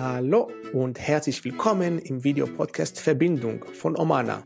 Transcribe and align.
Hallo 0.00 0.48
und 0.74 1.00
herzlich 1.00 1.44
willkommen 1.44 1.98
im 1.98 2.22
Videopodcast 2.22 3.00
Verbindung 3.00 3.64
von 3.64 3.98
Omana. 3.98 4.44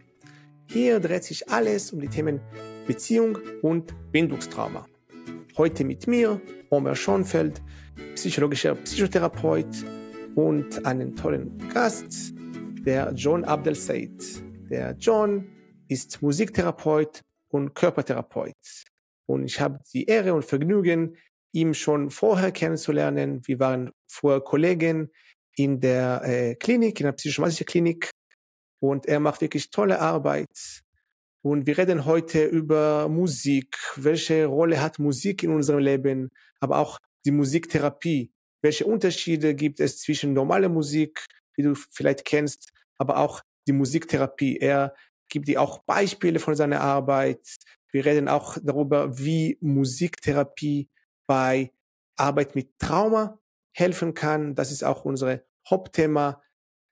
Hier 0.70 0.98
dreht 0.98 1.24
sich 1.24 1.50
alles 1.50 1.92
um 1.92 2.00
die 2.00 2.08
Themen 2.08 2.40
Beziehung 2.86 3.36
und 3.60 3.92
Bindungstrauma. 4.12 4.86
Heute 5.58 5.84
mit 5.84 6.06
mir, 6.06 6.40
Omer 6.70 6.96
Schonfeld, 6.96 7.60
psychologischer 8.14 8.74
Psychotherapeut 8.76 9.84
und 10.36 10.86
einen 10.86 11.14
tollen 11.16 11.58
Gast, 11.68 12.32
der 12.86 13.12
John 13.12 13.44
Abdel 13.44 13.74
Said. 13.74 14.42
Der 14.70 14.96
John 14.98 15.46
ist 15.86 16.22
Musiktherapeut 16.22 17.20
und 17.48 17.74
Körpertherapeut. 17.74 18.86
Und 19.26 19.44
ich 19.44 19.60
habe 19.60 19.80
die 19.92 20.06
Ehre 20.06 20.32
und 20.32 20.46
Vergnügen, 20.46 21.14
ihn 21.52 21.74
schon 21.74 22.08
vorher 22.08 22.52
kennenzulernen. 22.52 23.42
Wir 23.44 23.60
waren 23.60 23.90
vorher 24.06 24.40
Kollegen 24.40 25.10
in 25.56 25.80
der 25.80 26.22
äh, 26.24 26.54
Klinik, 26.54 27.00
in 27.00 27.04
der 27.04 27.12
psychosomatischen 27.12 27.66
Klinik. 27.66 28.10
Und 28.80 29.06
er 29.06 29.20
macht 29.20 29.40
wirklich 29.40 29.70
tolle 29.70 30.00
Arbeit. 30.00 30.82
Und 31.42 31.66
wir 31.66 31.76
reden 31.76 32.04
heute 32.04 32.44
über 32.44 33.08
Musik. 33.08 33.76
Welche 33.96 34.46
Rolle 34.46 34.80
hat 34.80 34.98
Musik 34.98 35.42
in 35.42 35.50
unserem 35.50 35.80
Leben? 35.80 36.30
Aber 36.60 36.78
auch 36.78 36.98
die 37.24 37.32
Musiktherapie. 37.32 38.32
Welche 38.62 38.86
Unterschiede 38.86 39.54
gibt 39.54 39.80
es 39.80 40.00
zwischen 40.00 40.32
normaler 40.32 40.68
Musik, 40.68 41.26
wie 41.56 41.62
du 41.62 41.74
vielleicht 41.74 42.24
kennst, 42.24 42.72
aber 42.96 43.16
auch 43.16 43.42
die 43.66 43.72
Musiktherapie? 43.72 44.58
Er 44.58 44.94
gibt 45.28 45.48
dir 45.48 45.60
auch 45.60 45.82
Beispiele 45.84 46.38
von 46.38 46.54
seiner 46.54 46.80
Arbeit. 46.80 47.56
Wir 47.90 48.04
reden 48.04 48.28
auch 48.28 48.56
darüber, 48.62 49.18
wie 49.18 49.58
Musiktherapie 49.60 50.88
bei 51.26 51.72
Arbeit 52.16 52.54
mit 52.54 52.78
Trauma 52.78 53.40
helfen 53.72 54.14
kann. 54.14 54.54
Das 54.54 54.70
ist 54.70 54.84
auch 54.84 55.04
unser 55.04 55.40
Hauptthema 55.68 56.42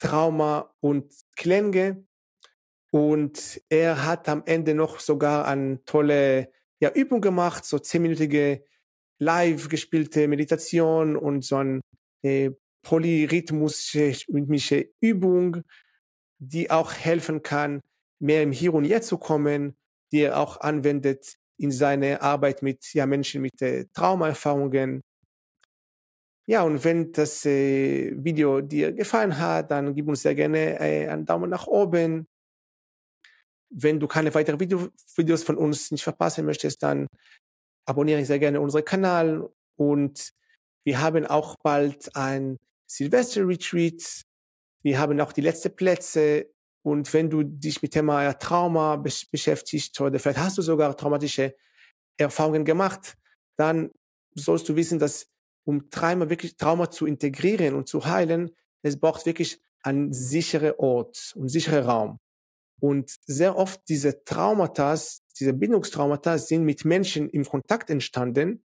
Trauma 0.00 0.74
und 0.80 1.14
Klänge. 1.36 2.04
Und 2.92 3.62
er 3.68 4.04
hat 4.04 4.28
am 4.28 4.42
Ende 4.46 4.74
noch 4.74 4.98
sogar 4.98 5.46
eine 5.46 5.84
tolle 5.84 6.50
ja, 6.80 6.90
Übung 6.90 7.20
gemacht, 7.20 7.64
so 7.64 7.78
zehnminütige 7.78 8.64
live 9.20 9.68
gespielte 9.68 10.26
Meditation 10.26 11.16
und 11.16 11.44
so 11.44 11.56
eine 11.56 11.80
äh, 12.22 12.50
polyrhythmische 12.82 14.88
Übung, 15.00 15.62
die 16.38 16.70
auch 16.70 16.92
helfen 16.92 17.42
kann, 17.42 17.80
mehr 18.18 18.42
im 18.42 18.50
Hier 18.50 18.74
und 18.74 18.86
Jetzt 18.86 19.08
zu 19.08 19.18
kommen, 19.18 19.76
die 20.10 20.22
er 20.22 20.40
auch 20.40 20.60
anwendet 20.60 21.36
in 21.58 21.70
seine 21.70 22.22
Arbeit 22.22 22.62
mit 22.62 22.92
ja, 22.94 23.04
Menschen 23.06 23.42
mit 23.42 23.60
äh, 23.60 23.84
Traumaerfahrungen 23.92 25.02
ja, 26.50 26.64
und 26.64 26.82
wenn 26.82 27.12
das 27.12 27.46
äh, 27.46 28.12
Video 28.24 28.60
dir 28.60 28.90
gefallen 28.90 29.38
hat, 29.38 29.70
dann 29.70 29.94
gib 29.94 30.08
uns 30.08 30.22
sehr 30.22 30.34
gerne 30.34 30.80
äh, 30.80 31.06
einen 31.08 31.24
Daumen 31.24 31.48
nach 31.48 31.68
oben. 31.68 32.26
Wenn 33.72 34.00
du 34.00 34.08
keine 34.08 34.34
weiteren 34.34 34.58
Video 34.58 34.88
Videos 35.14 35.44
von 35.44 35.56
uns 35.56 35.92
nicht 35.92 36.02
verpassen 36.02 36.44
möchtest, 36.44 36.82
dann 36.82 37.06
abonniere 37.86 38.24
sehr 38.24 38.40
gerne 38.40 38.60
unseren 38.60 38.84
Kanal. 38.84 39.48
Und 39.76 40.32
wir 40.84 41.00
haben 41.00 41.24
auch 41.24 41.54
bald 41.62 42.16
ein 42.16 42.56
Silvester-Retreat. 42.90 44.22
Wir 44.82 44.98
haben 44.98 45.20
auch 45.20 45.32
die 45.32 45.42
letzten 45.42 45.76
Plätze. 45.76 46.50
Und 46.82 47.14
wenn 47.14 47.30
du 47.30 47.44
dich 47.44 47.80
mit 47.80 47.92
Thema 47.92 48.32
Trauma 48.32 48.96
beschäftigst 48.96 50.00
oder 50.00 50.18
vielleicht 50.18 50.40
hast 50.40 50.58
du 50.58 50.62
sogar 50.62 50.96
traumatische 50.96 51.54
Erfahrungen 52.18 52.64
gemacht, 52.64 53.14
dann 53.56 53.92
sollst 54.34 54.68
du 54.68 54.74
wissen, 54.74 54.98
dass 54.98 55.30
um 55.70 55.88
Trauma 55.88 56.28
wirklich 56.28 56.56
Trauma 56.56 56.90
zu 56.90 57.06
integrieren 57.06 57.76
und 57.76 57.86
zu 57.86 58.04
heilen, 58.04 58.50
es 58.82 58.98
braucht 58.98 59.24
wirklich 59.24 59.60
einen 59.82 60.12
sicheren 60.12 60.74
Ort, 60.78 61.32
einen 61.36 61.48
sicheren 61.48 61.84
Raum. 61.84 62.18
Und 62.80 63.14
sehr 63.24 63.56
oft 63.56 63.80
diese 63.88 64.24
Traumata, 64.24 64.98
diese 65.38 65.52
Bindungstraumata 65.52 66.38
sind 66.38 66.64
mit 66.64 66.84
Menschen 66.84 67.28
im 67.30 67.44
Kontakt 67.44 67.88
entstanden. 67.88 68.64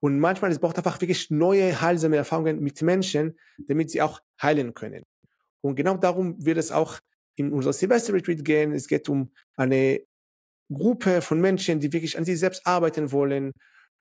Und 0.00 0.18
manchmal 0.18 0.50
es 0.50 0.58
braucht 0.58 0.78
einfach 0.78 0.98
wirklich 1.02 1.30
neue 1.30 1.78
heilsame 1.78 2.16
Erfahrungen 2.16 2.60
mit 2.60 2.80
Menschen, 2.80 3.38
damit 3.58 3.90
sie 3.90 4.00
auch 4.00 4.20
heilen 4.40 4.72
können. 4.72 5.04
Und 5.60 5.76
genau 5.76 5.98
darum 5.98 6.42
wird 6.42 6.56
es 6.56 6.72
auch 6.72 7.00
in 7.34 7.52
unser 7.52 7.74
Silvester 7.74 8.14
Retreat 8.14 8.42
gehen. 8.46 8.72
Es 8.72 8.88
geht 8.88 9.10
um 9.10 9.30
eine 9.56 10.00
Gruppe 10.72 11.20
von 11.20 11.38
Menschen, 11.38 11.80
die 11.80 11.92
wirklich 11.92 12.16
an 12.16 12.24
sich 12.24 12.38
selbst 12.38 12.66
arbeiten 12.66 13.12
wollen 13.12 13.52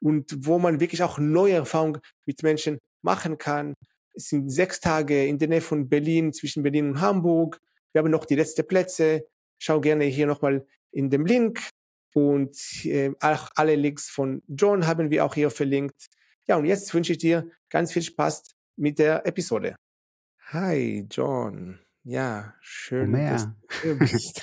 und 0.01 0.45
wo 0.45 0.59
man 0.59 0.79
wirklich 0.79 1.03
auch 1.03 1.19
neue 1.19 1.53
Erfahrungen 1.53 2.01
mit 2.25 2.43
Menschen 2.43 2.79
machen 3.01 3.37
kann. 3.37 3.73
Es 4.13 4.29
sind 4.29 4.49
sechs 4.49 4.79
Tage 4.79 5.25
in 5.25 5.37
der 5.37 5.47
Nähe 5.47 5.61
von 5.61 5.87
Berlin, 5.87 6.33
zwischen 6.33 6.63
Berlin 6.63 6.89
und 6.89 7.01
Hamburg. 7.01 7.59
Wir 7.93 7.99
haben 7.99 8.11
noch 8.11 8.25
die 8.25 8.35
letzten 8.35 8.67
Plätze. 8.67 9.27
Schau 9.57 9.79
gerne 9.81 10.05
hier 10.05 10.27
nochmal 10.27 10.65
in 10.91 11.09
dem 11.09 11.25
Link. 11.25 11.61
Und 12.13 12.57
äh, 12.85 13.11
auch 13.21 13.49
alle 13.55 13.75
Links 13.75 14.09
von 14.09 14.41
John 14.47 14.87
haben 14.87 15.11
wir 15.11 15.25
auch 15.25 15.35
hier 15.35 15.51
verlinkt. 15.51 16.07
Ja, 16.47 16.57
und 16.57 16.65
jetzt 16.65 16.93
wünsche 16.93 17.11
ich 17.11 17.19
dir 17.19 17.49
ganz 17.69 17.93
viel 17.93 18.01
Spaß 18.01 18.55
mit 18.77 18.97
der 18.97 19.25
Episode. 19.27 19.75
Hi, 20.47 21.05
John. 21.11 21.79
Ja, 22.03 22.55
schön, 22.61 23.11
Mehr. 23.11 23.33
dass 23.33 23.43
du 23.43 23.53
hier 23.83 23.95
bist. 23.99 24.41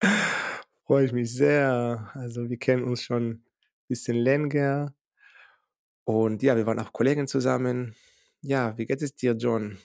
Freue 0.86 1.04
ich 1.04 1.12
mich 1.12 1.34
sehr. 1.34 2.10
Also 2.14 2.48
wir 2.48 2.56
kennen 2.56 2.84
uns 2.84 3.02
schon 3.02 3.42
bisschen 3.86 4.16
länger. 4.16 4.94
Und 6.04 6.42
ja, 6.42 6.56
wir 6.56 6.66
waren 6.66 6.78
auch 6.78 6.92
Kollegen 6.92 7.26
zusammen. 7.26 7.94
Ja, 8.40 8.76
wie 8.78 8.86
geht 8.86 9.02
es 9.02 9.14
dir, 9.14 9.32
John? 9.32 9.78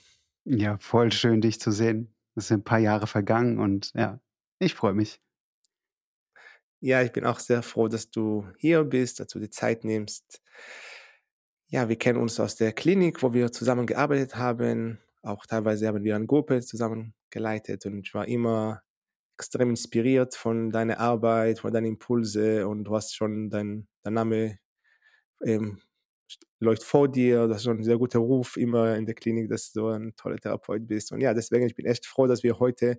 Ja, 0.44 0.78
voll 0.78 1.12
schön, 1.12 1.40
dich 1.40 1.60
zu 1.60 1.70
sehen. 1.70 2.14
Es 2.34 2.48
sind 2.48 2.60
ein 2.60 2.64
paar 2.64 2.78
Jahre 2.78 3.06
vergangen 3.06 3.58
und 3.58 3.92
ja, 3.94 4.20
ich 4.58 4.74
freue 4.74 4.94
mich. 4.94 5.20
Ja, 6.80 7.02
ich 7.02 7.12
bin 7.12 7.24
auch 7.24 7.38
sehr 7.38 7.62
froh, 7.62 7.88
dass 7.88 8.10
du 8.10 8.46
hier 8.58 8.82
bist, 8.84 9.20
dass 9.20 9.28
du 9.28 9.38
die 9.38 9.50
Zeit 9.50 9.84
nimmst. 9.84 10.42
Ja, 11.68 11.88
wir 11.88 11.96
kennen 11.96 12.18
uns 12.18 12.40
aus 12.40 12.56
der 12.56 12.72
Klinik, 12.72 13.22
wo 13.22 13.32
wir 13.32 13.52
zusammen 13.52 13.86
gearbeitet 13.86 14.36
haben. 14.36 14.98
Auch 15.22 15.46
teilweise 15.46 15.86
haben 15.86 16.02
wir 16.02 16.16
eine 16.16 16.26
Gruppe 16.26 16.60
zusammen 16.60 17.14
geleitet 17.30 17.86
und 17.86 17.98
ich 17.98 18.12
war 18.14 18.26
immer 18.26 18.82
extrem 19.38 19.70
inspiriert 19.70 20.34
von 20.34 20.70
deiner 20.70 21.00
Arbeit, 21.00 21.60
von 21.60 21.72
deinen 21.72 21.86
Impulse 21.86 22.68
und 22.68 22.84
du 22.84 22.94
hast 22.94 23.14
schon 23.14 23.50
dein, 23.50 23.88
dein 24.02 24.14
Name 24.14 24.58
ähm, 25.44 25.80
läuft 26.60 26.84
vor 26.84 27.08
dir, 27.10 27.46
du 27.46 27.54
hast 27.54 27.64
schon 27.64 27.76
einen 27.76 27.84
sehr 27.84 27.98
guten 27.98 28.18
Ruf 28.18 28.56
immer 28.56 28.96
in 28.96 29.06
der 29.06 29.14
Klinik, 29.14 29.48
dass 29.48 29.72
du 29.72 29.88
ein 29.88 30.14
toller 30.16 30.38
Therapeut 30.38 30.86
bist. 30.86 31.12
Und 31.12 31.20
ja, 31.20 31.34
deswegen, 31.34 31.66
ich 31.66 31.74
bin 31.74 31.86
echt 31.86 32.06
froh, 32.06 32.26
dass 32.26 32.42
wir 32.42 32.58
heute 32.58 32.98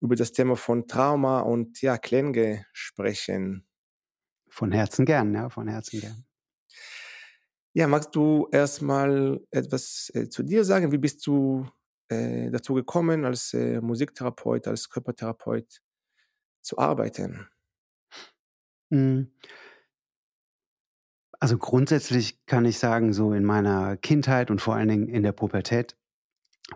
über 0.00 0.16
das 0.16 0.32
Thema 0.32 0.56
von 0.56 0.88
Trauma 0.88 1.40
und 1.40 1.80
ja, 1.80 1.96
Klänge 1.96 2.66
sprechen. 2.72 3.66
Von 4.48 4.72
Herzen 4.72 5.06
gern, 5.06 5.32
ja, 5.34 5.48
von 5.48 5.68
Herzen 5.68 6.00
gern. 6.00 6.24
Ja, 7.74 7.86
magst 7.86 8.14
du 8.14 8.48
erstmal 8.52 9.40
etwas 9.50 10.10
äh, 10.14 10.28
zu 10.28 10.42
dir 10.42 10.64
sagen? 10.64 10.92
Wie 10.92 10.98
bist 10.98 11.26
du 11.26 11.66
äh, 12.12 12.50
dazu 12.50 12.74
gekommen, 12.74 13.24
als 13.24 13.54
äh, 13.54 13.80
Musiktherapeut, 13.80 14.66
als 14.68 14.90
Körpertherapeut 14.90 15.80
zu 16.60 16.78
arbeiten? 16.78 17.48
Hm. 18.90 19.32
Also 21.40 21.58
grundsätzlich 21.58 22.44
kann 22.46 22.64
ich 22.64 22.78
sagen, 22.78 23.12
so 23.12 23.32
in 23.32 23.44
meiner 23.44 23.96
Kindheit 23.96 24.50
und 24.50 24.60
vor 24.60 24.76
allen 24.76 24.88
Dingen 24.88 25.08
in 25.08 25.24
der 25.24 25.32
Pubertät 25.32 25.96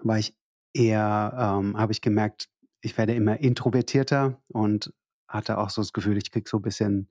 war 0.03 0.19
ich 0.19 0.37
eher, 0.75 1.33
ähm, 1.39 1.77
habe 1.79 1.93
ich 1.93 2.01
gemerkt, 2.01 2.49
ich 2.81 2.99
werde 2.99 3.15
immer 3.15 3.39
introvertierter 3.39 4.41
und 4.49 4.93
hatte 5.29 5.59
auch 5.59 5.71
so 5.71 5.83
das 5.83 5.93
Gefühl, 5.93 6.17
ich 6.17 6.31
krieg 6.31 6.49
so 6.49 6.59
ein 6.59 6.63
bisschen, 6.63 7.11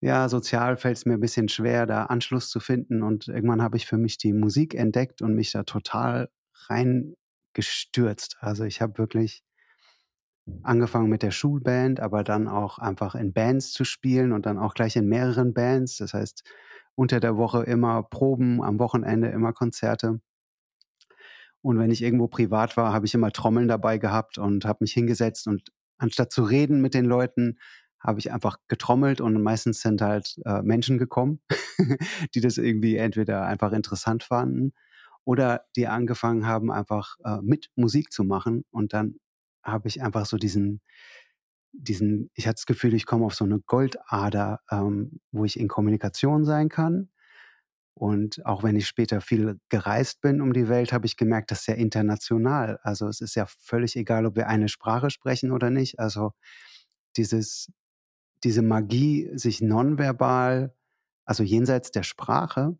ja, 0.00 0.28
sozial 0.28 0.76
fällt 0.76 0.96
es 0.96 1.06
mir 1.06 1.14
ein 1.14 1.20
bisschen 1.20 1.48
schwer, 1.48 1.86
da 1.86 2.04
Anschluss 2.04 2.50
zu 2.50 2.60
finden. 2.60 3.02
Und 3.02 3.28
irgendwann 3.28 3.62
habe 3.62 3.76
ich 3.76 3.86
für 3.86 3.98
mich 3.98 4.18
die 4.18 4.32
Musik 4.32 4.74
entdeckt 4.74 5.22
und 5.22 5.34
mich 5.34 5.52
da 5.52 5.62
total 5.62 6.28
reingestürzt. 7.52 8.36
Also 8.40 8.64
ich 8.64 8.80
habe 8.80 8.98
wirklich 8.98 9.42
angefangen 10.62 11.08
mit 11.08 11.22
der 11.22 11.30
Schulband, 11.30 12.00
aber 12.00 12.24
dann 12.24 12.48
auch 12.48 12.78
einfach 12.78 13.14
in 13.14 13.32
Bands 13.32 13.72
zu 13.72 13.84
spielen 13.84 14.32
und 14.32 14.46
dann 14.46 14.58
auch 14.58 14.74
gleich 14.74 14.96
in 14.96 15.08
mehreren 15.08 15.54
Bands. 15.54 15.98
Das 15.98 16.14
heißt, 16.14 16.42
unter 16.94 17.20
der 17.20 17.36
Woche 17.36 17.62
immer 17.62 18.02
Proben, 18.02 18.62
am 18.62 18.78
Wochenende 18.78 19.28
immer 19.28 19.52
Konzerte. 19.52 20.20
Und 21.62 21.78
wenn 21.78 21.92
ich 21.92 22.02
irgendwo 22.02 22.26
privat 22.26 22.76
war, 22.76 22.92
habe 22.92 23.06
ich 23.06 23.14
immer 23.14 23.30
Trommeln 23.30 23.68
dabei 23.68 23.98
gehabt 23.98 24.36
und 24.36 24.64
habe 24.64 24.78
mich 24.80 24.92
hingesetzt 24.92 25.46
und 25.46 25.70
anstatt 25.96 26.32
zu 26.32 26.42
reden 26.42 26.80
mit 26.80 26.92
den 26.92 27.04
Leuten, 27.04 27.58
habe 28.00 28.18
ich 28.18 28.32
einfach 28.32 28.58
getrommelt 28.66 29.20
und 29.20 29.40
meistens 29.40 29.80
sind 29.80 30.02
halt 30.02 30.34
äh, 30.44 30.60
Menschen 30.62 30.98
gekommen, 30.98 31.40
die 32.34 32.40
das 32.40 32.58
irgendwie 32.58 32.96
entweder 32.96 33.46
einfach 33.46 33.70
interessant 33.70 34.24
fanden 34.24 34.72
oder 35.24 35.64
die 35.76 35.86
angefangen 35.86 36.46
haben, 36.46 36.70
einfach 36.70 37.16
äh, 37.24 37.38
mit 37.42 37.70
Musik 37.76 38.12
zu 38.12 38.24
machen. 38.24 38.64
Und 38.70 38.92
dann 38.92 39.16
habe 39.62 39.88
ich 39.88 40.02
einfach 40.02 40.26
so 40.26 40.36
diesen, 40.36 40.80
diesen, 41.72 42.30
ich 42.34 42.46
hatte 42.46 42.56
das 42.56 42.66
Gefühl, 42.66 42.94
ich 42.94 43.06
komme 43.06 43.24
auf 43.24 43.34
so 43.34 43.44
eine 43.44 43.60
Goldader, 43.60 44.60
ähm, 44.70 45.20
wo 45.30 45.44
ich 45.44 45.58
in 45.58 45.68
Kommunikation 45.68 46.44
sein 46.44 46.68
kann. 46.68 47.08
Und 47.94 48.44
auch 48.46 48.62
wenn 48.62 48.76
ich 48.76 48.86
später 48.86 49.20
viel 49.20 49.60
gereist 49.68 50.22
bin 50.22 50.40
um 50.40 50.52
die 50.52 50.68
Welt, 50.68 50.92
habe 50.92 51.06
ich 51.06 51.16
gemerkt, 51.16 51.50
das 51.50 51.60
ist 51.60 51.66
ja 51.66 51.74
international. 51.74 52.78
Also 52.82 53.06
es 53.06 53.20
ist 53.20 53.34
ja 53.34 53.46
völlig 53.46 53.96
egal, 53.96 54.26
ob 54.26 54.36
wir 54.36 54.48
eine 54.48 54.68
Sprache 54.68 55.10
sprechen 55.10 55.52
oder 55.52 55.70
nicht. 55.70 55.98
Also 55.98 56.32
dieses, 57.16 57.70
diese 58.44 58.62
Magie, 58.62 59.30
sich 59.34 59.60
nonverbal, 59.60 60.74
also 61.24 61.42
jenseits 61.42 61.90
der 61.90 62.02
Sprache, 62.02 62.76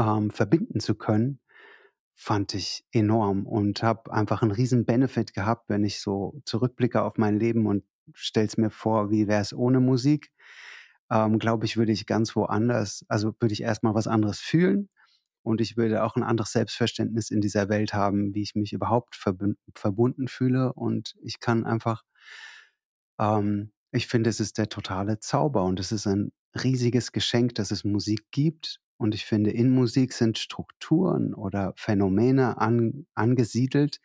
ähm, 0.00 0.30
verbinden 0.30 0.80
zu 0.80 0.94
können, 0.94 1.40
fand 2.14 2.54
ich 2.54 2.84
enorm 2.92 3.46
und 3.46 3.82
habe 3.82 4.12
einfach 4.12 4.42
einen 4.42 4.50
riesen 4.52 4.86
Benefit 4.86 5.34
gehabt, 5.34 5.68
wenn 5.68 5.84
ich 5.84 6.00
so 6.00 6.40
zurückblicke 6.46 7.02
auf 7.02 7.18
mein 7.18 7.38
Leben 7.38 7.66
und 7.66 7.84
stell's 8.14 8.56
mir 8.56 8.70
vor, 8.70 9.10
wie 9.10 9.28
wäre 9.28 9.42
es 9.42 9.52
ohne 9.54 9.80
Musik. 9.80 10.32
Ähm, 11.10 11.38
Glaube 11.38 11.66
ich, 11.66 11.76
würde 11.76 11.92
ich 11.92 12.06
ganz 12.06 12.36
woanders, 12.36 13.04
also 13.08 13.34
würde 13.40 13.52
ich 13.52 13.62
erstmal 13.62 13.94
was 13.94 14.06
anderes 14.06 14.40
fühlen 14.40 14.88
und 15.42 15.60
ich 15.60 15.76
würde 15.76 16.02
auch 16.04 16.16
ein 16.16 16.22
anderes 16.22 16.52
Selbstverständnis 16.52 17.30
in 17.30 17.40
dieser 17.40 17.68
Welt 17.68 17.94
haben, 17.94 18.34
wie 18.34 18.42
ich 18.42 18.54
mich 18.54 18.72
überhaupt 18.72 19.16
verbunden 19.74 20.28
fühle 20.28 20.72
und 20.74 21.14
ich 21.22 21.40
kann 21.40 21.64
einfach, 21.66 22.04
ähm, 23.18 23.72
ich 23.92 24.06
finde, 24.06 24.30
es 24.30 24.40
ist 24.40 24.58
der 24.58 24.68
totale 24.68 25.18
Zauber 25.20 25.64
und 25.64 25.80
es 25.80 25.92
ist 25.92 26.06
ein 26.06 26.32
riesiges 26.54 27.12
Geschenk, 27.12 27.54
dass 27.54 27.70
es 27.70 27.84
Musik 27.84 28.26
gibt. 28.30 28.80
Und 28.96 29.14
ich 29.14 29.24
finde, 29.24 29.50
in 29.50 29.70
Musik 29.70 30.12
sind 30.12 30.38
Strukturen 30.38 31.34
oder 31.34 31.72
Phänomene 31.76 32.58
an, 32.58 33.06
angesiedelt, 33.14 34.00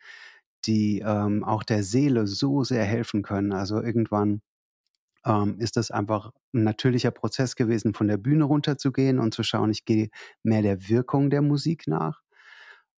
die 0.64 1.00
ähm, 1.04 1.44
auch 1.44 1.62
der 1.62 1.82
Seele 1.82 2.26
so 2.26 2.64
sehr 2.64 2.84
helfen 2.84 3.22
können. 3.22 3.52
Also 3.52 3.82
irgendwann 3.82 4.42
ähm, 5.24 5.58
ist 5.60 5.76
das 5.76 5.90
einfach 5.90 6.32
ein 6.54 6.64
natürlicher 6.64 7.10
Prozess 7.10 7.56
gewesen, 7.56 7.94
von 7.94 8.08
der 8.08 8.16
Bühne 8.16 8.44
runterzugehen 8.44 9.18
und 9.18 9.34
zu 9.34 9.42
schauen, 9.42 9.70
ich 9.70 9.84
gehe 9.84 10.08
mehr 10.42 10.62
der 10.62 10.88
Wirkung 10.88 11.30
der 11.30 11.42
Musik 11.42 11.86
nach. 11.86 12.22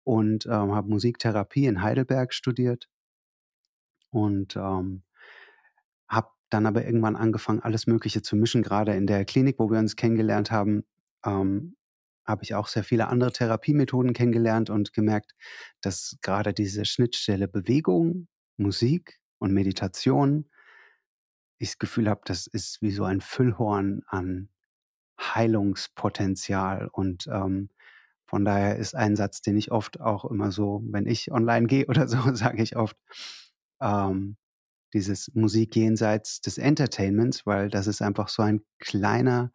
Und 0.04 0.46
ähm, 0.46 0.74
habe 0.74 0.88
Musiktherapie 0.88 1.66
in 1.66 1.82
Heidelberg 1.82 2.32
studiert. 2.32 2.88
Und 4.10 4.56
ähm, 4.56 5.02
dann 6.50 6.66
aber 6.66 6.84
irgendwann 6.84 7.16
angefangen, 7.16 7.60
alles 7.60 7.86
Mögliche 7.86 8.22
zu 8.22 8.36
mischen. 8.36 8.62
Gerade 8.62 8.94
in 8.94 9.06
der 9.06 9.24
Klinik, 9.24 9.58
wo 9.58 9.70
wir 9.70 9.78
uns 9.78 9.96
kennengelernt 9.96 10.50
haben, 10.50 10.84
ähm, 11.24 11.76
habe 12.24 12.44
ich 12.44 12.54
auch 12.54 12.68
sehr 12.68 12.84
viele 12.84 13.08
andere 13.08 13.32
Therapiemethoden 13.32 14.12
kennengelernt 14.12 14.70
und 14.70 14.92
gemerkt, 14.92 15.34
dass 15.80 16.18
gerade 16.22 16.52
diese 16.52 16.84
Schnittstelle 16.84 17.48
Bewegung, 17.48 18.28
Musik 18.56 19.18
und 19.38 19.52
Meditation, 19.52 20.50
ich 21.58 21.70
das 21.70 21.78
Gefühl 21.78 22.08
habe, 22.08 22.20
das 22.24 22.46
ist 22.46 22.82
wie 22.82 22.90
so 22.92 23.04
ein 23.04 23.20
Füllhorn 23.20 24.02
an 24.06 24.48
Heilungspotenzial. 25.18 26.88
Und 26.92 27.26
ähm, 27.26 27.70
von 28.26 28.44
daher 28.44 28.76
ist 28.76 28.94
ein 28.94 29.16
Satz, 29.16 29.40
den 29.40 29.56
ich 29.56 29.72
oft 29.72 30.00
auch 30.00 30.24
immer 30.24 30.52
so, 30.52 30.82
wenn 30.84 31.06
ich 31.06 31.32
online 31.32 31.66
gehe 31.66 31.86
oder 31.86 32.08
so, 32.08 32.18
sage 32.34 32.62
ich 32.62 32.76
oft, 32.76 32.96
ähm, 33.80 34.36
dieses 34.94 35.30
Musik 35.34 35.76
jenseits 35.76 36.40
des 36.40 36.58
Entertainments, 36.58 37.46
weil 37.46 37.68
das 37.70 37.86
ist 37.86 38.02
einfach 38.02 38.28
so 38.28 38.42
ein 38.42 38.62
kleiner 38.78 39.52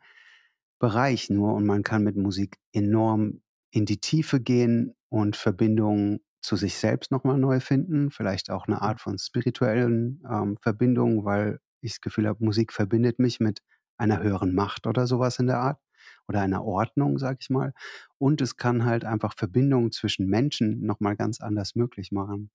Bereich 0.79 1.29
nur 1.29 1.53
und 1.53 1.65
man 1.65 1.83
kann 1.83 2.03
mit 2.03 2.17
Musik 2.17 2.57
enorm 2.73 3.41
in 3.71 3.85
die 3.85 3.99
Tiefe 3.99 4.39
gehen 4.39 4.93
und 5.09 5.35
Verbindungen 5.35 6.19
zu 6.41 6.55
sich 6.57 6.77
selbst 6.77 7.11
nochmal 7.11 7.37
neu 7.37 7.59
finden, 7.59 8.11
vielleicht 8.11 8.49
auch 8.49 8.67
eine 8.67 8.81
Art 8.81 8.99
von 8.99 9.17
spirituellen 9.17 10.21
ähm, 10.29 10.57
Verbindung, 10.57 11.23
weil 11.25 11.59
ich 11.81 11.93
das 11.93 12.01
Gefühl 12.01 12.27
habe, 12.27 12.43
Musik 12.43 12.73
verbindet 12.73 13.17
mich 13.17 13.39
mit 13.39 13.61
einer 13.97 14.21
höheren 14.21 14.53
Macht 14.53 14.85
oder 14.87 15.07
sowas 15.07 15.39
in 15.39 15.47
der 15.47 15.59
Art 15.59 15.79
oder 16.27 16.41
einer 16.41 16.63
Ordnung, 16.63 17.17
sag 17.17 17.37
ich 17.39 17.49
mal. 17.49 17.73
Und 18.17 18.41
es 18.41 18.57
kann 18.57 18.85
halt 18.85 19.05
einfach 19.05 19.33
Verbindungen 19.35 19.91
zwischen 19.91 20.27
Menschen 20.27 20.85
nochmal 20.85 21.15
ganz 21.15 21.39
anders 21.39 21.75
möglich 21.75 22.11
machen. 22.11 22.51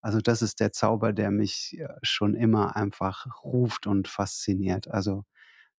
Also 0.00 0.20
das 0.20 0.42
ist 0.42 0.60
der 0.60 0.72
Zauber, 0.72 1.12
der 1.12 1.30
mich 1.30 1.76
äh, 1.78 1.88
schon 2.02 2.34
immer 2.34 2.76
einfach 2.76 3.26
ruft 3.44 3.86
und 3.86 4.08
fasziniert. 4.08 4.88
Also 4.88 5.24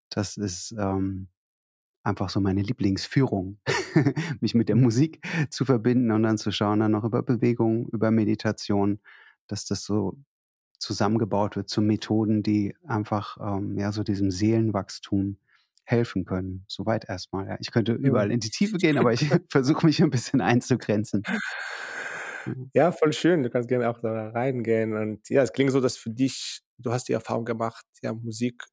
das 0.09 0.37
ist 0.37 0.73
ähm, 0.77 1.29
einfach 2.03 2.29
so 2.29 2.39
meine 2.39 2.61
Lieblingsführung, 2.61 3.59
mich 4.41 4.55
mit 4.55 4.69
der 4.69 4.75
Musik 4.75 5.25
zu 5.49 5.65
verbinden 5.65 6.11
und 6.11 6.23
dann 6.23 6.37
zu 6.37 6.51
schauen, 6.51 6.79
dann 6.79 6.91
noch 6.91 7.03
über 7.03 7.23
Bewegung, 7.23 7.87
über 7.89 8.11
Meditation, 8.11 8.99
dass 9.47 9.65
das 9.65 9.83
so 9.83 10.17
zusammengebaut 10.79 11.55
wird 11.55 11.69
zu 11.69 11.81
Methoden, 11.81 12.41
die 12.41 12.75
einfach 12.87 13.37
ähm, 13.41 13.77
ja 13.77 13.91
so 13.91 14.03
diesem 14.03 14.31
Seelenwachstum 14.31 15.37
helfen 15.83 16.23
können. 16.23 16.65
Soweit 16.67 17.09
erstmal. 17.09 17.47
Ja. 17.47 17.57
Ich 17.59 17.71
könnte 17.71 17.93
überall 17.93 18.31
in 18.31 18.39
die 18.39 18.51
Tiefe 18.51 18.77
gehen, 18.77 18.97
aber 18.97 19.11
ich 19.11 19.27
versuche 19.49 19.85
mich 19.85 20.01
ein 20.01 20.11
bisschen 20.11 20.39
einzugrenzen. 20.39 21.23
Ja, 22.73 22.91
voll 22.91 23.13
schön. 23.13 23.43
Du 23.43 23.49
kannst 23.49 23.69
gerne 23.69 23.89
auch 23.89 23.99
da 23.99 24.29
reingehen. 24.29 24.95
Und 24.95 25.29
ja, 25.29 25.43
es 25.43 25.53
klingt 25.53 25.71
so, 25.71 25.81
dass 25.81 25.97
für 25.97 26.09
dich, 26.09 26.61
du 26.77 26.91
hast 26.91 27.07
die 27.09 27.13
Erfahrung 27.13 27.45
gemacht, 27.45 27.85
ja, 28.01 28.13
Musik 28.13 28.63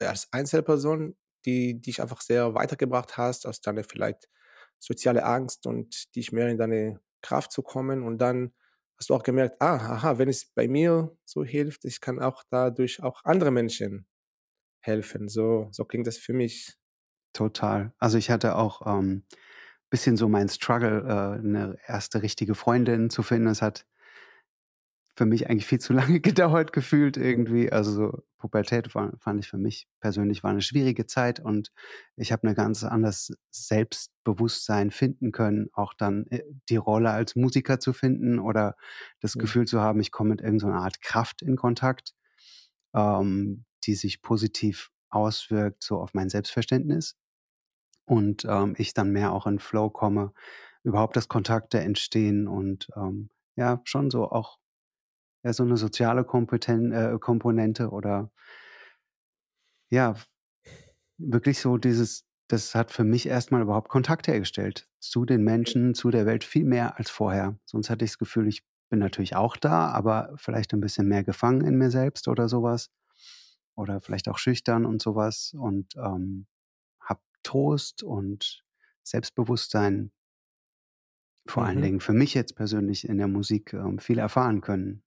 als 0.00 0.28
Einzelperson 0.32 1.16
die 1.44 1.80
dich 1.80 2.00
einfach 2.00 2.20
sehr 2.20 2.54
weitergebracht 2.54 3.16
hast, 3.16 3.46
aus 3.46 3.60
deiner 3.60 3.84
vielleicht 3.84 4.28
soziale 4.78 5.24
Angst 5.24 5.66
und 5.66 6.14
dich 6.16 6.32
mehr 6.32 6.48
in 6.48 6.58
deine 6.58 7.00
Kraft 7.20 7.52
zu 7.52 7.62
kommen. 7.62 8.02
Und 8.02 8.18
dann 8.18 8.52
hast 8.98 9.10
du 9.10 9.14
auch 9.14 9.22
gemerkt, 9.22 9.60
ah, 9.60 9.76
aha, 9.76 10.18
wenn 10.18 10.28
es 10.28 10.46
bei 10.46 10.68
mir 10.68 11.16
so 11.24 11.44
hilft, 11.44 11.84
ich 11.84 12.00
kann 12.00 12.20
auch 12.20 12.44
dadurch 12.50 13.02
auch 13.02 13.24
andere 13.24 13.50
Menschen 13.50 14.06
helfen. 14.80 15.28
So, 15.28 15.68
so 15.72 15.84
klingt 15.84 16.06
das 16.06 16.18
für 16.18 16.32
mich. 16.32 16.74
Total. 17.32 17.92
Also 17.98 18.18
ich 18.18 18.30
hatte 18.30 18.56
auch 18.56 18.86
ähm, 18.86 19.24
bisschen 19.92 20.16
so 20.16 20.26
mein 20.26 20.48
Struggle, 20.48 21.04
äh, 21.06 21.38
eine 21.38 21.76
erste 21.86 22.22
richtige 22.22 22.54
Freundin 22.54 23.10
zu 23.10 23.22
finden. 23.22 23.46
Es 23.46 23.60
hat 23.60 23.84
für 25.14 25.26
mich 25.26 25.50
eigentlich 25.50 25.66
viel 25.66 25.80
zu 25.80 25.92
lange 25.92 26.18
gedauert 26.20 26.72
gefühlt 26.72 27.18
irgendwie. 27.18 27.70
Also 27.70 27.92
so 27.92 28.22
Pubertät 28.38 28.94
war, 28.94 29.12
fand 29.18 29.44
ich 29.44 29.50
für 29.50 29.58
mich 29.58 29.86
persönlich 30.00 30.42
war 30.42 30.50
eine 30.50 30.62
schwierige 30.62 31.04
Zeit 31.04 31.40
und 31.40 31.72
ich 32.16 32.32
habe 32.32 32.44
eine 32.44 32.54
ganz 32.54 32.84
anderes 32.84 33.36
Selbstbewusstsein 33.50 34.90
finden 34.90 35.30
können, 35.30 35.68
auch 35.74 35.92
dann 35.92 36.26
äh, 36.30 36.42
die 36.70 36.76
Rolle 36.76 37.10
als 37.10 37.36
Musiker 37.36 37.78
zu 37.78 37.92
finden 37.92 38.38
oder 38.38 38.76
das 39.20 39.36
mhm. 39.36 39.40
Gefühl 39.40 39.66
zu 39.66 39.82
haben, 39.82 40.00
ich 40.00 40.10
komme 40.10 40.30
mit 40.30 40.40
irgendeiner 40.40 40.80
Art 40.80 41.02
Kraft 41.02 41.42
in 41.42 41.56
Kontakt, 41.56 42.14
ähm, 42.94 43.66
die 43.84 43.94
sich 43.94 44.22
positiv 44.22 44.90
auswirkt 45.10 45.82
so 45.84 45.98
auf 45.98 46.14
mein 46.14 46.30
Selbstverständnis 46.30 47.14
und 48.12 48.44
ähm, 48.48 48.74
ich 48.78 48.94
dann 48.94 49.10
mehr 49.12 49.32
auch 49.32 49.46
in 49.46 49.58
Flow 49.58 49.90
komme, 49.90 50.32
überhaupt 50.84 51.16
das 51.16 51.28
Kontakte 51.28 51.80
entstehen 51.80 52.48
und 52.48 52.88
ähm, 52.96 53.30
ja 53.56 53.80
schon 53.84 54.10
so 54.10 54.30
auch 54.30 54.58
ja, 55.44 55.52
so 55.52 55.64
eine 55.64 55.76
soziale 55.76 56.24
Kompeten 56.24 56.92
äh, 56.92 57.18
Komponente 57.20 57.90
oder 57.90 58.30
ja, 59.90 60.14
wirklich 61.18 61.58
so 61.60 61.76
dieses 61.78 62.26
das 62.48 62.74
hat 62.74 62.90
für 62.90 63.04
mich 63.04 63.26
erstmal 63.26 63.62
überhaupt 63.62 63.88
Kontakt 63.88 64.28
hergestellt 64.28 64.86
zu 65.00 65.24
den 65.24 65.42
Menschen, 65.42 65.94
zu 65.94 66.10
der 66.10 66.26
Welt 66.26 66.44
viel 66.44 66.64
mehr 66.64 66.98
als 66.98 67.08
vorher. 67.10 67.58
Sonst 67.64 67.88
hatte 67.88 68.04
ich 68.04 68.10
das 68.10 68.18
Gefühl, 68.18 68.46
ich 68.46 68.62
bin 68.90 68.98
natürlich 68.98 69.36
auch 69.36 69.56
da, 69.56 69.88
aber 69.88 70.34
vielleicht 70.36 70.74
ein 70.74 70.80
bisschen 70.82 71.08
mehr 71.08 71.24
gefangen 71.24 71.62
in 71.66 71.76
mir 71.78 71.90
selbst 71.90 72.28
oder 72.28 72.48
sowas 72.50 72.90
Oder 73.76 74.00
vielleicht 74.00 74.28
auch 74.28 74.38
schüchtern 74.38 74.86
und 74.86 75.02
sowas 75.02 75.54
und, 75.58 75.96
ähm, 75.96 76.46
Trost 77.42 78.02
und 78.02 78.64
Selbstbewusstsein 79.02 80.12
vor 81.46 81.64
allen 81.64 81.80
Mhm. 81.80 81.82
Dingen 81.82 82.00
für 82.00 82.12
mich 82.12 82.34
jetzt 82.34 82.56
persönlich 82.56 83.08
in 83.08 83.16
der 83.18 83.28
Musik, 83.28 83.72
ähm, 83.74 83.98
viel 84.00 84.18
erfahren 84.18 84.60
können. 84.60 85.04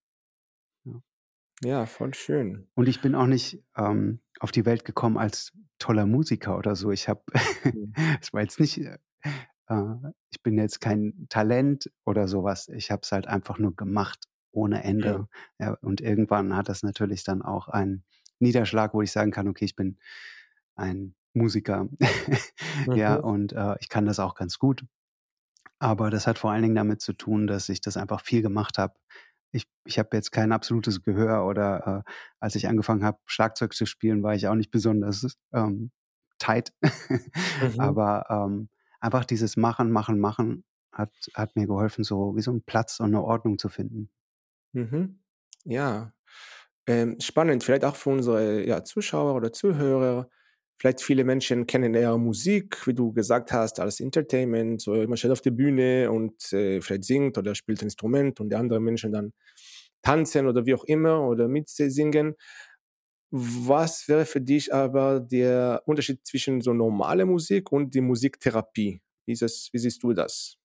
Ja, 1.62 1.86
voll 1.86 2.14
schön. 2.14 2.70
Und 2.76 2.88
ich 2.90 3.02
bin 3.02 3.16
auch 3.16 3.28
nicht 3.28 3.64
ähm, 3.78 4.20
auf 4.40 4.52
die 4.52 4.66
Welt 4.66 4.86
gekommen 4.86 5.18
als 5.18 5.54
toller 5.80 6.06
Musiker 6.06 6.58
oder 6.58 6.76
so. 6.76 6.92
Ich 6.92 7.08
habe, 7.08 7.24
Mhm. 7.72 7.96
es 8.22 8.34
war 8.34 8.42
jetzt 8.42 8.60
nicht, 8.60 8.78
äh, 8.80 8.98
äh, 9.70 9.96
ich 10.32 10.42
bin 10.44 10.58
jetzt 10.58 10.82
kein 10.82 11.28
Talent 11.30 11.92
oder 12.06 12.28
sowas. 12.28 12.68
Ich 12.70 12.92
habe 12.92 13.02
es 13.04 13.12
halt 13.12 13.28
einfach 13.28 13.60
nur 13.60 13.76
gemacht 13.76 14.26
ohne. 14.52 14.84
Ende. 14.84 15.28
Ja, 15.60 15.74
und 15.82 16.02
irgendwann 16.02 16.56
hat 16.56 16.70
das 16.70 16.84
natürlich 16.84 17.24
dann 17.24 17.42
auch 17.42 17.68
einen 17.70 18.04
Niederschlag, 18.40 18.94
wo 18.94 19.02
ich 19.02 19.12
sagen 19.12 19.32
kann, 19.32 19.48
okay, 19.48 19.66
ich 19.66 19.76
bin 19.76 19.98
ein 20.76 21.16
Musiker. 21.36 21.88
ja, 22.92 23.16
Mhm. 23.16 23.24
und 23.24 23.54
äh, 23.54 23.76
ich 23.80 23.90
kann 23.90 24.06
das 24.06 24.20
auch 24.20 24.36
ganz 24.36 24.60
gut. 24.60 24.86
Aber 25.80 26.10
das 26.10 26.28
hat 26.28 26.38
vor 26.40 26.52
allen 26.52 26.64
Dingen 26.64 26.76
damit 26.76 27.02
zu 27.02 27.14
tun, 27.14 27.48
dass 27.48 27.70
ich 27.70 27.82
das 27.82 27.98
einfach 27.98 28.22
viel 28.22 28.42
gemacht 28.42 28.78
habe. 28.78 28.96
Ich, 29.52 29.68
ich 29.86 30.00
habe 30.00 30.10
jetzt 30.14 30.32
kein 30.32 30.52
absolutes 30.52 31.04
Gehör 31.04 31.46
oder 31.48 32.04
äh, 32.08 32.12
als 32.40 32.56
ich 32.56 32.68
angefangen 32.68 33.04
habe, 33.04 33.20
Schlagzeug 33.26 33.74
zu 33.74 33.86
spielen, 33.86 34.24
war 34.24 34.36
ich 34.36 34.48
auch 34.48 34.56
nicht 34.56 34.72
besonders 34.72 35.38
ähm, 35.54 35.92
tight. 36.40 36.74
Mhm. 37.60 37.80
Aber 37.80 38.26
ähm, 38.30 38.70
einfach 39.00 39.26
dieses 39.26 39.58
Machen, 39.58 39.92
Machen, 39.92 40.20
Machen 40.20 40.64
hat, 40.92 41.12
hat 41.36 41.56
mir 41.56 41.68
geholfen, 41.68 42.04
so 42.04 42.36
wie 42.36 42.42
so 42.42 42.52
einen 42.52 42.64
Platz 42.64 43.00
und 43.00 43.08
eine 43.08 43.24
Ordnung 43.24 43.58
zu 43.60 43.70
finden. 43.70 44.10
Mhm. 44.74 45.20
Ja. 45.66 46.14
Ähm, 46.88 47.20
spannend, 47.22 47.64
vielleicht 47.64 47.86
auch 47.86 47.96
für 47.96 48.12
unsere, 48.12 48.66
ja, 48.68 48.84
Zuschauer 48.84 49.36
oder 49.36 49.54
Zuhörer. 49.54 50.30
Vielleicht 50.78 51.02
viele 51.02 51.24
Menschen 51.24 51.66
kennen 51.68 51.94
eher 51.96 52.18
Musik, 52.18 52.86
wie 52.86 52.94
du 52.94 53.14
gesagt 53.14 53.52
hast, 53.54 53.80
als 53.80 54.00
Entertainment. 54.00 54.82
So 54.82 54.92
man 54.94 55.18
steht 55.18 55.32
auf 55.32 55.42
der 55.42 55.52
Bühne 55.52 56.12
und 56.12 56.52
äh, 56.54 56.82
vielleicht 56.82 57.06
singt 57.06 57.38
oder 57.38 57.56
spielt 57.56 57.82
ein 57.82 57.86
Instrument 57.86 58.40
und 58.40 58.50
die 58.50 58.56
anderen 58.56 58.84
Menschen 58.84 59.12
dann 59.12 59.32
tanzen 60.02 60.48
oder 60.48 60.66
wie 60.66 60.76
auch 60.76 60.84
immer 60.86 61.28
oder 61.28 61.48
mitsingen. 61.48 62.36
Was 63.32 64.08
wäre 64.08 64.26
für 64.26 64.42
dich 64.42 64.74
aber 64.74 65.20
der 65.20 65.82
Unterschied 65.86 66.26
zwischen 66.26 66.62
so 66.62 66.74
normaler 66.74 67.26
Musik 67.26 67.72
und 67.72 67.94
die 67.94 68.02
Musiktherapie? 68.02 69.02
Wie, 69.26 69.34
es, 69.34 69.70
wie 69.74 69.80
siehst 69.80 70.04
du 70.04 70.14
das? 70.14 70.58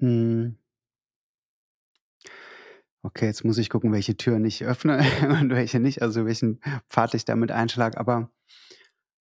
Hm. 0.00 0.54
Okay, 3.08 3.24
jetzt 3.24 3.42
muss 3.42 3.56
ich 3.56 3.70
gucken, 3.70 3.90
welche 3.90 4.18
Türen 4.18 4.44
ich 4.44 4.66
öffne 4.66 4.98
und 5.40 5.48
welche 5.48 5.80
nicht, 5.80 6.02
also 6.02 6.26
welchen 6.26 6.60
Pfad 6.90 7.14
ich 7.14 7.24
damit 7.24 7.50
einschlage. 7.50 7.96
Aber 7.96 8.30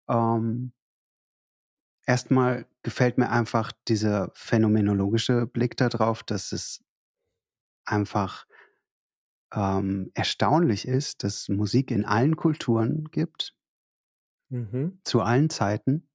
ähm, 0.08 0.73
erstmal 2.04 2.66
gefällt 2.82 3.18
mir 3.18 3.30
einfach 3.30 3.70
dieser 3.87 4.32
phänomenologische 4.35 5.47
Blick 5.47 5.76
darauf, 5.76 6.25
dass 6.25 6.50
es 6.50 6.82
einfach 7.85 8.47
ähm, 9.54 10.11
erstaunlich 10.14 10.88
ist, 10.88 11.23
dass 11.23 11.49
Musik 11.49 11.92
in 11.92 12.04
allen 12.04 12.35
Kulturen 12.35 13.04
gibt, 13.12 13.54
Mhm. 14.50 14.99
zu 15.04 15.20
allen 15.20 15.50
Zeiten. 15.50 16.08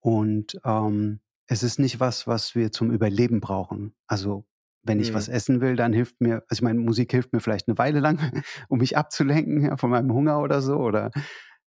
Und 0.00 0.60
ähm, 0.64 1.20
es 1.48 1.64
ist 1.64 1.78
nicht 1.80 1.98
was, 2.00 2.28
was 2.28 2.54
wir 2.54 2.70
zum 2.70 2.92
Überleben 2.92 3.40
brauchen. 3.40 3.96
Also 4.06 4.47
wenn 4.88 5.00
ich 5.00 5.14
was 5.14 5.28
Mhm. 5.28 5.30
essen 5.30 5.60
will, 5.60 5.76
dann 5.76 5.92
hilft 5.92 6.20
mir, 6.20 6.36
also 6.48 6.60
ich 6.60 6.62
meine, 6.62 6.80
Musik 6.80 7.12
hilft 7.12 7.32
mir 7.32 7.40
vielleicht 7.40 7.68
eine 7.68 7.78
Weile 7.78 8.00
lang, 8.00 8.18
um 8.68 8.78
mich 8.80 8.96
abzulenken 8.96 9.62
ja, 9.62 9.76
von 9.76 9.90
meinem 9.90 10.12
Hunger 10.12 10.40
oder 10.40 10.62
so. 10.62 10.76
Oder 10.78 11.10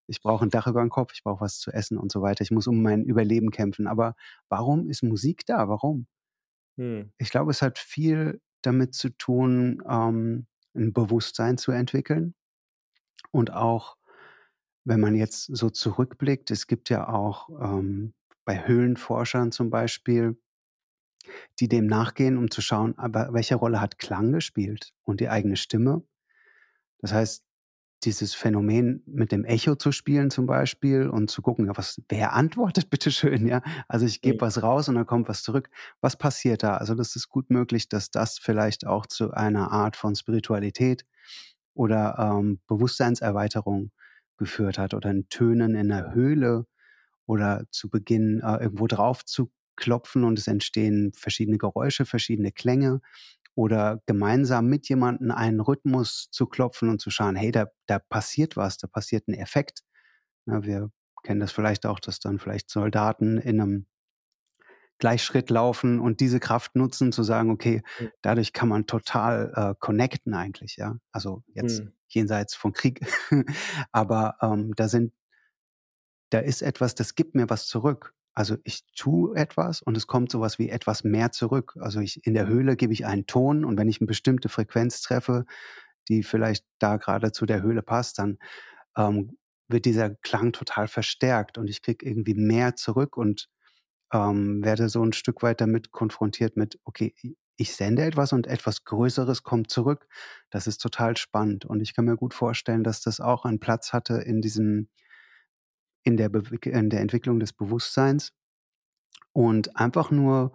ich 0.08 0.22
brauche 0.22 0.44
ein 0.46 0.50
Dach 0.50 0.66
über 0.66 0.80
den 0.82 0.90
Kopf, 0.90 1.12
ich 1.14 1.22
brauche 1.24 1.42
was 1.42 1.58
zu 1.60 1.72
essen 1.72 1.98
und 1.98 2.12
so 2.12 2.22
weiter. 2.22 2.42
Ich 2.42 2.50
muss 2.50 2.66
um 2.66 2.82
mein 2.82 3.04
Überleben 3.04 3.50
kämpfen. 3.50 3.86
Aber 3.86 4.14
warum 4.48 4.88
ist 4.88 5.02
Musik 5.04 5.46
da? 5.46 5.68
Warum? 5.68 6.06
Mhm. 6.78 7.10
Ich 7.18 7.30
glaube, 7.30 7.50
es 7.50 7.62
hat 7.62 7.78
viel 7.78 8.40
damit 8.62 8.94
zu 8.94 9.10
tun, 9.10 9.82
ähm, 9.88 10.46
ein 10.74 10.92
Bewusstsein 10.92 11.58
zu 11.58 11.72
entwickeln. 11.72 12.34
Und 13.32 13.52
auch, 13.52 13.96
wenn 14.84 15.00
man 15.00 15.14
jetzt 15.16 15.44
so 15.46 15.70
zurückblickt, 15.70 16.50
es 16.50 16.66
gibt 16.66 16.90
ja 16.90 17.08
auch 17.08 17.50
ähm, 17.60 18.14
bei 18.44 18.66
Höhlenforschern 18.66 19.52
zum 19.52 19.70
Beispiel, 19.70 20.40
die 21.60 21.68
dem 21.68 21.87
nachgehen, 21.87 22.38
um 22.38 22.50
zu 22.50 22.60
schauen, 22.62 22.96
aber 22.99 23.32
welche 23.32 23.56
Rolle 23.56 23.80
hat 23.80 23.99
Klang 23.99 24.32
gespielt 24.32 24.92
und 25.04 25.20
die 25.20 25.28
eigene 25.28 25.56
Stimme. 25.56 26.02
Das 26.99 27.12
heißt, 27.12 27.44
dieses 28.04 28.34
Phänomen 28.34 29.02
mit 29.06 29.32
dem 29.32 29.44
Echo 29.44 29.76
zu 29.76 29.92
spielen 29.92 30.30
zum 30.30 30.46
Beispiel 30.46 31.08
und 31.08 31.30
zu 31.30 31.42
gucken, 31.42 31.66
ja, 31.66 31.76
was, 31.76 32.00
wer 32.08 32.34
antwortet 32.34 32.90
bitte 32.90 33.10
schön, 33.12 33.46
ja? 33.46 33.62
Also 33.88 34.06
ich 34.06 34.22
gebe 34.22 34.37
Mhm. 34.37 34.40
was 34.42 34.62
raus 34.62 34.88
und 34.88 34.96
dann 34.96 35.06
kommt 35.06 35.28
was 35.28 35.42
zurück. 35.42 35.70
Was 36.00 36.16
passiert 36.16 36.62
da? 36.62 36.76
Also 36.78 36.94
das 36.94 37.16
ist 37.16 37.28
gut 37.28 37.50
möglich, 37.50 37.88
dass 37.88 38.10
das 38.10 38.38
vielleicht 38.38 38.87
auch 38.87 39.06
zu 39.06 39.32
einer 39.32 39.72
Art 39.72 39.96
von 39.96 40.16
Spiritualität 40.16 41.06
oder 41.75 42.16
ähm, 42.18 42.60
Bewusstseinserweiterung 42.68 43.92
geführt 44.38 44.78
hat 44.78 44.94
oder 44.94 45.10
ein 45.10 45.28
Tönen 45.28 45.75
in 45.75 45.88
der 45.88 46.14
Höhle 46.14 46.66
oder 47.26 47.64
zu 47.70 47.90
Beginn 47.90 48.40
äh, 48.42 48.56
irgendwo 48.62 48.87
drauf 48.87 49.25
zu 49.25 49.50
klopfen 49.80 50.25
und 50.25 50.38
es 50.38 50.49
entstehen 50.49 51.12
verschiedene 51.14 51.58
Geräusche, 51.58 52.06
verschiedene 52.06 52.52
Klänge 52.52 53.02
oder 53.54 54.02
gemeinsam 54.06 54.66
mit 54.68 54.88
jemandem 54.88 55.32
einen 55.32 55.60
Rhythmus 55.60 56.28
zu 56.32 56.46
klopfen 56.46 56.88
und 56.90 57.00
zu 57.00 57.10
schauen, 57.10 57.37
hey, 57.37 57.52
da, 57.52 57.66
da 57.87 57.99
passiert 58.00 58.56
was, 58.56 58.78
da 58.78 58.88
passiert 58.88 59.28
ein 59.28 59.34
Effekt. 59.34 59.82
Ja, 60.46 60.64
wir 60.64 60.90
kennen 61.25 61.40
das 61.40 61.52
vielleicht 61.52 61.87
auch, 61.87 62.00
dass 62.00 62.20
dann 62.20 62.38
vielleicht 62.38 62.70
Soldaten 62.70 63.38
in 63.38 63.60
einem 63.60 63.87
Gleichschritt 64.99 65.49
laufen 65.49 65.99
und 65.99 66.20
diese 66.20 66.40
Kraft 66.40 66.76
nutzen, 66.76 67.10
zu 67.12 67.22
sagen, 67.22 67.50
okay, 67.50 67.82
dadurch 68.20 68.52
kann 68.52 68.68
man 68.68 68.87
total 68.87 69.52
äh, 69.56 69.75
connecten 69.78 70.34
eigentlich, 70.34 70.76
ja. 70.76 70.96
Also 71.10 71.42
jetzt 71.54 71.84
Mhm. 71.84 71.92
jenseits 72.08 72.54
von 72.54 72.72
Krieg. 72.75 73.00
Aber 73.92 74.37
ähm, 74.42 74.75
da 74.76 74.88
sind, 74.88 75.12
da 76.30 76.38
ist 76.40 76.62
etwas, 76.62 76.94
das 76.94 77.14
gibt 77.14 77.34
mir 77.34 77.49
was 77.50 77.66
zurück. 77.66 78.14
Also 78.34 78.56
ich 78.64 78.82
tue 78.96 79.37
etwas 79.37 79.82
und 79.82 79.96
es 79.96 80.06
kommt 80.06 80.30
sowas 80.30 80.58
wie 80.58 80.70
etwas 80.70 81.04
mehr 81.04 81.32
zurück. 81.32 81.76
Also 81.80 82.00
ich 82.00 82.25
in 82.26 82.34
der 82.34 82.46
Höhle 82.46 82.76
gebe 82.76 82.92
ich 82.92 83.06
einen 83.06 83.26
Ton 83.26 83.64
und 83.64 83.78
wenn 83.78 83.88
ich 83.88 84.00
eine 84.00 84.06
bestimmte 84.06 84.49
Frequenz 84.49 85.02
treffe, 85.02 85.44
die 86.08 86.22
vielleicht 86.22 86.64
da 86.78 86.96
gerade 86.96 87.32
zu 87.32 87.46
der 87.46 87.62
Höhle 87.62 87.82
passt, 87.82 88.18
dann 88.18 88.38
ähm, 88.96 89.37
wird 89.68 89.84
dieser 89.84 90.10
Klang 90.10 90.52
total 90.52 90.88
verstärkt 90.88 91.58
und 91.58 91.68
ich 91.70 91.82
kriege 91.82 92.06
irgendwie 92.06 92.34
mehr 92.34 92.76
zurück 92.76 93.16
und 93.16 93.49
ähm, 94.12 94.64
werde 94.64 94.88
so 94.88 95.04
ein 95.04 95.12
Stück 95.12 95.42
weit 95.42 95.60
damit 95.60 95.92
konfrontiert 95.92 96.56
mit, 96.56 96.78
okay, 96.84 97.14
ich 97.56 97.75
sende 97.76 98.02
etwas 98.02 98.32
und 98.32 98.46
etwas 98.46 98.84
Größeres 98.84 99.42
kommt 99.42 99.70
zurück. 99.70 100.08
Das 100.50 100.66
ist 100.66 100.78
total 100.78 101.16
spannend 101.16 101.64
und 101.66 101.80
ich 101.80 101.94
kann 101.94 102.06
mir 102.06 102.16
gut 102.16 102.34
vorstellen, 102.34 102.84
dass 102.84 103.02
das 103.02 103.20
auch 103.20 103.44
einen 103.44 103.60
Platz 103.60 103.92
hatte 103.92 104.14
in 104.14 104.40
diesem 104.40 104.88
in 106.02 106.16
der, 106.16 106.30
in 106.62 106.90
der 106.90 107.00
Entwicklung 107.00 107.40
des 107.40 107.52
Bewusstseins 107.52 108.33
und 109.33 109.76
einfach 109.76 110.11
nur 110.11 110.52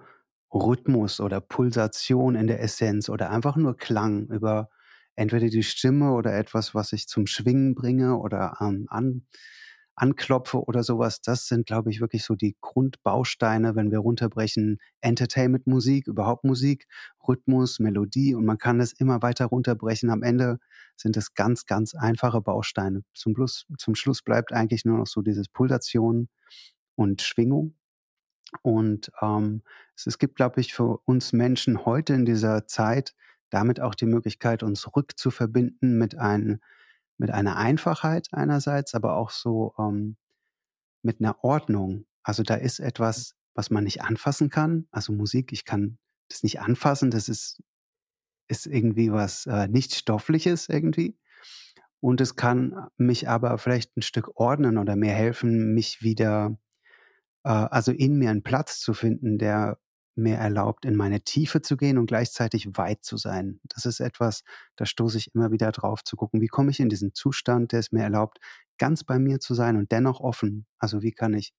Rhythmus 0.53 1.19
oder 1.19 1.41
Pulsation 1.41 2.35
in 2.35 2.47
der 2.47 2.61
Essenz 2.61 3.09
oder 3.09 3.29
einfach 3.29 3.55
nur 3.55 3.77
Klang 3.77 4.27
über 4.27 4.69
entweder 5.15 5.47
die 5.47 5.63
Stimme 5.63 6.11
oder 6.11 6.35
etwas, 6.37 6.75
was 6.75 6.93
ich 6.93 7.07
zum 7.07 7.27
Schwingen 7.27 7.75
bringe 7.75 8.17
oder 8.17 8.57
ähm, 8.61 8.85
an, 8.89 9.25
anklopfe 9.95 10.63
oder 10.63 10.83
sowas. 10.83 11.21
Das 11.21 11.47
sind, 11.47 11.65
glaube 11.65 11.89
ich, 11.89 12.01
wirklich 12.01 12.23
so 12.23 12.35
die 12.35 12.55
Grundbausteine, 12.61 13.75
wenn 13.75 13.91
wir 13.91 13.99
runterbrechen. 13.99 14.79
Entertainment, 15.01 15.67
Musik, 15.67 16.07
überhaupt 16.07 16.43
Musik, 16.43 16.87
Rhythmus, 17.27 17.79
Melodie 17.79 18.35
und 18.35 18.45
man 18.45 18.57
kann 18.57 18.79
das 18.79 18.93
immer 18.93 19.21
weiter 19.21 19.45
runterbrechen. 19.45 20.09
Am 20.09 20.23
Ende 20.23 20.59
sind 20.95 21.17
es 21.17 21.33
ganz, 21.33 21.65
ganz 21.65 21.95
einfache 21.95 22.41
Bausteine. 22.41 23.03
Zum, 23.13 23.35
Schluss, 23.35 23.65
zum 23.77 23.95
Schluss 23.95 24.21
bleibt 24.21 24.51
eigentlich 24.51 24.85
nur 24.85 24.97
noch 24.97 25.07
so 25.07 25.21
dieses 25.21 25.47
Pulsation 25.47 26.29
und 26.95 27.21
Schwingung. 27.21 27.75
Und 28.61 29.11
ähm, 29.21 29.63
es, 29.95 30.07
es 30.07 30.17
gibt, 30.17 30.35
glaube 30.35 30.61
ich, 30.61 30.73
für 30.73 30.99
uns 31.05 31.33
Menschen 31.33 31.85
heute 31.85 32.13
in 32.13 32.25
dieser 32.25 32.67
Zeit 32.67 33.13
damit 33.49 33.79
auch 33.79 33.95
die 33.95 34.05
Möglichkeit, 34.05 34.63
uns 34.63 34.95
rückzuverbinden 34.95 35.97
mit, 35.97 36.17
ein, 36.17 36.59
mit 37.17 37.31
einer 37.31 37.57
Einfachheit 37.57 38.29
einerseits, 38.31 38.93
aber 38.93 39.15
auch 39.15 39.29
so 39.29 39.73
ähm, 39.79 40.17
mit 41.01 41.19
einer 41.19 41.43
Ordnung. 41.43 42.05
Also 42.23 42.43
da 42.43 42.55
ist 42.55 42.79
etwas, 42.79 43.35
was 43.53 43.69
man 43.69 43.83
nicht 43.83 44.01
anfassen 44.01 44.49
kann. 44.49 44.87
Also 44.91 45.13
Musik, 45.13 45.51
ich 45.51 45.65
kann 45.65 45.97
das 46.29 46.43
nicht 46.43 46.59
anfassen, 46.59 47.11
das 47.11 47.29
ist, 47.29 47.61
ist 48.47 48.65
irgendwie 48.65 49.11
was 49.11 49.45
äh, 49.45 49.67
nicht 49.67 49.93
Stoffliches 49.93 50.69
irgendwie. 50.69 51.17
Und 52.01 52.21
es 52.21 52.35
kann 52.35 52.87
mich 52.97 53.29
aber 53.29 53.57
vielleicht 53.57 53.95
ein 53.97 54.01
Stück 54.01 54.35
ordnen 54.35 54.77
oder 54.77 54.95
mir 54.95 55.11
helfen, 55.11 55.73
mich 55.73 56.01
wieder 56.01 56.57
äh, 57.43 57.49
also 57.49 57.91
in 57.91 58.17
mir 58.17 58.31
einen 58.31 58.43
Platz 58.43 58.79
zu 58.79 58.93
finden, 58.93 59.37
der 59.37 59.79
mir 60.15 60.35
erlaubt, 60.37 60.85
in 60.85 60.95
meine 60.95 61.21
Tiefe 61.21 61.61
zu 61.61 61.77
gehen 61.77 61.97
und 61.97 62.07
gleichzeitig 62.07 62.77
weit 62.77 63.03
zu 63.03 63.17
sein. 63.17 63.59
Das 63.63 63.85
ist 63.85 63.99
etwas, 63.99 64.43
da 64.75 64.85
stoße 64.85 65.17
ich 65.17 65.33
immer 65.35 65.51
wieder 65.51 65.71
drauf 65.71 66.03
zu 66.03 66.15
gucken, 66.15 66.41
wie 66.41 66.47
komme 66.47 66.71
ich 66.71 66.79
in 66.79 66.89
diesen 66.89 67.13
Zustand, 67.13 67.71
der 67.71 67.79
es 67.79 67.91
mir 67.91 68.03
erlaubt, 68.03 68.39
ganz 68.77 69.03
bei 69.03 69.19
mir 69.19 69.39
zu 69.39 69.53
sein 69.53 69.77
und 69.77 69.91
dennoch 69.91 70.19
offen. 70.21 70.65
Also 70.79 71.01
wie 71.01 71.11
kann 71.11 71.33
ich 71.33 71.53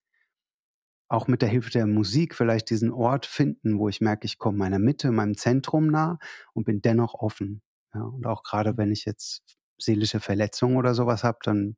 auch 1.09 1.27
mit 1.27 1.41
der 1.41 1.49
Hilfe 1.49 1.69
der 1.71 1.87
Musik 1.87 2.35
vielleicht 2.35 2.69
diesen 2.69 2.91
Ort 2.91 3.25
finden, 3.25 3.79
wo 3.79 3.87
ich 3.89 4.01
merke, 4.01 4.25
ich 4.25 4.37
komme 4.37 4.57
meiner 4.57 4.79
Mitte, 4.79 5.11
meinem 5.11 5.37
Zentrum 5.37 5.87
nah 5.87 6.19
und 6.53 6.65
bin 6.65 6.81
dennoch 6.81 7.13
offen. 7.13 7.61
Ja, 7.93 8.01
und 8.03 8.25
auch 8.25 8.43
gerade 8.43 8.77
wenn 8.77 8.91
ich 8.91 9.05
jetzt 9.05 9.43
seelische 9.77 10.19
Verletzungen 10.19 10.75
oder 10.77 10.93
sowas 10.93 11.23
habe, 11.23 11.39
dann 11.43 11.77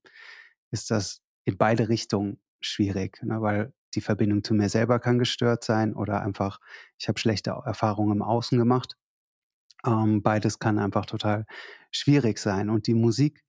ist 0.71 0.89
das 0.91 1.21
in 1.45 1.57
beide 1.57 1.89
Richtungen 1.89 2.39
schwierig, 2.61 3.21
ne, 3.23 3.41
weil 3.41 3.73
die 3.95 4.01
Verbindung 4.01 4.43
zu 4.43 4.53
mir 4.53 4.69
selber 4.69 4.99
kann 4.99 5.19
gestört 5.19 5.63
sein 5.63 5.93
oder 5.93 6.21
einfach, 6.21 6.59
ich 6.97 7.07
habe 7.07 7.19
schlechte 7.19 7.51
Erfahrungen 7.65 8.17
im 8.17 8.21
Außen 8.21 8.57
gemacht. 8.57 8.97
Ähm, 9.85 10.21
beides 10.21 10.59
kann 10.59 10.79
einfach 10.79 11.05
total 11.05 11.45
schwierig 11.91 12.39
sein. 12.39 12.69
Und 12.69 12.87
die 12.87 12.93
Musik, 12.93 13.43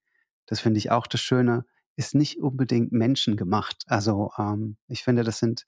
das 0.47 0.61
finde 0.61 0.79
ich 0.79 0.91
auch 0.91 1.07
das 1.07 1.21
Schöne, 1.21 1.65
ist 1.97 2.15
nicht 2.15 2.41
unbedingt 2.41 2.93
menschengemacht. 2.93 3.85
Also 3.87 4.31
ähm, 4.39 4.77
ich 4.89 5.03
finde, 5.03 5.25
das 5.25 5.39
sind, 5.39 5.67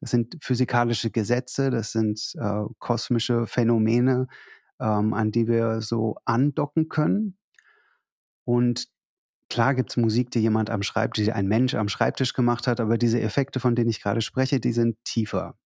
das 0.00 0.10
sind 0.10 0.36
physikalische 0.40 1.10
Gesetze, 1.10 1.70
das 1.70 1.92
sind 1.92 2.32
äh, 2.38 2.62
kosmische 2.78 3.46
Phänomene, 3.46 4.28
ähm, 4.80 5.14
an 5.14 5.32
die 5.32 5.48
wir 5.48 5.80
so 5.80 6.16
andocken 6.24 6.88
können. 6.88 7.38
Und 8.44 8.88
klar 9.50 9.74
gibt's 9.74 9.96
Musik, 9.96 10.30
die 10.30 10.40
jemand 10.40 10.70
am 10.70 10.82
Schreibtisch, 10.82 11.24
die 11.24 11.32
ein 11.32 11.48
Mensch 11.48 11.74
am 11.74 11.88
Schreibtisch 11.88 12.32
gemacht 12.34 12.66
hat, 12.66 12.80
aber 12.80 12.98
diese 12.98 13.20
Effekte, 13.20 13.60
von 13.60 13.74
denen 13.74 13.90
ich 13.90 14.02
gerade 14.02 14.20
spreche, 14.20 14.60
die 14.60 14.72
sind 14.72 14.96
tiefer 15.04 15.56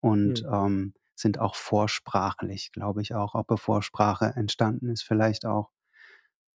und 0.00 0.42
Mhm. 0.42 0.52
ähm, 0.52 0.94
sind 1.16 1.38
auch 1.40 1.54
vorsprachlich, 1.56 2.72
glaube 2.72 3.02
ich 3.02 3.14
auch, 3.14 3.34
auch 3.34 3.44
bevor 3.46 3.82
Sprache 3.82 4.32
entstanden 4.36 4.88
ist 4.90 5.02
vielleicht 5.02 5.44
auch. 5.46 5.70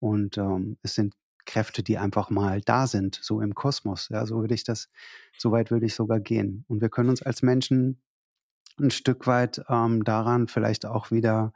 Und 0.00 0.38
ähm, 0.38 0.78
es 0.82 0.94
sind 0.94 1.14
Kräfte, 1.46 1.82
die 1.82 1.98
einfach 1.98 2.30
mal 2.30 2.60
da 2.60 2.86
sind, 2.86 3.18
so 3.22 3.40
im 3.40 3.54
Kosmos. 3.54 4.08
Ja, 4.10 4.26
so 4.26 4.40
würde 4.40 4.54
ich 4.54 4.64
das, 4.64 4.88
so 5.38 5.52
weit 5.52 5.70
würde 5.70 5.86
ich 5.86 5.94
sogar 5.94 6.20
gehen. 6.20 6.64
Und 6.68 6.80
wir 6.80 6.88
können 6.90 7.10
uns 7.10 7.22
als 7.22 7.42
Menschen 7.42 8.02
ein 8.80 8.90
Stück 8.90 9.26
weit 9.26 9.62
ähm, 9.68 10.04
daran 10.04 10.48
vielleicht 10.48 10.86
auch 10.86 11.10
wieder 11.10 11.52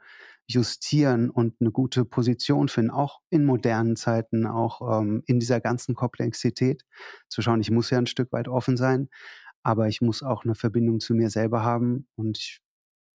justieren 0.53 1.29
und 1.29 1.55
eine 1.59 1.71
gute 1.71 2.05
Position 2.05 2.67
finden, 2.67 2.91
auch 2.91 3.21
in 3.29 3.45
modernen 3.45 3.95
Zeiten, 3.95 4.45
auch 4.45 5.01
ähm, 5.01 5.23
in 5.25 5.39
dieser 5.39 5.59
ganzen 5.59 5.95
Komplexität 5.95 6.85
zu 7.29 7.41
schauen. 7.41 7.61
Ich 7.61 7.71
muss 7.71 7.89
ja 7.89 7.97
ein 7.97 8.07
Stück 8.07 8.31
weit 8.31 8.47
offen 8.47 8.77
sein, 8.77 9.09
aber 9.63 9.87
ich 9.87 10.01
muss 10.01 10.23
auch 10.23 10.43
eine 10.43 10.55
Verbindung 10.55 10.99
zu 10.99 11.13
mir 11.13 11.29
selber 11.29 11.63
haben 11.63 12.07
und 12.15 12.37
ich 12.37 12.61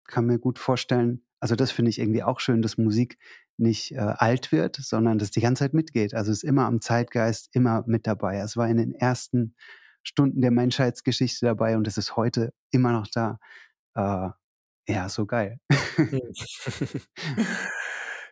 kann 0.08 0.26
mir 0.26 0.40
gut 0.40 0.60
vorstellen, 0.60 1.26
also 1.40 1.56
das 1.56 1.72
finde 1.72 1.90
ich 1.90 2.00
irgendwie 2.00 2.24
auch 2.24 2.40
schön, 2.40 2.62
dass 2.62 2.78
Musik 2.78 3.18
nicht 3.58 3.92
äh, 3.92 3.98
alt 3.98 4.52
wird, 4.52 4.78
sondern 4.78 5.18
dass 5.18 5.32
die 5.32 5.42
ganze 5.42 5.64
Zeit 5.64 5.74
mitgeht. 5.74 6.14
Also 6.14 6.32
es 6.32 6.40
ist 6.40 6.50
immer 6.50 6.66
am 6.66 6.82
Zeitgeist, 6.82 7.50
immer 7.54 7.84
mit 7.88 8.08
dabei. 8.08 8.38
Es 8.38 8.58
war 8.58 8.68
in 8.68 8.78
den 8.78 8.94
ersten 8.94 9.56
Stunden 10.04 10.42
der 10.42 10.52
Menschheitsgeschichte 10.52 11.46
dabei 11.46 11.78
und 11.78 11.88
es 11.88 11.98
ist 11.98 12.16
heute 12.16 12.54
immer 12.72 12.92
noch 12.92 13.08
da. 13.08 13.40
Äh, 13.96 14.30
ja, 14.88 15.10
so 15.10 15.26
geil. 15.26 15.60
Hm. 15.96 16.22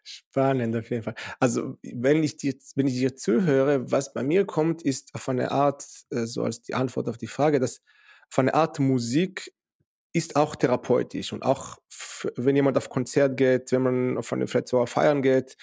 Spannend 0.05 0.75
auf 0.75 0.89
jeden 0.89 1.03
Fall. 1.03 1.15
Also, 1.39 1.77
wenn 1.81 2.23
ich 2.23 2.37
dir 2.37 2.53
wenn 2.75 2.87
ich 2.87 2.95
dir 2.95 3.15
zuhöre, 3.15 3.89
was 3.91 4.13
bei 4.13 4.23
mir 4.23 4.45
kommt, 4.45 4.81
ist 4.81 5.15
auf 5.15 5.29
eine 5.29 5.51
Art, 5.51 5.85
äh, 6.11 6.25
so 6.25 6.43
als 6.43 6.61
die 6.61 6.73
Antwort 6.75 7.07
auf 7.09 7.17
die 7.17 7.27
Frage, 7.27 7.59
dass 7.59 7.81
auf 8.29 8.39
eine 8.39 8.53
Art 8.53 8.79
Musik 8.79 9.53
ist 10.13 10.35
auch 10.35 10.55
therapeutisch 10.55 11.33
und 11.33 11.43
auch 11.43 11.77
wenn 12.35 12.55
jemand 12.55 12.77
auf 12.77 12.89
Konzert 12.89 13.37
geht, 13.37 13.71
wenn 13.71 13.81
man 13.81 14.17
auf 14.17 14.31
eine 14.33 14.47
vielleicht 14.47 14.67
sogar 14.69 14.87
feiern 14.87 15.21
geht, 15.21 15.57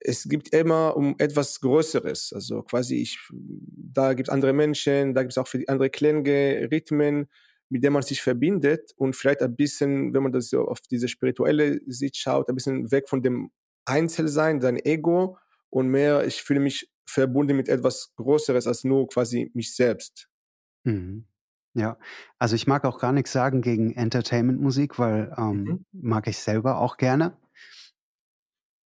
es 0.00 0.24
gibt 0.28 0.52
immer 0.52 0.96
um 0.96 1.14
etwas 1.18 1.60
Größeres. 1.60 2.32
Also 2.34 2.62
quasi 2.62 2.96
ich, 2.96 3.18
da 3.32 4.14
gibt 4.14 4.28
es 4.28 4.32
andere 4.32 4.52
Menschen, 4.52 5.14
da 5.14 5.22
gibt 5.22 5.32
es 5.32 5.38
auch 5.38 5.48
für 5.48 5.58
die 5.58 5.68
andere 5.68 5.90
Klänge, 5.90 6.68
Rhythmen, 6.70 7.28
mit 7.68 7.82
denen 7.82 7.94
man 7.94 8.02
sich 8.02 8.22
verbindet 8.22 8.92
und 8.96 9.16
vielleicht 9.16 9.42
ein 9.42 9.56
bisschen, 9.56 10.14
wenn 10.14 10.22
man 10.22 10.32
das 10.32 10.50
so 10.50 10.66
auf 10.66 10.80
diese 10.80 11.08
spirituelle 11.08 11.80
Sicht 11.86 12.16
schaut, 12.16 12.48
ein 12.48 12.54
bisschen 12.54 12.90
weg 12.90 13.08
von 13.08 13.22
dem 13.22 13.50
Einzelsein, 13.84 14.60
sein 14.60 14.76
Ego 14.76 15.38
und 15.70 15.88
mehr, 15.88 16.26
ich 16.26 16.42
fühle 16.42 16.60
mich 16.60 16.90
verbunden 17.06 17.56
mit 17.56 17.68
etwas 17.68 18.12
Größeres 18.16 18.66
als 18.66 18.84
nur 18.84 19.08
quasi 19.08 19.50
mich 19.54 19.74
selbst. 19.74 20.28
Mhm. 20.84 21.26
Ja, 21.74 21.98
also 22.38 22.56
ich 22.56 22.66
mag 22.66 22.84
auch 22.84 22.98
gar 22.98 23.12
nichts 23.12 23.32
sagen 23.32 23.60
gegen 23.60 23.92
Entertainment-Musik, 23.94 24.98
weil 24.98 25.32
ähm, 25.36 25.62
mhm. 25.62 25.86
mag 25.92 26.26
ich 26.26 26.38
selber 26.38 26.78
auch 26.78 26.96
gerne. 26.96 27.36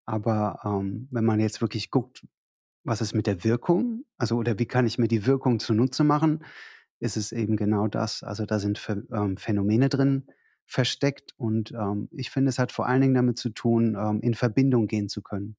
Aber 0.06 0.62
ähm, 0.64 1.10
wenn 1.12 1.26
man 1.26 1.42
jetzt 1.42 1.60
wirklich 1.60 1.92
guckt, 1.92 2.26
was 2.86 3.02
ist 3.02 3.14
mit 3.14 3.28
der 3.28 3.44
Wirkung, 3.44 4.06
also 4.18 4.38
oder 4.38 4.58
wie 4.58 4.66
kann 4.66 4.88
ich 4.88 4.98
mir 4.98 5.10
die 5.10 5.26
Wirkung 5.26 5.60
zunutze 5.60 6.06
machen, 6.06 6.46
ist 7.00 7.18
es 7.18 7.32
eben 7.32 7.56
genau 7.56 7.88
das. 7.88 8.24
Also 8.24 8.46
da 8.46 8.60
sind 8.60 8.82
ähm, 9.12 9.38
Phänomene 9.38 9.90
drin 9.90 10.28
versteckt 10.66 11.34
und 11.38 11.72
ähm, 11.72 12.10
ich 12.12 12.30
finde, 12.30 12.50
es 12.50 12.60
hat 12.60 12.72
vor 12.72 12.88
allen 12.88 13.02
Dingen 13.02 13.14
damit 13.14 13.38
zu 13.38 13.50
tun, 13.50 13.96
ähm, 14.00 14.20
in 14.22 14.34
Verbindung 14.34 14.88
gehen 14.88 15.08
zu 15.08 15.22
können. 15.22 15.56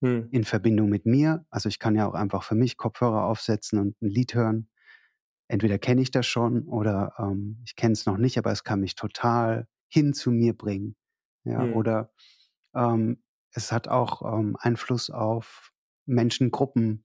Hm. 0.00 0.28
In 0.32 0.44
Verbindung 0.44 0.88
mit 0.88 1.06
mir. 1.06 1.46
Also 1.50 1.68
ich 1.68 1.78
kann 1.78 1.94
ja 1.94 2.08
auch 2.08 2.14
einfach 2.14 2.42
für 2.42 2.54
mich 2.54 2.76
Kopfhörer 2.76 3.24
aufsetzen 3.24 3.78
und 3.78 4.00
ein 4.02 4.08
Lied 4.08 4.34
hören. 4.34 4.68
Entweder 5.46 5.78
kenne 5.78 6.00
ich 6.00 6.10
das 6.10 6.26
schon 6.26 6.62
oder 6.64 7.14
ähm, 7.18 7.60
ich 7.64 7.76
kenne 7.76 7.92
es 7.92 8.06
noch 8.06 8.16
nicht, 8.16 8.38
aber 8.38 8.50
es 8.50 8.64
kann 8.64 8.80
mich 8.80 8.94
total 8.94 9.68
hin 9.88 10.14
zu 10.14 10.30
mir 10.30 10.56
bringen. 10.56 10.96
Ja, 11.44 11.62
hm. 11.62 11.74
oder 11.74 12.12
ähm, 12.74 13.22
es 13.52 13.72
hat 13.72 13.88
auch 13.88 14.22
ähm, 14.38 14.56
Einfluss 14.58 15.10
auf 15.10 15.72
Menschengruppen, 16.06 17.04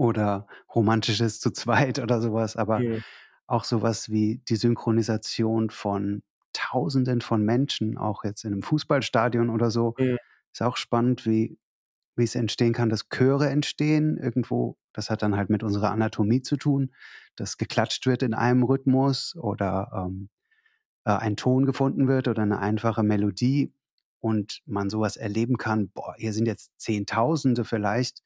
oder 0.00 0.46
romantisches 0.74 1.40
zu 1.40 1.50
zweit 1.50 1.98
oder 1.98 2.22
sowas, 2.22 2.56
aber 2.56 2.80
ja. 2.80 3.00
auch 3.46 3.64
sowas 3.64 4.10
wie 4.10 4.40
die 4.48 4.56
Synchronisation 4.56 5.68
von 5.68 6.22
Tausenden 6.54 7.20
von 7.20 7.44
Menschen, 7.44 7.98
auch 7.98 8.24
jetzt 8.24 8.44
in 8.44 8.54
einem 8.54 8.62
Fußballstadion 8.62 9.50
oder 9.50 9.70
so, 9.70 9.94
ja. 9.98 10.16
ist 10.52 10.62
auch 10.62 10.78
spannend, 10.78 11.26
wie 11.26 11.58
wie 12.16 12.24
es 12.24 12.34
entstehen 12.34 12.72
kann, 12.72 12.88
dass 12.88 13.08
Chöre 13.08 13.48
entstehen 13.50 14.16
irgendwo. 14.16 14.76
Das 14.92 15.10
hat 15.10 15.22
dann 15.22 15.36
halt 15.36 15.48
mit 15.48 15.62
unserer 15.62 15.90
Anatomie 15.90 16.42
zu 16.42 16.56
tun, 16.56 16.92
dass 17.36 17.56
geklatscht 17.56 18.06
wird 18.06 18.22
in 18.22 18.34
einem 18.34 18.62
Rhythmus 18.62 19.36
oder 19.36 19.90
ähm, 19.94 20.28
äh, 21.04 21.12
ein 21.12 21.36
Ton 21.36 21.66
gefunden 21.66 22.08
wird 22.08 22.26
oder 22.26 22.42
eine 22.42 22.58
einfache 22.58 23.02
Melodie 23.02 23.72
und 24.18 24.60
man 24.66 24.90
sowas 24.90 25.16
erleben 25.16 25.56
kann. 25.56 25.90
Boah, 25.90 26.14
hier 26.16 26.32
sind 26.32 26.46
jetzt 26.46 26.72
Zehntausende 26.78 27.64
vielleicht 27.64 28.22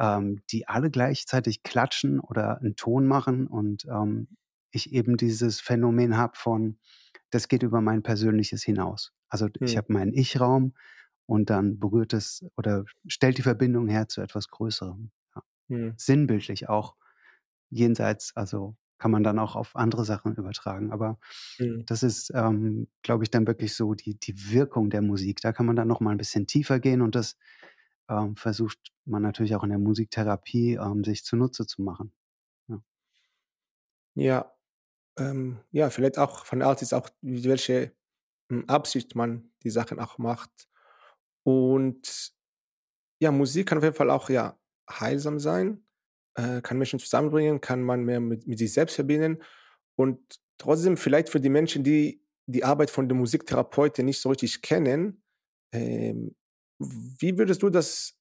ähm, 0.00 0.42
die 0.50 0.66
alle 0.66 0.90
gleichzeitig 0.90 1.62
klatschen 1.62 2.20
oder 2.20 2.58
einen 2.58 2.74
Ton 2.74 3.06
machen 3.06 3.46
und 3.46 3.84
ähm, 3.84 4.28
ich 4.72 4.92
eben 4.92 5.16
dieses 5.16 5.60
Phänomen 5.60 6.16
habe 6.16 6.36
von, 6.36 6.78
das 7.30 7.48
geht 7.48 7.62
über 7.62 7.80
mein 7.80 8.02
Persönliches 8.02 8.62
hinaus. 8.62 9.12
Also 9.28 9.46
hm. 9.46 9.52
ich 9.60 9.76
habe 9.76 9.92
meinen 9.92 10.14
Ich-Raum 10.14 10.74
und 11.26 11.50
dann 11.50 11.78
berührt 11.78 12.14
es 12.14 12.44
oder 12.56 12.84
stellt 13.06 13.38
die 13.38 13.42
Verbindung 13.42 13.88
her 13.88 14.08
zu 14.08 14.22
etwas 14.22 14.48
Größerem. 14.48 15.10
Ja. 15.36 15.42
Hm. 15.68 15.94
Sinnbildlich 15.96 16.68
auch 16.68 16.96
jenseits, 17.68 18.34
also 18.34 18.76
kann 18.98 19.10
man 19.10 19.22
dann 19.22 19.38
auch 19.38 19.56
auf 19.56 19.76
andere 19.76 20.04
Sachen 20.04 20.34
übertragen. 20.36 20.92
Aber 20.92 21.18
mhm. 21.58 21.84
das 21.86 22.02
ist, 22.02 22.30
ähm, 22.34 22.86
glaube 23.02 23.24
ich, 23.24 23.30
dann 23.30 23.46
wirklich 23.46 23.74
so 23.74 23.94
die, 23.94 24.18
die 24.20 24.52
Wirkung 24.52 24.90
der 24.90 25.00
Musik. 25.00 25.40
Da 25.40 25.52
kann 25.52 25.64
man 25.64 25.74
dann 25.74 25.88
noch 25.88 26.00
mal 26.00 26.10
ein 26.10 26.18
bisschen 26.18 26.46
tiefer 26.46 26.80
gehen 26.80 27.00
und 27.00 27.14
das 27.14 27.38
ähm, 28.10 28.36
versucht 28.36 28.78
man 29.04 29.22
natürlich 29.22 29.54
auch 29.54 29.64
in 29.64 29.70
der 29.70 29.78
Musiktherapie 29.78 30.74
ähm, 30.74 31.04
sich 31.04 31.24
zunutze 31.24 31.66
zu 31.66 31.82
machen. 31.82 32.12
Ja, 32.68 32.82
ja, 34.14 34.52
ähm, 35.18 35.60
ja 35.70 35.90
vielleicht 35.90 36.18
auch 36.18 36.44
von 36.44 36.58
der 36.58 36.68
Art 36.68 36.82
ist 36.82 36.92
auch, 36.92 37.08
welche 37.22 37.92
hm, 38.50 38.68
Absicht 38.68 39.14
man 39.14 39.50
die 39.62 39.70
Sachen 39.70 40.00
auch 40.00 40.18
macht. 40.18 40.68
Und 41.44 42.32
ja, 43.20 43.30
Musik 43.30 43.68
kann 43.68 43.78
auf 43.78 43.84
jeden 43.84 43.96
Fall 43.96 44.10
auch 44.10 44.28
ja 44.28 44.58
heilsam 44.90 45.38
sein, 45.38 45.86
äh, 46.34 46.60
kann 46.60 46.78
Menschen 46.78 46.98
zusammenbringen, 46.98 47.60
kann 47.60 47.82
man 47.82 48.04
mehr 48.04 48.20
mit, 48.20 48.46
mit 48.46 48.58
sich 48.58 48.72
selbst 48.72 48.96
verbinden. 48.96 49.42
Und 49.96 50.40
trotzdem 50.58 50.96
vielleicht 50.96 51.28
für 51.28 51.40
die 51.40 51.48
Menschen, 51.48 51.84
die 51.84 52.24
die 52.46 52.64
Arbeit 52.64 52.90
von 52.90 53.08
der 53.08 53.16
Musiktherapeuten 53.16 54.04
nicht 54.04 54.20
so 54.20 54.30
richtig 54.30 54.62
kennen, 54.62 55.22
ähm, 55.72 56.34
wie 56.80 57.36
würdest 57.36 57.62
du 57.62 57.68
das 57.70 58.18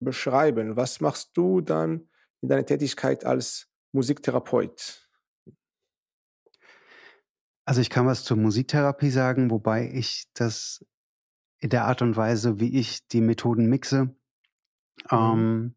beschreiben? 0.00 0.76
Was 0.76 1.00
machst 1.00 1.30
du 1.34 1.60
dann 1.60 2.08
in 2.42 2.48
deiner 2.48 2.66
Tätigkeit 2.66 3.24
als 3.24 3.68
Musiktherapeut? 3.92 5.08
Also 7.64 7.80
ich 7.80 7.90
kann 7.90 8.06
was 8.06 8.24
zur 8.24 8.36
Musiktherapie 8.36 9.10
sagen, 9.10 9.50
wobei 9.50 9.90
ich 9.92 10.26
das 10.34 10.84
in 11.58 11.70
der 11.70 11.84
Art 11.84 12.02
und 12.02 12.16
Weise, 12.16 12.60
wie 12.60 12.78
ich 12.78 13.06
die 13.08 13.20
Methoden 13.20 13.66
mixe, 13.66 14.04
mhm. 14.04 14.14
ähm, 15.10 15.74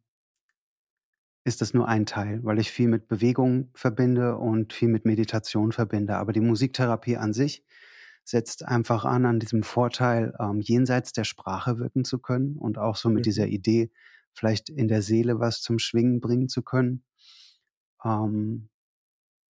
ist 1.46 1.62
das 1.62 1.76
nur 1.76 1.88
ein 1.88 2.08
Teil, 2.08 2.44
weil 2.44 2.58
ich 2.58 2.72
viel 2.72 2.88
mit 2.88 3.08
Bewegung 3.08 3.70
verbinde 3.76 4.36
und 4.36 4.74
viel 4.74 4.90
mit 4.90 5.06
Meditation 5.06 5.72
verbinde. 5.72 6.18
Aber 6.18 6.34
die 6.34 6.42
Musiktherapie 6.42 7.18
an 7.18 7.34
sich 7.34 7.64
setzt 8.26 8.66
einfach 8.66 9.06
an, 9.06 9.26
an 9.26 9.40
diesem 9.40 9.64
Vorteil, 9.64 10.34
ähm, 10.40 10.60
jenseits 10.60 11.14
der 11.14 11.24
Sprache 11.24 11.78
wirken 11.78 12.04
zu 12.04 12.20
können 12.20 12.58
und 12.58 12.78
auch 12.78 12.96
so 12.96 13.10
mit 13.10 13.20
mhm. 13.20 13.24
dieser 13.24 13.48
Idee, 13.48 13.92
vielleicht 14.34 14.70
in 14.70 14.88
der 14.88 15.02
Seele 15.02 15.40
was 15.40 15.62
zum 15.62 15.80
Schwingen 15.80 16.20
bringen 16.20 16.50
zu 16.50 16.62
können. 16.62 17.04
Ähm, 18.04 18.70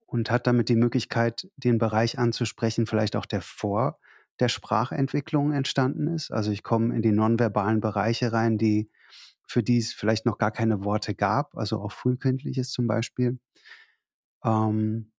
und 0.08 0.30
hat 0.32 0.48
damit 0.48 0.70
die 0.70 0.76
Möglichkeit, 0.76 1.50
den 1.58 1.78
Bereich 1.78 2.20
anzusprechen, 2.20 2.86
vielleicht 2.86 3.16
auch 3.16 3.26
der 3.26 3.42
vor 3.42 4.00
der 4.40 4.50
Sprachentwicklung 4.50 5.54
entstanden 5.54 6.08
ist. 6.08 6.32
Also 6.32 6.52
ich 6.52 6.64
komme 6.64 6.96
in 6.96 7.02
die 7.02 7.12
nonverbalen 7.12 7.80
Bereiche 7.80 8.34
rein, 8.34 8.58
die 8.58 8.90
für 9.48 9.64
die 9.64 9.78
es 9.78 9.94
vielleicht 9.94 10.26
noch 10.26 10.38
gar 10.38 10.52
keine 10.52 10.84
Worte 10.84 11.16
gab, 11.16 11.56
also 11.56 11.80
auch 11.80 11.92
frühkindliches 11.92 12.72
zum 12.72 12.88
Beispiel. 12.88 13.40
Ähm, 14.44 15.12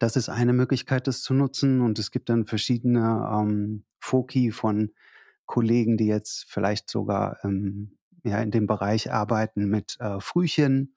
das 0.00 0.16
ist 0.16 0.28
eine 0.28 0.52
Möglichkeit, 0.52 1.06
das 1.06 1.22
zu 1.22 1.34
nutzen. 1.34 1.80
Und 1.80 1.98
es 1.98 2.10
gibt 2.10 2.28
dann 2.28 2.46
verschiedene 2.46 3.28
ähm, 3.32 3.84
Foki 4.00 4.50
von 4.50 4.92
Kollegen, 5.46 5.96
die 5.96 6.06
jetzt 6.06 6.46
vielleicht 6.48 6.90
sogar 6.90 7.38
ähm, 7.44 7.98
ja, 8.24 8.40
in 8.40 8.50
dem 8.50 8.66
Bereich 8.66 9.12
arbeiten 9.12 9.66
mit 9.68 9.96
äh, 10.00 10.20
Frühchen 10.20 10.94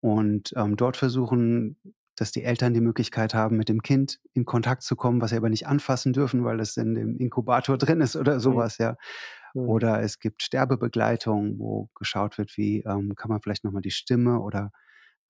und 0.00 0.52
ähm, 0.56 0.76
dort 0.76 0.96
versuchen, 0.96 1.76
dass 2.16 2.32
die 2.32 2.44
Eltern 2.44 2.74
die 2.74 2.82
Möglichkeit 2.82 3.32
haben, 3.32 3.56
mit 3.56 3.70
dem 3.70 3.82
Kind 3.82 4.20
in 4.34 4.44
Kontakt 4.44 4.82
zu 4.82 4.94
kommen, 4.94 5.22
was 5.22 5.30
sie 5.30 5.36
aber 5.36 5.48
nicht 5.48 5.66
anfassen 5.66 6.12
dürfen, 6.12 6.44
weil 6.44 6.60
es 6.60 6.76
in 6.76 6.94
dem 6.94 7.16
Inkubator 7.16 7.78
drin 7.78 8.00
ist 8.00 8.16
oder 8.16 8.40
sowas, 8.40 8.78
ja. 8.78 8.96
Oder 9.52 10.00
es 10.02 10.20
gibt 10.20 10.42
Sterbebegleitung, 10.42 11.58
wo 11.58 11.88
geschaut 11.96 12.38
wird, 12.38 12.56
wie 12.56 12.84
ähm, 12.86 13.16
kann 13.16 13.30
man 13.30 13.40
vielleicht 13.40 13.64
nochmal 13.64 13.82
die 13.82 13.90
Stimme 13.90 14.40
oder 14.40 14.70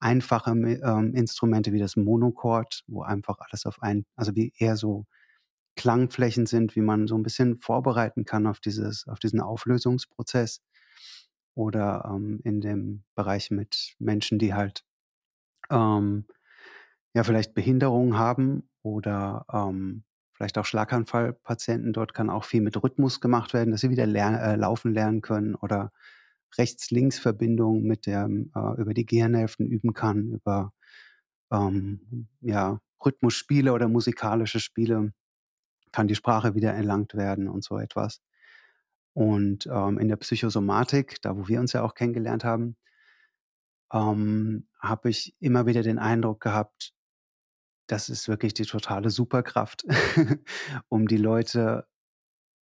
einfache 0.01 0.51
ähm, 0.51 1.13
Instrumente 1.15 1.73
wie 1.73 1.79
das 1.79 1.95
Monochord, 1.95 2.83
wo 2.87 3.03
einfach 3.03 3.37
alles 3.39 3.65
auf 3.65 3.81
ein, 3.81 4.05
also 4.15 4.35
wie 4.35 4.53
eher 4.57 4.77
so 4.77 5.05
Klangflächen 5.77 6.45
sind, 6.47 6.75
wie 6.75 6.81
man 6.81 7.07
so 7.07 7.15
ein 7.17 7.23
bisschen 7.23 7.57
vorbereiten 7.57 8.25
kann 8.25 8.47
auf 8.47 8.59
dieses, 8.59 9.07
auf 9.07 9.19
diesen 9.19 9.41
Auflösungsprozess. 9.41 10.61
oder 11.55 12.05
ähm, 12.13 12.39
in 12.43 12.61
dem 12.61 13.03
Bereich 13.15 13.51
mit 13.51 13.95
Menschen, 13.99 14.39
die 14.39 14.53
halt 14.53 14.83
ähm, 15.69 16.25
ja 17.15 17.23
vielleicht 17.23 17.53
Behinderungen 17.53 18.17
haben 18.17 18.69
oder 18.83 19.45
ähm, 19.53 20.03
vielleicht 20.33 20.57
auch 20.57 20.65
Schlaganfallpatienten. 20.65 21.93
Dort 21.93 22.13
kann 22.13 22.29
auch 22.29 22.45
viel 22.45 22.61
mit 22.61 22.81
Rhythmus 22.81 23.21
gemacht 23.21 23.53
werden, 23.53 23.71
dass 23.71 23.81
sie 23.81 23.89
wieder 23.91 24.05
lern 24.07 24.35
äh, 24.35 24.55
laufen 24.55 24.93
lernen 24.93 25.21
können 25.21 25.55
oder 25.55 25.91
Rechts-Links-Verbindung 26.57 27.83
mit 27.83 28.05
der 28.05 28.25
äh, 28.25 28.81
über 28.81 28.93
die 28.93 29.05
Gehirnhälften 29.05 29.67
üben 29.67 29.93
kann, 29.93 30.31
über 30.31 30.73
ähm, 31.51 32.27
ja, 32.41 32.79
Rhythmusspiele 33.03 33.73
oder 33.73 33.87
musikalische 33.87 34.59
Spiele 34.59 35.13
kann 35.91 36.07
die 36.07 36.15
Sprache 36.15 36.55
wieder 36.55 36.71
erlangt 36.71 37.15
werden 37.15 37.47
und 37.47 37.63
so 37.63 37.77
etwas. 37.77 38.21
Und 39.13 39.67
ähm, 39.67 39.99
in 39.99 40.07
der 40.07 40.15
Psychosomatik, 40.15 41.21
da 41.21 41.35
wo 41.35 41.47
wir 41.47 41.59
uns 41.59 41.73
ja 41.73 41.83
auch 41.83 41.95
kennengelernt 41.95 42.43
haben, 42.43 42.77
ähm, 43.91 44.67
habe 44.79 45.09
ich 45.09 45.35
immer 45.39 45.65
wieder 45.65 45.83
den 45.83 45.99
Eindruck 45.99 46.41
gehabt, 46.41 46.93
das 47.87 48.07
ist 48.07 48.29
wirklich 48.29 48.53
die 48.53 48.63
totale 48.63 49.09
Superkraft, 49.09 49.83
um 50.87 51.07
die 51.07 51.17
Leute, 51.17 51.85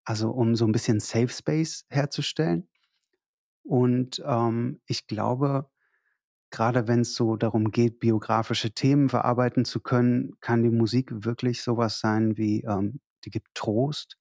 also 0.06 0.32
um 0.32 0.56
so 0.56 0.66
ein 0.66 0.72
bisschen 0.72 1.02
Safe 1.02 1.28
Space 1.28 1.86
herzustellen. 1.90 2.70
Und 3.68 4.24
ähm, 4.26 4.80
ich 4.86 5.08
glaube, 5.08 5.70
gerade 6.52 6.88
wenn 6.88 7.02
es 7.02 7.16
so 7.16 7.36
darum 7.36 7.72
geht, 7.72 8.00
biografische 8.00 8.72
Themen 8.72 9.10
verarbeiten 9.10 9.66
zu 9.66 9.82
können, 9.82 10.40
kann 10.40 10.64
die 10.64 10.70
Musik 10.70 11.12
wirklich 11.26 11.62
sowas 11.62 12.00
sein 12.00 12.38
wie, 12.38 12.64
ähm, 12.64 13.02
die 13.26 13.30
gibt 13.30 13.54
Trost. 13.56 14.18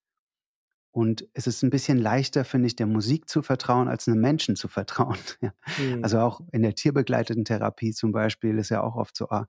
Und 0.91 1.27
es 1.33 1.47
ist 1.47 1.63
ein 1.63 1.69
bisschen 1.69 1.99
leichter, 1.99 2.43
finde 2.43 2.67
ich, 2.67 2.75
der 2.75 2.87
Musik 2.87 3.29
zu 3.29 3.41
vertrauen, 3.41 3.87
als 3.87 4.07
einem 4.07 4.19
Menschen 4.19 4.55
zu 4.55 4.67
vertrauen. 4.67 5.17
Ja. 5.41 5.53
Mhm. 5.77 6.03
Also 6.03 6.19
auch 6.19 6.41
in 6.51 6.63
der 6.63 6.73
tierbegleiteten 6.73 7.45
Therapie 7.45 7.91
zum 7.91 8.11
Beispiel 8.11 8.57
ist 8.57 8.69
ja 8.69 8.81
auch 8.81 8.95
oft 8.95 9.15
so, 9.15 9.29
ah, 9.29 9.47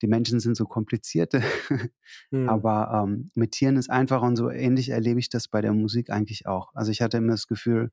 die 0.00 0.06
Menschen 0.06 0.40
sind 0.40 0.56
so 0.56 0.64
komplizierte, 0.64 1.42
mhm. 2.30 2.48
aber 2.48 3.04
ähm, 3.04 3.30
mit 3.34 3.52
Tieren 3.52 3.76
ist 3.76 3.90
einfacher 3.90 4.22
und 4.22 4.36
so 4.36 4.48
ähnlich 4.48 4.90
erlebe 4.90 5.18
ich 5.18 5.28
das 5.28 5.48
bei 5.48 5.60
der 5.60 5.72
Musik 5.72 6.10
eigentlich 6.10 6.46
auch. 6.46 6.72
Also 6.74 6.92
ich 6.92 7.02
hatte 7.02 7.16
immer 7.16 7.32
das 7.32 7.48
Gefühl, 7.48 7.90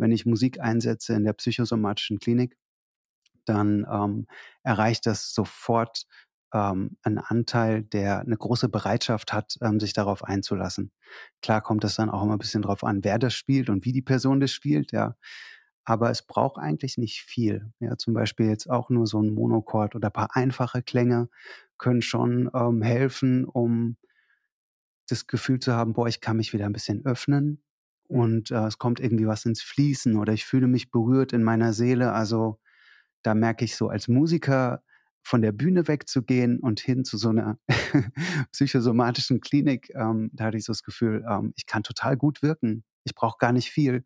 wenn 0.00 0.12
ich 0.12 0.26
Musik 0.26 0.60
einsetze 0.60 1.14
in 1.14 1.24
der 1.24 1.32
psychosomatischen 1.34 2.18
Klinik, 2.18 2.56
dann 3.44 3.86
ähm, 3.90 4.26
erreicht 4.62 5.06
das 5.06 5.32
sofort 5.32 6.06
ähm, 6.52 6.96
einen 7.02 7.18
Anteil, 7.18 7.82
der 7.82 8.20
eine 8.20 8.36
große 8.36 8.68
Bereitschaft 8.68 9.32
hat, 9.32 9.56
ähm, 9.62 9.80
sich 9.80 9.92
darauf 9.92 10.24
einzulassen. 10.24 10.92
Klar 11.42 11.60
kommt 11.60 11.84
das 11.84 11.96
dann 11.96 12.10
auch 12.10 12.22
immer 12.22 12.34
ein 12.34 12.38
bisschen 12.38 12.62
drauf 12.62 12.84
an, 12.84 13.04
wer 13.04 13.18
das 13.18 13.34
spielt 13.34 13.70
und 13.70 13.84
wie 13.84 13.92
die 13.92 14.02
Person 14.02 14.40
das 14.40 14.52
spielt, 14.52 14.92
ja. 14.92 15.16
Aber 15.84 16.10
es 16.10 16.22
braucht 16.26 16.58
eigentlich 16.58 16.98
nicht 16.98 17.22
viel. 17.22 17.72
Ja, 17.80 17.96
zum 17.96 18.14
Beispiel 18.14 18.46
jetzt 18.48 18.68
auch 18.70 18.90
nur 18.90 19.06
so 19.06 19.20
ein 19.20 19.34
Monochord 19.34 19.94
oder 19.96 20.08
ein 20.08 20.12
paar 20.12 20.36
einfache 20.36 20.82
Klänge 20.82 21.28
können 21.78 22.02
schon 22.02 22.50
ähm, 22.54 22.82
helfen, 22.82 23.44
um 23.46 23.96
das 25.08 25.26
Gefühl 25.26 25.58
zu 25.58 25.72
haben, 25.72 25.94
boah, 25.94 26.06
ich 26.06 26.20
kann 26.20 26.36
mich 26.36 26.52
wieder 26.52 26.66
ein 26.66 26.72
bisschen 26.72 27.04
öffnen 27.04 27.62
und 28.10 28.50
äh, 28.50 28.66
es 28.66 28.78
kommt 28.78 28.98
irgendwie 28.98 29.28
was 29.28 29.44
ins 29.44 29.62
Fließen 29.62 30.16
oder 30.16 30.32
ich 30.32 30.44
fühle 30.44 30.66
mich 30.66 30.90
berührt 30.90 31.32
in 31.32 31.44
meiner 31.44 31.72
Seele. 31.72 32.12
Also 32.12 32.58
da 33.22 33.34
merke 33.34 33.64
ich 33.64 33.76
so 33.76 33.88
als 33.88 34.08
Musiker 34.08 34.82
von 35.22 35.42
der 35.42 35.52
Bühne 35.52 35.86
wegzugehen 35.86 36.58
und 36.58 36.80
hin 36.80 37.04
zu 37.04 37.18
so 37.18 37.28
einer 37.28 37.58
psychosomatischen 38.52 39.40
Klinik, 39.40 39.90
ähm, 39.94 40.30
da 40.32 40.46
hatte 40.46 40.56
ich 40.56 40.64
so 40.64 40.72
das 40.72 40.82
Gefühl, 40.82 41.24
ähm, 41.28 41.52
ich 41.56 41.66
kann 41.66 41.84
total 41.84 42.16
gut 42.16 42.42
wirken. 42.42 42.82
Ich 43.04 43.14
brauche 43.14 43.38
gar 43.38 43.52
nicht 43.52 43.70
viel. 43.70 44.04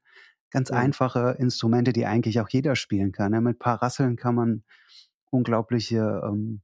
Ganz 0.50 0.68
ja. 0.68 0.76
einfache 0.76 1.36
Instrumente, 1.38 1.94
die 1.94 2.04
eigentlich 2.04 2.40
auch 2.40 2.48
jeder 2.50 2.76
spielen 2.76 3.10
kann. 3.10 3.32
Ja, 3.32 3.40
mit 3.40 3.56
ein 3.56 3.58
paar 3.58 3.80
Rasseln 3.80 4.16
kann 4.16 4.34
man 4.34 4.64
unglaubliche 5.30 6.22
ähm, 6.26 6.60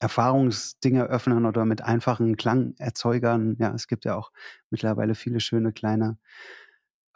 Erfahrungsdinge 0.00 1.04
öffnen 1.04 1.44
oder 1.46 1.64
mit 1.64 1.82
einfachen 1.82 2.36
Klangerzeugern. 2.36 3.56
Ja, 3.58 3.74
es 3.74 3.88
gibt 3.88 4.04
ja 4.04 4.16
auch 4.16 4.30
mittlerweile 4.70 5.14
viele 5.14 5.40
schöne 5.40 5.72
kleine 5.72 6.18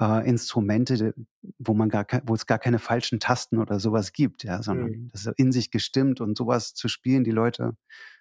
äh, 0.00 0.28
Instrumente, 0.28 1.14
wo 1.58 1.74
man 1.74 1.88
gar 1.88 2.06
wo 2.24 2.34
es 2.34 2.46
gar 2.46 2.58
keine 2.58 2.78
falschen 2.78 3.20
Tasten 3.20 3.58
oder 3.58 3.78
sowas 3.78 4.12
gibt, 4.12 4.42
ja, 4.42 4.62
sondern 4.62 4.90
mhm. 4.90 5.10
das 5.12 5.26
ist 5.26 5.38
in 5.38 5.52
sich 5.52 5.70
gestimmt 5.70 6.20
und 6.20 6.36
sowas 6.36 6.74
zu 6.74 6.88
spielen. 6.88 7.24
Die 7.24 7.30
Leute 7.30 7.76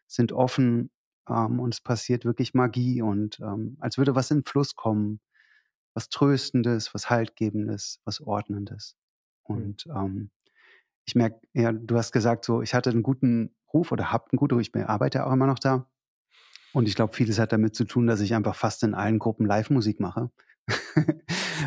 sind 0.07 0.31
offen 0.31 0.91
ähm, 1.27 1.59
und 1.59 1.73
es 1.73 1.81
passiert 1.81 2.25
wirklich 2.25 2.53
Magie 2.53 3.01
und 3.01 3.39
ähm, 3.39 3.77
als 3.79 3.97
würde 3.97 4.15
was 4.15 4.29
in 4.31 4.43
Fluss 4.43 4.75
kommen, 4.75 5.21
was 5.93 6.09
Tröstendes, 6.09 6.93
was 6.93 7.09
Haltgebendes, 7.09 7.99
was 8.05 8.21
Ordnendes. 8.21 8.95
Mhm. 9.47 9.55
Und 9.55 9.85
mhm. 9.87 9.95
ähm, 9.95 10.31
ich 11.05 11.15
merke, 11.15 11.39
ja, 11.53 11.71
du 11.71 11.97
hast 11.97 12.11
gesagt, 12.11 12.45
so, 12.45 12.61
ich 12.61 12.73
hatte 12.73 12.89
einen 12.89 13.03
guten 13.03 13.55
Ruf 13.73 13.91
oder 13.91 14.11
habe 14.11 14.25
einen 14.31 14.37
guten 14.37 14.55
Ruf, 14.55 14.61
ich 14.61 14.75
arbeite 14.75 15.25
auch 15.25 15.31
immer 15.31 15.47
noch 15.47 15.59
da. 15.59 15.87
Und 16.73 16.87
ich 16.87 16.95
glaube, 16.95 17.13
vieles 17.13 17.39
hat 17.39 17.51
damit 17.51 17.75
zu 17.75 17.83
tun, 17.85 18.07
dass 18.07 18.21
ich 18.21 18.33
einfach 18.33 18.55
fast 18.55 18.83
in 18.83 18.93
allen 18.93 19.19
Gruppen 19.19 19.45
Live-Musik 19.45 19.99
mache. 19.99 20.31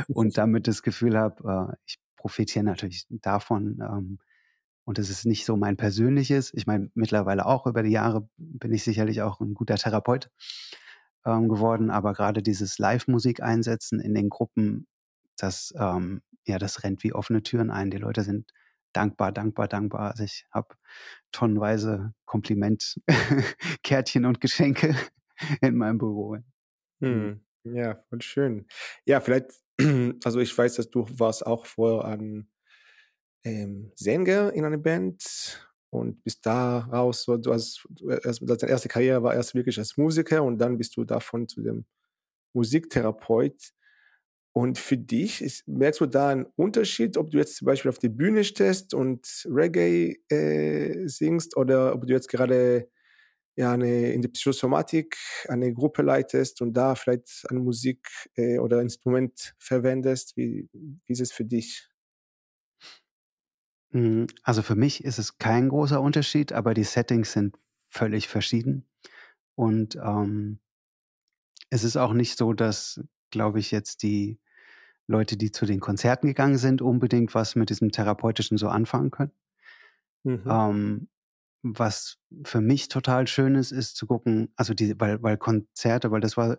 und 0.08 0.38
damit 0.38 0.66
das 0.66 0.82
Gefühl 0.82 1.18
habe, 1.18 1.72
äh, 1.72 1.76
ich 1.86 1.98
profitiere 2.16 2.64
natürlich 2.64 3.06
davon. 3.10 3.78
Ähm, 3.80 4.18
und 4.84 4.98
es 4.98 5.10
ist 5.10 5.26
nicht 5.26 5.44
so 5.44 5.56
mein 5.56 5.76
persönliches. 5.76 6.52
Ich 6.54 6.66
meine, 6.66 6.90
mittlerweile 6.94 7.46
auch 7.46 7.66
über 7.66 7.82
die 7.82 7.90
Jahre 7.90 8.28
bin 8.36 8.72
ich 8.72 8.84
sicherlich 8.84 9.22
auch 9.22 9.40
ein 9.40 9.54
guter 9.54 9.76
Therapeut 9.76 10.30
ähm, 11.24 11.48
geworden, 11.48 11.90
aber 11.90 12.12
gerade 12.12 12.42
dieses 12.42 12.78
Live-Musik 12.78 13.42
einsetzen 13.42 14.00
in 14.00 14.14
den 14.14 14.28
Gruppen, 14.28 14.86
das, 15.36 15.74
ähm, 15.78 16.22
ja, 16.46 16.58
das 16.58 16.82
rennt 16.84 17.02
wie 17.02 17.14
offene 17.14 17.42
Türen 17.42 17.70
ein. 17.70 17.90
Die 17.90 17.96
Leute 17.98 18.22
sind 18.22 18.52
dankbar, 18.96 19.32
dankbar, 19.32 19.68
dankbar. 19.68 20.12
Also 20.12 20.24
ich 20.24 20.46
habe 20.50 20.74
tonnenweise 21.32 22.14
Komplimentkärtchen 22.24 23.04
und 24.26 24.40
Geschenke 24.40 24.96
in 25.60 25.76
meinem 25.76 25.98
Büro. 25.98 26.38
Hm. 27.00 27.40
Ja, 27.64 28.02
voll 28.08 28.22
schön. 28.22 28.66
Ja, 29.06 29.20
vielleicht, 29.20 29.46
also 30.24 30.40
ich 30.40 30.56
weiß, 30.56 30.76
dass 30.76 30.90
du 30.90 31.06
warst 31.18 31.46
auch 31.46 31.66
vorher 31.66 32.04
ein 32.04 32.48
ähm, 33.44 33.92
Sänger 33.94 34.52
in 34.52 34.64
einer 34.64 34.78
Band 34.78 35.68
und 35.90 36.22
bist 36.24 36.44
da 36.44 36.80
raus, 36.80 37.22
so, 37.22 37.36
du 37.36 37.52
hast, 37.52 37.86
deine 37.92 38.68
erste 38.68 38.88
Karriere 38.88 39.22
war 39.22 39.34
erst 39.34 39.54
wirklich 39.54 39.78
als 39.78 39.96
Musiker 39.96 40.42
und 40.42 40.58
dann 40.58 40.76
bist 40.76 40.96
du 40.96 41.04
davon 41.04 41.48
zu 41.48 41.62
dem 41.62 41.84
Musiktherapeut. 42.52 43.72
Und 44.56 44.78
für 44.78 44.96
dich, 44.96 45.42
ist, 45.42 45.66
merkst 45.66 46.00
du 46.00 46.06
da 46.06 46.28
einen 46.28 46.46
Unterschied, 46.54 47.16
ob 47.16 47.30
du 47.30 47.38
jetzt 47.38 47.56
zum 47.56 47.66
Beispiel 47.66 47.88
auf 47.88 47.98
der 47.98 48.10
Bühne 48.10 48.44
stehst 48.44 48.94
und 48.94 49.44
Reggae 49.50 50.16
äh, 50.28 51.08
singst 51.08 51.56
oder 51.56 51.92
ob 51.92 52.06
du 52.06 52.12
jetzt 52.12 52.28
gerade 52.28 52.88
ja, 53.56 53.72
eine, 53.72 54.12
in 54.12 54.22
der 54.22 54.28
Psychosomatik 54.28 55.16
eine 55.48 55.72
Gruppe 55.74 56.02
leitest 56.02 56.62
und 56.62 56.74
da 56.74 56.94
vielleicht 56.94 57.44
eine 57.50 57.60
Musik 57.60 58.08
äh, 58.36 58.58
oder 58.58 58.80
Instrument 58.80 59.54
verwendest? 59.58 60.36
Wie, 60.36 60.68
wie 60.72 61.12
ist 61.12 61.20
es 61.20 61.32
für 61.32 61.44
dich? 61.44 61.88
Hm, 63.92 64.26
also 64.42 64.62
für 64.62 64.76
mich 64.76 65.04
ist 65.04 65.18
es 65.18 65.38
kein 65.38 65.68
großer 65.68 66.00
Unterschied, 66.00 66.52
aber 66.52 66.74
die 66.74 66.84
Settings 66.84 67.32
sind 67.32 67.56
völlig 67.88 68.28
verschieden. 68.28 68.88
Und 69.56 69.96
ähm, 69.96 70.60
es 71.70 71.84
ist 71.84 71.96
auch 71.96 72.12
nicht 72.12 72.38
so, 72.38 72.52
dass, 72.52 73.00
glaube 73.30 73.60
ich, 73.60 73.70
jetzt 73.70 74.02
die 74.02 74.38
Leute, 75.06 75.36
die 75.36 75.50
zu 75.50 75.66
den 75.66 75.80
Konzerten 75.80 76.26
gegangen 76.28 76.58
sind, 76.58 76.82
unbedingt 76.82 77.34
was 77.34 77.56
mit 77.56 77.70
diesem 77.70 77.90
Therapeutischen 77.90 78.56
so 78.56 78.68
anfangen 78.68 79.10
können. 79.10 79.32
Mhm. 80.24 80.42
Ähm, 80.46 81.08
was 81.62 82.18
für 82.44 82.60
mich 82.60 82.88
total 82.88 83.26
schön 83.26 83.54
ist, 83.54 83.72
ist 83.72 83.96
zu 83.96 84.06
gucken, 84.06 84.52
also 84.56 84.74
die, 84.74 84.98
weil, 85.00 85.22
weil 85.22 85.38
Konzerte, 85.38 86.10
weil 86.10 86.20
das 86.20 86.36
war 86.36 86.58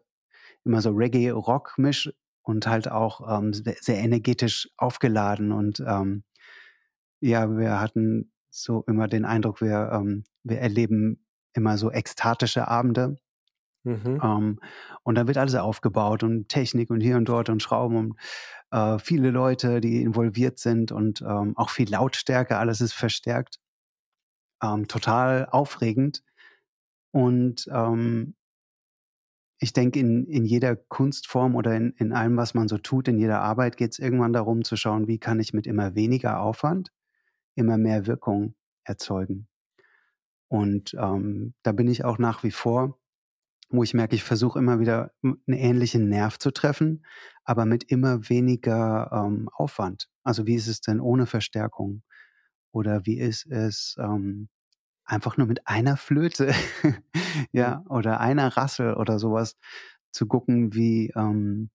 immer 0.63 0.81
so 0.81 0.91
Reggae-Rock-Misch 0.91 2.11
und 2.41 2.67
halt 2.67 2.89
auch 2.89 3.39
ähm, 3.39 3.53
sehr, 3.53 3.75
sehr, 3.79 3.97
energetisch 3.97 4.69
aufgeladen 4.77 5.51
und 5.51 5.79
ähm, 5.85 6.23
ja, 7.19 7.57
wir 7.57 7.79
hatten 7.79 8.31
so 8.49 8.83
immer 8.87 9.07
den 9.07 9.25
Eindruck, 9.25 9.61
wir, 9.61 9.91
ähm, 9.93 10.23
wir 10.43 10.59
erleben 10.59 11.25
immer 11.53 11.77
so 11.77 11.91
ekstatische 11.91 12.67
Abende. 12.67 13.17
Mhm. 13.85 14.19
Ähm, 14.21 14.59
und 15.03 15.15
dann 15.15 15.27
wird 15.27 15.37
alles 15.37 15.55
aufgebaut 15.55 16.23
und 16.23 16.49
Technik 16.49 16.89
und 16.89 17.01
hier 17.01 17.17
und 17.17 17.29
dort 17.29 17.49
und 17.49 17.61
Schrauben 17.61 17.97
und 17.97 18.15
äh, 18.71 18.99
viele 18.99 19.29
Leute, 19.31 19.79
die 19.79 20.01
involviert 20.01 20.59
sind 20.59 20.91
und 20.91 21.21
ähm, 21.21 21.55
auch 21.55 21.69
viel 21.69 21.89
Lautstärke, 21.89 22.57
alles 22.57 22.81
ist 22.81 22.93
verstärkt 22.93 23.59
ähm, 24.61 24.87
total 24.87 25.47
aufregend. 25.51 26.23
Und 27.11 27.67
ähm, 27.71 28.35
ich 29.59 29.71
denke, 29.71 29.99
in, 29.99 30.25
in 30.25 30.45
jeder 30.45 30.75
Kunstform 30.75 31.55
oder 31.55 31.75
in, 31.75 31.91
in 31.91 32.11
allem, 32.11 32.35
was 32.37 32.53
man 32.53 32.67
so 32.67 32.77
tut, 32.77 33.07
in 33.07 33.17
jeder 33.17 33.41
Arbeit, 33.41 33.77
geht 33.77 33.91
es 33.91 33.99
irgendwann 33.99 34.33
darum 34.33 34.63
zu 34.63 34.75
schauen, 34.75 35.07
wie 35.07 35.19
kann 35.19 35.39
ich 35.39 35.53
mit 35.53 35.67
immer 35.67 35.95
weniger 35.95 36.41
Aufwand 36.41 36.91
immer 37.55 37.77
mehr 37.77 38.05
Wirkung 38.05 38.55
erzeugen. 38.83 39.47
Und 40.49 40.93
ähm, 40.99 41.53
da 41.63 41.71
bin 41.71 41.87
ich 41.87 42.03
auch 42.03 42.17
nach 42.17 42.43
wie 42.43 42.51
vor, 42.51 42.99
wo 43.77 43.83
ich 43.83 43.93
merke, 43.93 44.15
ich 44.15 44.23
versuche 44.23 44.59
immer 44.59 44.79
wieder 44.79 45.11
einen 45.23 45.39
ähnlichen 45.47 46.09
Nerv 46.09 46.39
zu 46.39 46.51
treffen, 46.51 47.05
aber 47.43 47.65
mit 47.65 47.83
immer 47.83 48.29
weniger 48.29 49.09
ähm, 49.11 49.49
Aufwand. 49.53 50.09
Also 50.23 50.47
wie 50.47 50.55
ist 50.55 50.67
es 50.67 50.81
denn 50.81 50.99
ohne 50.99 51.25
Verstärkung? 51.25 52.03
Oder 52.71 53.05
wie 53.05 53.17
ist 53.17 53.45
es 53.47 53.95
ähm, 53.99 54.49
einfach 55.05 55.37
nur 55.37 55.47
mit 55.47 55.67
einer 55.67 55.97
Flöte, 55.97 56.53
ja, 57.51 57.79
mhm. 57.79 57.91
oder 57.91 58.19
einer 58.19 58.57
Rassel 58.57 58.95
oder 58.95 59.19
sowas 59.19 59.55
zu 60.11 60.27
gucken, 60.27 60.73
wie, 60.73 61.11
ähm, 61.15 61.69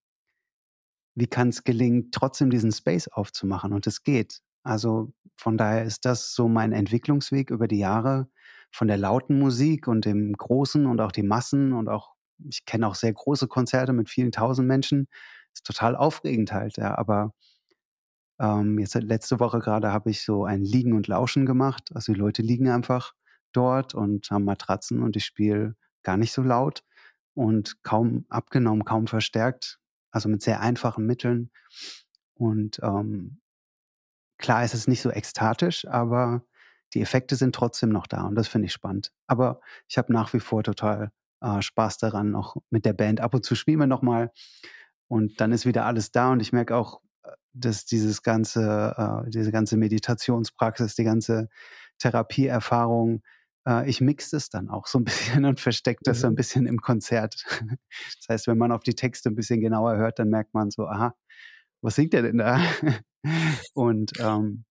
wie 1.14 1.26
kann 1.26 1.48
es 1.48 1.64
gelingen, 1.64 2.10
trotzdem 2.10 2.50
diesen 2.50 2.72
Space 2.72 3.08
aufzumachen. 3.08 3.72
Und 3.72 3.86
es 3.86 4.02
geht. 4.02 4.40
Also 4.62 5.12
von 5.36 5.56
daher 5.56 5.84
ist 5.84 6.04
das 6.04 6.34
so 6.34 6.48
mein 6.48 6.72
Entwicklungsweg 6.72 7.50
über 7.50 7.68
die 7.68 7.78
Jahre 7.78 8.28
von 8.70 8.88
der 8.88 8.96
lauten 8.98 9.38
Musik 9.38 9.88
und 9.88 10.04
dem 10.04 10.32
Großen 10.32 10.86
und 10.86 11.00
auch 11.00 11.12
die 11.12 11.22
Massen 11.22 11.72
und 11.72 11.88
auch, 11.88 12.12
ich 12.48 12.64
kenne 12.64 12.86
auch 12.86 12.94
sehr 12.94 13.12
große 13.12 13.48
Konzerte 13.48 13.92
mit 13.92 14.08
vielen 14.08 14.32
tausend 14.32 14.68
Menschen. 14.68 15.08
Ist 15.54 15.66
total 15.66 15.96
aufregend 15.96 16.52
halt, 16.52 16.76
ja. 16.76 16.96
Aber 16.96 17.32
ähm, 18.40 18.78
jetzt 18.78 18.94
letzte 18.94 19.38
Woche 19.40 19.58
gerade 19.60 19.92
habe 19.92 20.10
ich 20.10 20.22
so 20.24 20.44
ein 20.44 20.62
Liegen 20.62 20.94
und 20.94 21.08
Lauschen 21.08 21.46
gemacht. 21.46 21.90
Also 21.94 22.12
die 22.12 22.18
Leute 22.18 22.42
liegen 22.42 22.68
einfach 22.68 23.12
dort 23.52 23.94
und 23.94 24.30
haben 24.30 24.44
Matratzen 24.44 25.02
und 25.02 25.16
ich 25.16 25.24
spiele 25.24 25.76
gar 26.02 26.16
nicht 26.16 26.32
so 26.32 26.42
laut 26.42 26.82
und 27.34 27.82
kaum 27.82 28.24
abgenommen, 28.28 28.84
kaum 28.84 29.06
verstärkt, 29.06 29.78
also 30.10 30.28
mit 30.28 30.42
sehr 30.42 30.60
einfachen 30.60 31.06
Mitteln. 31.06 31.50
Und 32.34 32.80
ähm, 32.82 33.40
klar 34.38 34.64
ist 34.64 34.74
es 34.74 34.88
nicht 34.88 35.02
so 35.02 35.10
ekstatisch, 35.10 35.86
aber 35.86 36.42
die 36.94 37.02
Effekte 37.02 37.36
sind 37.36 37.54
trotzdem 37.54 37.90
noch 37.90 38.06
da 38.06 38.24
und 38.24 38.34
das 38.34 38.48
finde 38.48 38.66
ich 38.66 38.72
spannend. 38.72 39.12
Aber 39.26 39.60
ich 39.88 39.98
habe 39.98 40.12
nach 40.12 40.32
wie 40.32 40.40
vor 40.40 40.62
total 40.62 41.12
äh, 41.40 41.62
Spaß 41.62 41.98
daran, 41.98 42.30
noch 42.30 42.56
mit 42.70 42.84
der 42.84 42.92
Band. 42.92 43.20
Ab 43.20 43.34
und 43.34 43.44
zu 43.44 43.54
spielen 43.54 43.78
wir 43.78 43.86
nochmal 43.86 44.32
und 45.08 45.40
dann 45.40 45.52
ist 45.52 45.66
wieder 45.66 45.86
alles 45.86 46.12
da 46.12 46.32
und 46.32 46.40
ich 46.40 46.52
merke 46.52 46.76
auch, 46.76 47.00
äh, 47.22 47.30
dass 47.52 47.84
dieses 47.84 48.22
ganze, 48.22 48.94
äh, 49.26 49.30
diese 49.30 49.52
ganze 49.52 49.76
Meditationspraxis, 49.76 50.94
die 50.94 51.04
ganze 51.04 51.48
Therapieerfahrung, 51.98 53.22
äh, 53.66 53.88
ich 53.88 54.00
mixe 54.00 54.36
es 54.36 54.50
dann 54.50 54.68
auch 54.68 54.86
so 54.86 54.98
ein 54.98 55.04
bisschen 55.04 55.44
und 55.44 55.60
verstecke 55.60 56.00
das 56.04 56.18
mhm. 56.18 56.20
so 56.20 56.26
ein 56.26 56.32
mhm. 56.32 56.36
bisschen 56.36 56.66
im 56.66 56.80
Konzert. 56.80 57.44
Das 58.20 58.28
heißt, 58.28 58.46
wenn 58.46 58.58
man 58.58 58.72
auf 58.72 58.82
die 58.82 58.94
Texte 58.94 59.28
ein 59.28 59.34
bisschen 59.34 59.60
genauer 59.60 59.96
hört, 59.96 60.18
dann 60.18 60.28
merkt 60.28 60.54
man 60.54 60.70
so, 60.70 60.86
aha, 60.86 61.14
was 61.82 61.94
singt 61.94 62.12
der 62.12 62.22
denn 62.22 62.38
da? 62.38 62.60
und 63.74 64.12
ähm, 64.20 64.64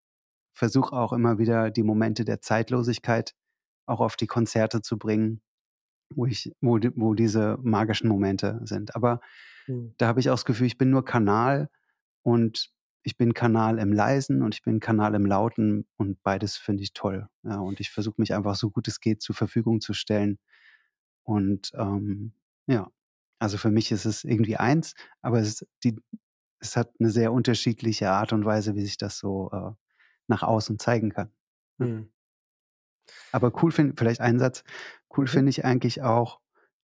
versuche 0.59 0.93
auch 0.93 1.13
immer 1.13 1.39
wieder 1.39 1.71
die 1.71 1.83
Momente 1.83 2.25
der 2.25 2.41
Zeitlosigkeit 2.41 3.33
auch 3.85 4.01
auf 4.01 4.17
die 4.17 4.27
Konzerte 4.27 4.81
zu 4.81 4.97
bringen, 4.97 5.41
wo 6.13 6.25
ich, 6.25 6.51
wo, 6.61 6.77
wo 6.95 7.13
diese 7.13 7.57
magischen 7.63 8.09
Momente 8.09 8.59
sind. 8.63 8.95
Aber 8.95 9.21
mhm. 9.67 9.93
da 9.97 10.07
habe 10.07 10.19
ich 10.19 10.29
auch 10.29 10.33
das 10.33 10.45
Gefühl, 10.45 10.67
ich 10.67 10.77
bin 10.77 10.89
nur 10.89 11.05
Kanal 11.05 11.69
und 12.23 12.71
ich 13.03 13.17
bin 13.17 13.33
Kanal 13.33 13.79
im 13.79 13.93
Leisen 13.93 14.43
und 14.43 14.53
ich 14.53 14.61
bin 14.61 14.81
Kanal 14.81 15.15
im 15.15 15.25
Lauten 15.25 15.87
und 15.95 16.21
beides 16.21 16.57
finde 16.57 16.83
ich 16.83 16.93
toll. 16.93 17.29
Ja, 17.43 17.59
und 17.59 17.79
ich 17.79 17.89
versuche 17.89 18.19
mich 18.19 18.33
einfach 18.33 18.55
so 18.55 18.69
gut 18.69 18.87
es 18.89 18.99
geht 18.99 19.21
zur 19.21 19.35
Verfügung 19.35 19.79
zu 19.79 19.93
stellen. 19.93 20.39
Und 21.23 21.71
ähm, 21.75 22.33
ja, 22.67 22.91
also 23.39 23.57
für 23.57 23.71
mich 23.71 23.93
ist 23.93 24.05
es 24.05 24.25
irgendwie 24.25 24.57
eins, 24.57 24.93
aber 25.21 25.39
es, 25.39 25.65
die, 25.85 25.95
es 26.59 26.75
hat 26.75 26.91
eine 26.99 27.11
sehr 27.11 27.31
unterschiedliche 27.31 28.09
Art 28.11 28.33
und 28.33 28.43
Weise, 28.43 28.75
wie 28.75 28.81
sich 28.81 28.97
das 28.97 29.17
so 29.17 29.49
äh, 29.53 29.71
nach 30.29 30.43
außen 30.43 30.79
zeigen 30.79 31.11
kann. 31.11 31.31
Mhm. 31.77 32.09
Aber 33.31 33.51
cool 33.63 33.71
finde, 33.71 33.95
vielleicht 33.97 34.21
ein 34.21 34.39
Satz, 34.39 34.63
cool 35.15 35.25
mhm. 35.25 35.29
finde 35.29 35.49
ich 35.49 35.65
eigentlich 35.65 36.01
auch, 36.01 36.39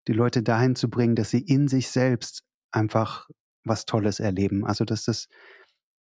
die 0.07 0.13
Leute 0.13 0.43
dahin 0.43 0.75
zu 0.75 0.89
bringen, 0.89 1.15
dass 1.15 1.31
sie 1.31 1.41
in 1.41 1.67
sich 1.67 1.89
selbst 1.89 2.43
einfach 2.71 3.29
was 3.63 3.85
Tolles 3.85 4.19
erleben. 4.19 4.65
Also, 4.65 4.85
dass 4.85 5.05
das 5.05 5.27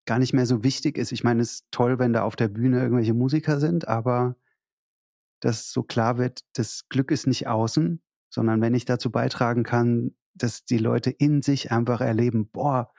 gar 0.07 0.19
nicht 0.19 0.35
mehr 0.35 0.47
so 0.47 0.63
wichtig 0.63 0.99
ist. 0.99 1.13
Ich 1.13 1.25
meine, 1.25 1.41
es 1.41 1.53
ist 1.53 1.67
toll, 1.71 1.99
wenn 1.99 2.13
da 2.13 2.23
auf 2.23 2.37
der 2.37 2.49
Bühne 2.49 2.83
irgendwelche 2.83 3.15
Musiker 3.15 3.59
sind, 3.59 3.89
aber 3.89 4.37
dass 5.41 5.71
so 5.71 5.83
klar 5.83 6.19
wird, 6.19 6.43
das 6.55 6.89
Glück 6.89 7.11
ist 7.11 7.27
nicht 7.27 7.47
außen, 7.47 8.03
sondern 8.31 8.61
wenn 8.61 8.75
ich 8.75 8.85
dazu 8.85 9.11
beitragen 9.11 9.63
kann, 9.63 10.15
dass 10.35 10.65
die 10.65 10.79
Leute 10.79 11.11
in 11.11 11.43
sich 11.43 11.71
einfach 11.71 12.01
erleben, 12.01 12.49
boah, 12.51 12.93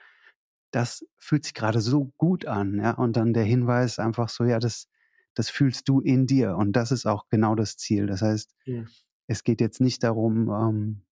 das 0.76 1.06
fühlt 1.16 1.44
sich 1.44 1.54
gerade 1.54 1.80
so 1.80 2.12
gut 2.18 2.44
an, 2.44 2.78
ja, 2.78 2.90
und 2.90 3.16
dann 3.16 3.32
der 3.32 3.44
Hinweis 3.44 3.98
einfach 3.98 4.28
so, 4.28 4.44
ja, 4.44 4.58
das, 4.58 4.88
das 5.32 5.48
fühlst 5.48 5.88
du 5.88 6.00
in 6.00 6.26
dir 6.26 6.54
und 6.56 6.72
das 6.72 6.92
ist 6.92 7.06
auch 7.06 7.30
genau 7.30 7.54
das 7.54 7.78
Ziel. 7.78 8.06
Das 8.06 8.20
heißt, 8.20 8.54
ja. 8.66 8.84
es 9.26 9.42
geht 9.42 9.62
jetzt 9.62 9.80
nicht 9.80 10.02
darum, 10.02 10.50
ähm, 10.50 11.02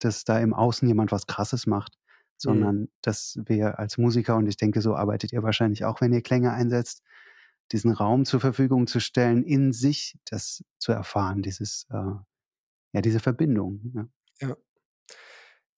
dass 0.00 0.24
da 0.24 0.38
im 0.38 0.52
Außen 0.52 0.86
jemand 0.86 1.12
was 1.12 1.26
Krasses 1.26 1.66
macht, 1.66 1.96
sondern 2.36 2.76
mhm. 2.76 2.88
dass 3.00 3.38
wir 3.46 3.78
als 3.78 3.96
Musiker, 3.96 4.36
und 4.36 4.48
ich 4.48 4.58
denke, 4.58 4.82
so 4.82 4.94
arbeitet 4.94 5.32
ihr 5.32 5.42
wahrscheinlich 5.42 5.86
auch, 5.86 6.02
wenn 6.02 6.12
ihr 6.12 6.20
Klänge 6.20 6.52
einsetzt, 6.52 7.02
diesen 7.72 7.92
Raum 7.92 8.26
zur 8.26 8.40
Verfügung 8.40 8.86
zu 8.86 9.00
stellen, 9.00 9.44
in 9.44 9.72
sich 9.72 10.18
das 10.26 10.62
zu 10.78 10.92
erfahren, 10.92 11.40
dieses, 11.40 11.86
äh, 11.88 11.96
ja, 12.92 13.00
diese 13.00 13.20
Verbindung. 13.20 13.80
Ja. 13.94 14.48
ja. 14.48 14.56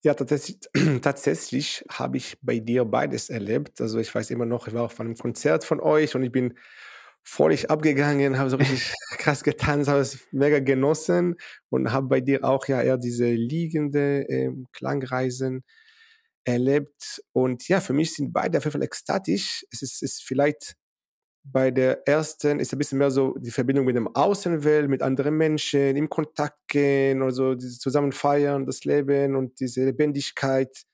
Ja, 0.03 0.13
tatsächlich, 0.13 0.59
tatsächlich 1.01 1.83
habe 1.89 2.17
ich 2.17 2.37
bei 2.41 2.59
dir 2.59 2.85
beides 2.85 3.29
erlebt. 3.29 3.81
Also 3.81 3.99
ich 3.99 4.13
weiß 4.13 4.29
immer 4.31 4.45
noch, 4.45 4.67
ich 4.67 4.73
war 4.73 4.83
auf 4.83 4.99
einem 4.99 5.15
Konzert 5.15 5.63
von 5.65 5.79
euch 5.81 6.15
und 6.15 6.23
ich 6.23 6.31
bin 6.31 6.57
völlig 7.23 7.69
abgegangen, 7.69 8.37
habe 8.39 8.49
so 8.49 8.55
richtig 8.57 8.93
krass 9.17 9.43
getanzt, 9.43 9.89
habe 9.89 9.99
es 10.01 10.19
mega 10.31 10.59
genossen 10.59 11.35
und 11.69 11.91
habe 11.91 12.07
bei 12.07 12.21
dir 12.21 12.43
auch 12.45 12.65
ja 12.67 12.81
eher 12.81 12.97
diese 12.97 13.29
liegende 13.31 14.21
ähm, 14.29 14.67
Klangreisen 14.73 15.63
erlebt. 16.45 17.21
Und 17.33 17.67
ja, 17.67 17.81
für 17.81 17.93
mich 17.93 18.13
sind 18.15 18.33
beide 18.33 18.57
auf 18.59 18.65
jeden 18.65 18.73
Fall 18.73 18.83
ekstatisch. 18.83 19.65
Es 19.71 19.81
ist, 19.83 20.01
ist 20.03 20.23
vielleicht 20.23 20.75
bei 21.43 21.71
der 21.71 22.07
ersten 22.07 22.59
ist 22.59 22.73
ein 22.73 22.79
bisschen 22.79 22.97
mehr 22.97 23.11
so 23.11 23.35
die 23.37 23.51
Verbindung 23.51 23.85
mit 23.85 23.95
dem 23.95 24.13
Außenwelt, 24.13 24.89
mit 24.89 25.01
anderen 25.01 25.35
Menschen, 25.37 25.95
im 25.95 26.09
Kontakt 26.09 26.59
gehen, 26.67 27.21
also 27.21 27.55
dieses 27.55 27.79
zusammen 27.79 28.11
feiern, 28.11 28.65
das 28.65 28.83
Leben 28.85 29.35
und 29.35 29.59
diese 29.59 29.85
Lebendigkeit. 29.85 30.85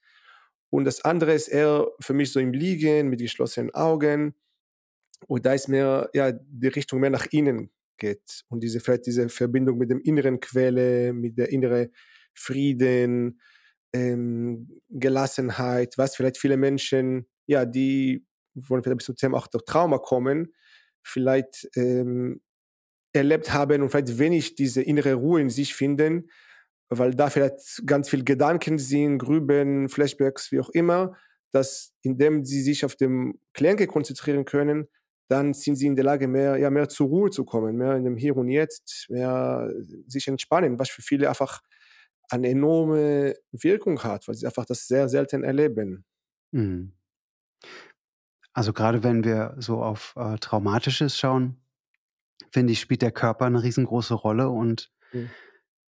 Und 0.70 0.86
das 0.86 1.04
andere 1.04 1.34
ist 1.34 1.48
eher 1.48 1.88
für 2.00 2.14
mich 2.14 2.32
so 2.32 2.40
im 2.40 2.54
Liegen 2.54 3.10
mit 3.10 3.20
geschlossenen 3.20 3.74
Augen. 3.74 4.36
Und 5.28 5.46
da 5.46 5.54
ist 5.54 5.68
mehr, 5.68 6.10
ja, 6.14 6.32
die 6.32 6.68
Richtung 6.68 7.00
mehr 7.00 7.10
nach 7.10 7.28
innen 7.32 7.72
geht. 7.98 8.44
Und 8.50 8.62
diese, 8.62 8.80
vielleicht 8.80 9.06
diese 9.06 9.28
Verbindung 9.30 9.78
mit 9.78 9.90
dem 9.90 10.02
inneren 10.02 10.40
Quelle, 10.40 11.14
mit 11.14 11.38
der 11.38 11.50
inneren 11.50 11.90
Frieden, 12.34 13.40
ähm, 13.94 14.82
Gelassenheit, 14.90 15.98
was 15.98 16.16
vielleicht 16.16 16.38
viele 16.38 16.58
Menschen, 16.58 17.28
ja, 17.48 17.66
die 17.66 18.26
wollen 18.56 18.84
vielleicht 18.84 19.06
bis 19.06 19.16
zum 19.18 19.34
auch 19.36 19.48
durch 19.48 19.66
Trauma 19.66 19.98
kommen, 19.98 20.54
vielleicht 21.04 21.70
ähm, 21.76 22.42
erlebt 23.14 23.54
haben 23.54 23.82
und 23.82 23.90
vielleicht 23.90 24.18
wenig 24.18 24.56
diese 24.56 24.82
innere 24.82 25.14
Ruhe 25.14 25.42
in 25.42 25.50
sich 25.50 25.76
finden, 25.76 26.30
weil 26.90 27.16
da 27.16 27.30
vielleicht 27.30 27.84
ganz 27.86 28.10
viel 28.10 28.24
Gedanken 28.24 28.78
sind, 28.78 29.20
Grüben, 29.20 29.90
Flashbacks, 29.90 30.52
wie 30.52 30.60
auch 30.60 30.70
immer, 30.70 31.16
dass 31.52 31.94
indem 32.02 32.46
sie 32.46 32.62
sich 32.62 32.84
auf 32.84 32.96
dem 32.96 33.40
Klänge 33.54 33.88
konzentrieren 33.88 34.46
können, 34.46 34.88
dann 35.28 35.54
sind 35.54 35.76
sie 35.78 35.88
in 35.88 35.96
der 35.96 36.06
Lage, 36.06 36.28
mehr, 36.28 36.58
ja, 36.58 36.70
mehr 36.70 36.90
zur 36.90 37.08
Ruhe 37.08 37.32
zu 37.32 37.46
kommen, 37.46 37.78
mehr 37.78 37.96
in 37.96 38.04
dem 38.04 38.18
Hier 38.18 38.36
und 38.38 38.50
Jetzt, 38.50 39.08
mehr 39.10 39.72
sich 40.08 40.28
entspannen, 40.28 40.78
was 40.78 40.90
für 40.90 41.02
viele 41.02 41.30
einfach 41.30 41.62
eine 42.30 42.50
enorme 42.50 43.36
Wirkung 43.52 44.04
hat, 44.04 44.28
weil 44.28 44.36
sie 44.36 44.46
einfach 44.46 44.66
das 44.66 44.88
sehr 44.88 45.10
selten 45.10 45.44
erleben. 45.44 46.06
Mhm. 46.52 46.94
Also 48.56 48.72
gerade 48.72 49.04
wenn 49.04 49.26
wir 49.26 49.54
so 49.60 49.84
auf 49.84 50.14
äh, 50.16 50.38
Traumatisches 50.38 51.18
schauen, 51.18 51.58
finde 52.52 52.72
ich, 52.72 52.80
spielt 52.80 53.02
der 53.02 53.12
Körper 53.12 53.46
eine 53.46 53.62
riesengroße 53.62 54.14
Rolle 54.14 54.50
und 54.50 54.94
mhm. 55.12 55.30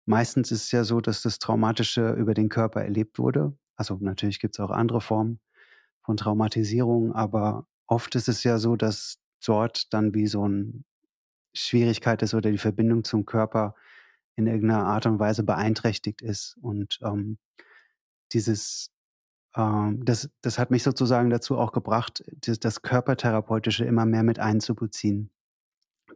meistens 0.06 0.52
ist 0.52 0.64
es 0.64 0.72
ja 0.74 0.84
so, 0.84 1.00
dass 1.00 1.22
das 1.22 1.40
Traumatische 1.40 2.12
über 2.12 2.34
den 2.34 2.50
Körper 2.50 2.82
erlebt 2.84 3.20
wurde. 3.20 3.58
Also 3.78 3.98
natürlich 4.02 4.42
gibt 4.42 4.56
es 4.56 4.60
auch 4.60 4.70
andere 4.70 5.00
Formen 5.00 5.40
von 6.02 6.18
Traumatisierung, 6.18 7.14
aber 7.16 7.66
oft 7.88 8.16
ist 8.16 8.28
es 8.28 8.44
ja 8.44 8.58
so, 8.58 8.76
dass 8.76 9.18
dort 9.46 9.94
dann 9.94 10.14
wie 10.14 10.28
so 10.28 10.44
eine 10.44 10.84
Schwierigkeit 11.54 12.22
ist 12.22 12.34
oder 12.34 12.52
die 12.52 12.58
Verbindung 12.58 13.06
zum 13.06 13.26
Körper 13.26 13.76
in 14.36 14.46
irgendeiner 14.46 14.86
Art 14.86 15.06
und 15.06 15.20
Weise 15.20 15.44
beeinträchtigt 15.44 16.22
ist. 16.22 16.58
Und 16.62 17.00
ähm, 17.02 17.38
dieses, 18.34 18.92
das, 19.54 20.30
das 20.42 20.60
hat 20.60 20.70
mich 20.70 20.84
sozusagen 20.84 21.30
dazu 21.30 21.58
auch 21.58 21.72
gebracht, 21.72 22.24
das, 22.42 22.60
das 22.60 22.82
Körpertherapeutische 22.84 23.86
immer 23.86 24.06
mehr 24.06 24.24
mit 24.24 24.40
einzubeziehen. 24.40 25.32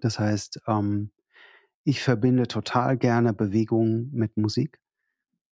Das 0.01 0.19
heißt, 0.19 0.61
ähm, 0.67 1.11
ich 1.83 2.03
verbinde 2.03 2.47
total 2.47 2.97
gerne 2.97 3.33
Bewegung 3.33 4.09
mit 4.11 4.37
Musik. 4.37 4.79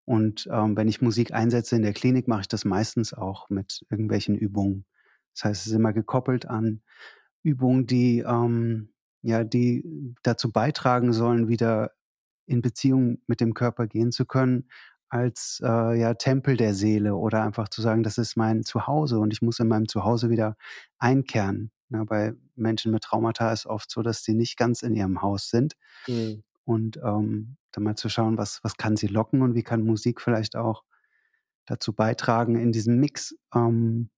Und 0.05 0.47
ähm, 0.51 0.75
wenn 0.77 0.87
ich 0.87 1.01
Musik 1.01 1.33
einsetze 1.33 1.75
in 1.75 1.81
der 1.81 1.93
Klinik, 1.93 2.27
mache 2.27 2.41
ich 2.41 2.47
das 2.47 2.65
meistens 2.65 3.13
auch 3.13 3.49
mit 3.49 3.85
irgendwelchen 3.89 4.35
Übungen. 4.35 4.85
Das 5.33 5.45
heißt, 5.45 5.61
es 5.61 5.67
ist 5.67 5.73
immer 5.73 5.93
gekoppelt 5.93 6.47
an 6.47 6.81
Übungen, 7.43 7.87
die 7.87 8.19
ähm, 8.19 8.89
ja, 9.21 9.43
die 9.43 10.15
dazu 10.23 10.51
beitragen 10.51 11.13
sollen, 11.13 11.47
wieder 11.47 11.91
in 12.45 12.61
Beziehung 12.61 13.19
mit 13.27 13.41
dem 13.41 13.53
Körper 13.53 13.87
gehen 13.87 14.11
zu 14.11 14.25
können, 14.25 14.69
als 15.09 15.61
äh, 15.63 15.99
ja 15.99 16.13
Tempel 16.13 16.55
der 16.55 16.73
Seele 16.73 17.15
oder 17.15 17.43
einfach 17.43 17.69
zu 17.69 17.81
sagen, 17.81 18.03
das 18.03 18.17
ist 18.17 18.35
mein 18.37 18.63
Zuhause 18.63 19.19
und 19.19 19.33
ich 19.33 19.41
muss 19.41 19.59
in 19.59 19.67
meinem 19.67 19.87
Zuhause 19.87 20.29
wieder 20.29 20.55
einkehren. 20.99 21.71
Ja, 21.89 22.03
bei 22.03 22.33
Menschen 22.55 22.91
mit 22.91 23.03
Traumata 23.03 23.51
ist 23.51 23.65
oft 23.65 23.89
so, 23.89 24.03
dass 24.03 24.23
sie 24.23 24.35
nicht 24.35 24.57
ganz 24.57 24.83
in 24.83 24.93
ihrem 24.93 25.21
Haus 25.21 25.49
sind. 25.49 25.75
Mhm. 26.07 26.43
Und 26.63 26.97
ähm, 26.97 27.57
dann 27.71 27.83
mal 27.83 27.95
zu 27.95 28.09
schauen, 28.09 28.37
was, 28.37 28.63
was 28.63 28.77
kann 28.77 28.95
sie 28.95 29.07
locken 29.07 29.41
und 29.41 29.55
wie 29.55 29.63
kann 29.63 29.83
Musik 29.83 30.21
vielleicht 30.21 30.55
auch 30.55 30.83
dazu 31.65 31.93
beitragen 31.93 32.55
in 32.55 32.71
diesem 32.71 32.99
Mix. 32.99 33.35
Ähm, 33.55 34.09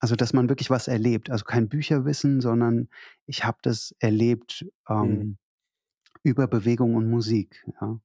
also, 0.00 0.16
dass 0.16 0.32
man 0.32 0.48
wirklich 0.48 0.70
was 0.70 0.88
erlebt. 0.88 1.30
Also 1.30 1.44
kein 1.44 1.68
Bücherwissen, 1.68 2.40
sondern 2.40 2.88
ich 3.26 3.44
habe 3.44 3.58
das 3.62 3.94
erlebt 4.00 4.66
ähm, 4.88 5.06
mhm. 5.06 5.38
über 6.24 6.48
Bewegung 6.48 6.96
und 6.96 7.08
Musik. 7.08 7.64
Ja. 7.80 8.00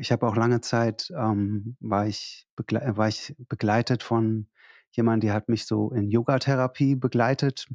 Ich 0.00 0.10
habe 0.12 0.26
auch 0.26 0.34
lange 0.34 0.62
Zeit, 0.62 1.12
ähm, 1.14 1.76
war, 1.80 2.06
ich 2.06 2.46
war 2.56 3.08
ich 3.08 3.36
begleitet 3.48 4.02
von 4.02 4.48
jemandem, 4.92 5.28
die 5.28 5.32
hat 5.32 5.48
mich 5.48 5.66
so 5.66 5.90
in 5.90 6.08
Yogatherapie 6.08 6.96
begleitet. 6.96 7.68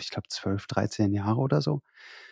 Ich 0.00 0.10
glaube, 0.10 0.28
12, 0.28 0.66
13 0.66 1.12
Jahre 1.12 1.40
oder 1.40 1.60
so. 1.60 1.82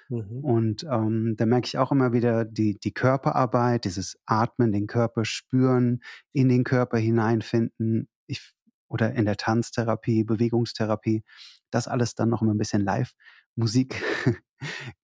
Mhm. 0.09 0.45
Und 0.45 0.85
ähm, 0.85 1.35
da 1.37 1.47
merke 1.47 1.67
ich 1.67 1.79
auch 1.79 1.93
immer 1.93 2.13
wieder 2.13 2.45
die, 2.45 2.79
die 2.79 2.93
Körperarbeit, 2.93 3.85
dieses 3.85 4.17
Atmen, 4.27 4.73
den 4.73 4.87
Körper 4.87 5.25
spüren, 5.25 6.03
in 6.33 6.49
den 6.49 6.65
Körper 6.65 6.99
hineinfinden. 6.99 8.09
Ich, 8.27 8.53
oder 8.89 9.13
in 9.15 9.25
der 9.25 9.37
Tanztherapie, 9.37 10.25
Bewegungstherapie, 10.25 11.25
das 11.71 11.89
alles 11.89 12.15
dann 12.15 12.29
noch 12.29 12.43
immer 12.43 12.55
ein 12.55 12.59
bisschen 12.59 12.85
Live-Musik 12.85 14.03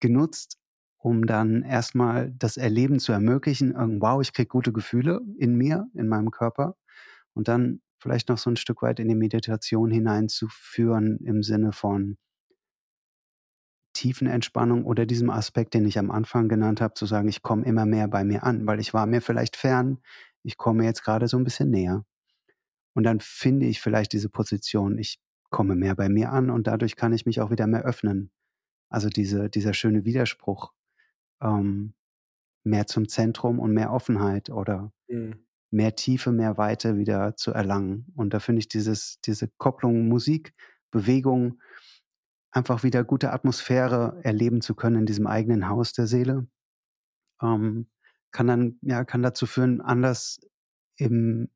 genutzt, 0.00 0.58
um 1.06 1.24
dann 1.24 1.62
erstmal 1.62 2.32
das 2.36 2.56
Erleben 2.56 2.98
zu 2.98 3.12
ermöglichen. 3.12 3.72
Wow, 4.00 4.20
ich 4.20 4.32
kriege 4.32 4.48
gute 4.48 4.72
Gefühle 4.72 5.20
in 5.38 5.54
mir, 5.54 5.86
in 5.94 6.08
meinem 6.08 6.32
Körper. 6.32 6.74
Und 7.32 7.46
dann 7.46 7.80
vielleicht 8.00 8.28
noch 8.28 8.38
so 8.38 8.50
ein 8.50 8.56
Stück 8.56 8.82
weit 8.82 8.98
in 8.98 9.06
die 9.06 9.14
Meditation 9.14 9.92
hineinzuführen 9.92 11.18
im 11.24 11.44
Sinne 11.44 11.70
von, 11.70 12.16
Tiefenentspannung 13.92 14.84
oder 14.84 15.06
diesem 15.06 15.30
Aspekt, 15.30 15.74
den 15.74 15.86
ich 15.86 15.96
am 15.96 16.10
Anfang 16.10 16.48
genannt 16.48 16.80
habe, 16.80 16.94
zu 16.94 17.06
sagen, 17.06 17.28
ich 17.28 17.42
komme 17.42 17.64
immer 17.64 17.86
mehr 17.86 18.08
bei 18.08 18.24
mir 18.24 18.42
an, 18.42 18.66
weil 18.66 18.80
ich 18.80 18.92
war 18.92 19.06
mir 19.06 19.22
vielleicht 19.22 19.56
fern, 19.56 19.98
ich 20.42 20.56
komme 20.58 20.84
jetzt 20.84 21.02
gerade 21.04 21.28
so 21.28 21.38
ein 21.38 21.44
bisschen 21.44 21.70
näher. 21.70 22.04
Und 22.94 23.04
dann 23.04 23.20
finde 23.20 23.64
ich 23.66 23.80
vielleicht 23.80 24.12
diese 24.12 24.28
Position, 24.28 24.98
ich 24.98 25.18
komme 25.50 25.76
mehr 25.76 25.94
bei 25.94 26.08
mir 26.08 26.30
an 26.32 26.50
und 26.50 26.66
dadurch 26.66 26.96
kann 26.96 27.12
ich 27.12 27.26
mich 27.26 27.40
auch 27.40 27.50
wieder 27.50 27.68
mehr 27.68 27.84
öffnen. 27.84 28.30
Also 28.90 29.08
diese, 29.08 29.48
dieser 29.48 29.72
schöne 29.72 30.04
Widerspruch, 30.04 30.72
ähm, 31.40 31.94
mehr 32.64 32.87
zum 32.87 33.09
Zentrum 33.09 33.59
und 33.59 33.72
mehr 33.72 33.92
Offenheit 33.92 34.51
oder 34.51 34.92
mhm. 35.09 35.46
mehr 35.70 35.94
Tiefe, 35.94 36.33
mehr 36.33 36.59
Weite 36.59 36.96
wieder 36.96 37.37
zu 37.37 37.53
erlangen. 37.53 38.07
Und 38.16 38.35
da 38.35 38.40
finde 38.40 38.61
ich 38.61 38.68
dieses, 38.68 39.20
diese 39.20 39.49
Kopplung 39.57 40.09
Musik, 40.09 40.55
Bewegung, 40.90 41.61
einfach 42.51 42.83
wieder 42.83 43.05
gute 43.05 43.33
Atmosphäre 43.33 44.18
erleben 44.22 44.61
zu 44.62 44.75
können 44.75 45.01
in 45.01 45.07
diesem 45.07 45.27
eigenen 45.27 45.68
Haus 45.68 45.92
der 45.92 46.07
Seele, 46.07 46.49
ähm, 47.42 47.88
kann 48.33 48.46
dann, 48.46 48.79
ja, 48.81 49.05
kann 49.05 49.22
dazu 49.22 49.46
führen, 49.46 49.81
anders 49.81 50.40
im, 50.96 51.51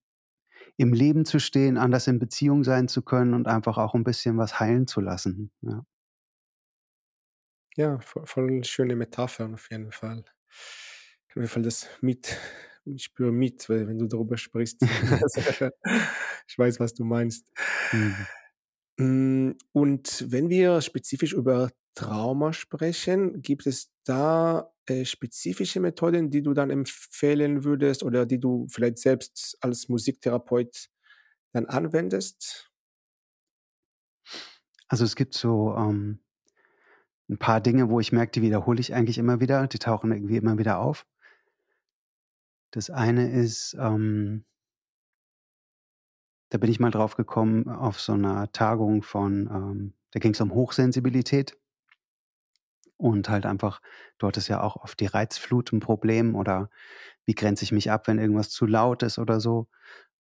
im 0.77 0.93
Leben 0.93 1.25
zu 1.25 1.40
stehen, 1.40 1.79
anders 1.79 2.07
in 2.07 2.19
Beziehung 2.19 2.64
sein 2.64 2.87
zu 2.87 3.03
können 3.03 3.35
und 3.35 3.49
einfach 3.49 3.79
auch 3.79 3.95
ein 3.95 4.05
bisschen 4.05 4.37
was 4.37 4.61
heilen 4.61 4.87
zu 4.87 5.01
lassen. 5.01 5.51
Ja, 5.62 5.85
ja 7.76 7.98
voll, 8.00 8.26
voll 8.26 8.64
schöne 8.64 8.96
Metaphern 8.96 9.54
auf 9.54 9.70
jeden 9.70 9.92
Fall. 9.92 10.24
Auf 11.28 11.37
jeden 11.37 11.48
Fall 11.48 11.62
das 11.62 11.88
mit, 12.00 12.37
ich 12.85 13.04
spüre 13.04 13.33
mit, 13.33 13.68
wenn 13.68 13.98
du 13.98 14.06
darüber 14.06 14.37
sprichst. 14.37 14.80
ich 16.48 16.59
weiß, 16.59 16.80
was 16.80 16.94
du 16.94 17.04
meinst. 17.04 17.46
Mhm. 17.92 18.26
Hm, 18.98 19.59
und 19.72 20.26
wenn 20.30 20.50
wir 20.50 20.80
spezifisch 20.83 21.33
über 21.33 21.70
Trauma 21.94 22.52
sprechen, 22.52 23.40
gibt 23.42 23.66
es 23.66 23.90
da 24.04 24.72
äh, 24.87 25.04
spezifische 25.04 25.80
Methoden, 25.80 26.30
die 26.30 26.42
du 26.42 26.52
dann 26.52 26.70
empfehlen 26.70 27.64
würdest 27.64 28.02
oder 28.02 28.26
die 28.26 28.38
du 28.38 28.66
vielleicht 28.70 28.98
selbst 28.98 29.56
als 29.61 29.88
Musiktherapeut 29.88 30.88
dann 31.52 31.66
anwendest? 31.66 32.70
Also 34.88 35.04
es 35.04 35.16
gibt 35.16 35.35
so 35.35 35.74
ähm, 35.76 36.20
ein 37.31 37.38
paar 37.38 37.61
Dinge, 37.61 37.88
wo 37.88 38.01
ich 38.01 38.12
merke, 38.12 38.33
die 38.33 38.43
wiederhole 38.43 38.81
ich 38.81 38.93
eigentlich 38.93 39.16
immer 39.16 39.40
wieder, 39.40 39.66
die 39.69 39.79
tauchen 39.79 40.11
irgendwie 40.11 40.37
immer 40.37 40.59
wieder 40.59 40.81
auf. 40.81 41.07
Das 42.73 42.90
eine 42.90 43.31
ist, 43.31 43.77
ähm, 43.79 44.45
da 46.51 46.59
bin 46.59 46.71
ich 46.71 46.81
mal 46.81 46.90
drauf 46.90 47.16
gekommen 47.16 47.69
auf 47.69 48.01
so 48.01 48.12
einer 48.12 48.51
Tagung 48.51 49.03
von, 49.03 49.47
ähm, 49.47 49.95
da 50.11 50.19
ging 50.19 50.33
es 50.33 50.40
um 50.40 50.53
Hochsensibilität. 50.53 51.57
Und 52.97 53.29
halt 53.31 53.47
einfach, 53.47 53.81
dort 54.19 54.37
ist 54.37 54.49
ja 54.49 54.61
auch 54.61 54.77
oft 54.77 55.01
die 55.01 55.07
Reizflut 55.07 55.73
ein 55.73 55.81
Problem 55.81 56.35
oder 56.35 56.69
wie 57.25 57.35
grenze 57.35 57.64
ich 57.64 57.73
mich 57.73 57.90
ab, 57.90 58.09
wenn 58.09 58.19
irgendwas 58.19 58.51
zu 58.51 58.66
laut 58.66 59.03
ist 59.03 59.19
oder 59.19 59.40
so. 59.40 59.69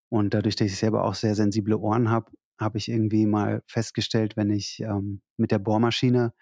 Und 0.08 0.32
dadurch, 0.32 0.56
dass 0.56 0.68
ich 0.68 0.78
selber 0.78 1.04
auch 1.04 1.14
sehr 1.14 1.34
sensible 1.34 1.76
Ohren 1.76 2.08
habe, 2.08 2.30
habe 2.58 2.78
ich 2.78 2.88
irgendwie 2.88 3.26
mal 3.26 3.62
festgestellt, 3.66 4.36
wenn 4.36 4.50
ich 4.50 4.80
ähm, 4.80 5.20
mit 5.36 5.50
der 5.50 5.58
Bohrmaschine 5.58 6.32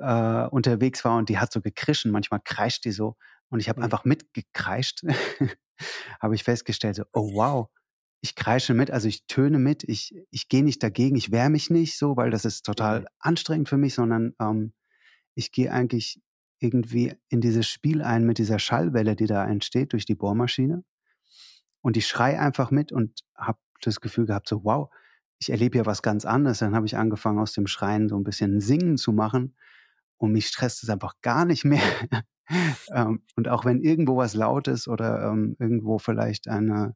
äh, 0.00 0.48
unterwegs 0.50 1.04
war 1.04 1.16
und 1.16 1.28
die 1.28 1.38
hat 1.38 1.52
so 1.52 1.60
gekrischen, 1.60 2.10
manchmal 2.10 2.40
kreischt 2.44 2.84
die 2.84 2.92
so 2.92 3.16
und 3.48 3.60
ich 3.60 3.68
habe 3.68 3.80
mhm. 3.80 3.84
einfach 3.84 4.04
mitgekreischt, 4.04 5.02
habe 6.20 6.34
ich 6.34 6.44
festgestellt, 6.44 6.96
so, 6.96 7.04
oh 7.12 7.34
wow, 7.34 7.68
ich 8.20 8.34
kreische 8.34 8.74
mit, 8.74 8.90
also 8.90 9.08
ich 9.08 9.26
töne 9.26 9.58
mit, 9.58 9.84
ich, 9.84 10.14
ich 10.30 10.48
gehe 10.48 10.64
nicht 10.64 10.82
dagegen, 10.82 11.16
ich 11.16 11.30
wehre 11.30 11.50
mich 11.50 11.70
nicht 11.70 11.96
so, 11.96 12.16
weil 12.16 12.30
das 12.30 12.44
ist 12.44 12.64
total 12.64 13.00
mhm. 13.00 13.06
anstrengend 13.20 13.68
für 13.68 13.76
mich, 13.76 13.94
sondern 13.94 14.34
ähm, 14.40 14.72
ich 15.34 15.52
gehe 15.52 15.72
eigentlich 15.72 16.20
irgendwie 16.60 17.14
in 17.28 17.40
dieses 17.40 17.68
Spiel 17.68 18.02
ein 18.02 18.24
mit 18.24 18.38
dieser 18.38 18.58
Schallwelle, 18.58 19.14
die 19.14 19.26
da 19.26 19.46
entsteht 19.46 19.92
durch 19.92 20.04
die 20.04 20.16
Bohrmaschine. 20.16 20.82
Und 21.80 21.96
ich 21.96 22.08
schrei 22.08 22.38
einfach 22.40 22.72
mit 22.72 22.90
und 22.90 23.20
habe 23.36 23.58
das 23.82 24.00
Gefühl 24.00 24.26
gehabt, 24.26 24.48
so 24.48 24.64
wow, 24.64 24.90
ich 25.38 25.50
erlebe 25.50 25.78
ja 25.78 25.86
was 25.86 26.02
ganz 26.02 26.24
anderes. 26.24 26.58
Dann 26.58 26.74
habe 26.74 26.86
ich 26.86 26.96
angefangen, 26.96 27.38
aus 27.38 27.52
dem 27.52 27.68
Schreien 27.68 28.08
so 28.08 28.16
ein 28.16 28.24
bisschen 28.24 28.60
Singen 28.60 28.96
zu 28.96 29.12
machen. 29.12 29.54
Und 30.18 30.32
mich 30.32 30.48
stresst 30.48 30.82
es 30.82 30.90
einfach 30.90 31.14
gar 31.22 31.44
nicht 31.44 31.64
mehr. 31.64 31.80
ähm, 32.92 33.22
und 33.36 33.48
auch 33.48 33.64
wenn 33.64 33.80
irgendwo 33.80 34.16
was 34.16 34.34
laut 34.34 34.68
ist 34.68 34.88
oder 34.88 35.30
ähm, 35.30 35.56
irgendwo 35.58 35.98
vielleicht 35.98 36.48
eine 36.48 36.94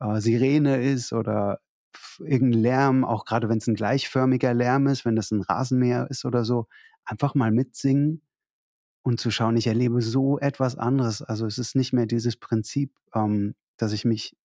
äh, 0.00 0.20
Sirene 0.20 0.82
ist 0.82 1.12
oder 1.12 1.60
irgendein 2.18 2.60
Lärm, 2.60 3.04
auch 3.04 3.24
gerade 3.24 3.48
wenn 3.48 3.58
es 3.58 3.66
ein 3.66 3.74
gleichförmiger 3.74 4.54
Lärm 4.54 4.86
ist, 4.86 5.04
wenn 5.04 5.16
das 5.16 5.30
ein 5.30 5.42
Rasenmäher 5.42 6.08
ist 6.10 6.24
oder 6.24 6.44
so, 6.44 6.66
einfach 7.04 7.34
mal 7.34 7.50
mitsingen 7.50 8.22
und 9.02 9.20
zu 9.20 9.30
schauen, 9.30 9.56
ich 9.56 9.66
erlebe 9.66 10.02
so 10.02 10.38
etwas 10.38 10.76
anderes. 10.76 11.22
Also 11.22 11.46
es 11.46 11.58
ist 11.58 11.76
nicht 11.76 11.92
mehr 11.92 12.06
dieses 12.06 12.36
Prinzip, 12.36 12.92
ähm, 13.14 13.54
dass 13.76 13.92
ich 13.92 14.04
mich, 14.04 14.36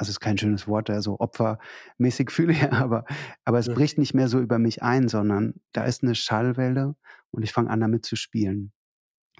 also 0.00 0.10
ist 0.10 0.20
kein 0.20 0.38
schönes 0.38 0.66
Wort, 0.66 0.88
also 0.88 1.20
opfermäßig 1.20 2.30
fühle, 2.30 2.72
aber, 2.72 3.04
aber 3.44 3.58
es 3.58 3.66
ja. 3.66 3.74
bricht 3.74 3.98
nicht 3.98 4.14
mehr 4.14 4.28
so 4.28 4.40
über 4.40 4.58
mich 4.58 4.82
ein, 4.82 5.08
sondern 5.08 5.60
da 5.72 5.84
ist 5.84 6.02
eine 6.02 6.14
Schallwelle 6.14 6.96
und 7.30 7.42
ich 7.42 7.52
fange 7.52 7.68
an 7.68 7.80
damit 7.80 8.06
zu 8.06 8.16
spielen. 8.16 8.72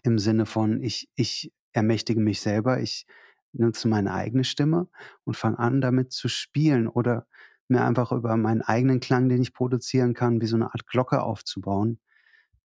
Im 0.02 0.18
Sinne 0.18 0.44
von, 0.44 0.82
ich, 0.82 1.08
ich 1.14 1.50
ermächtige 1.72 2.20
mich 2.20 2.42
selber, 2.42 2.78
ich 2.78 3.06
nutze 3.52 3.88
meine 3.88 4.12
eigene 4.12 4.44
Stimme 4.44 4.88
und 5.24 5.34
fange 5.34 5.58
an, 5.58 5.80
damit 5.80 6.12
zu 6.12 6.28
spielen 6.28 6.88
oder 6.88 7.26
mir 7.68 7.82
einfach 7.82 8.12
über 8.12 8.36
meinen 8.36 8.60
eigenen 8.60 9.00
Klang, 9.00 9.30
den 9.30 9.40
ich 9.40 9.54
produzieren 9.54 10.12
kann, 10.12 10.42
wie 10.42 10.46
so 10.46 10.56
eine 10.56 10.66
Art 10.66 10.86
Glocke 10.86 11.22
aufzubauen. 11.22 12.00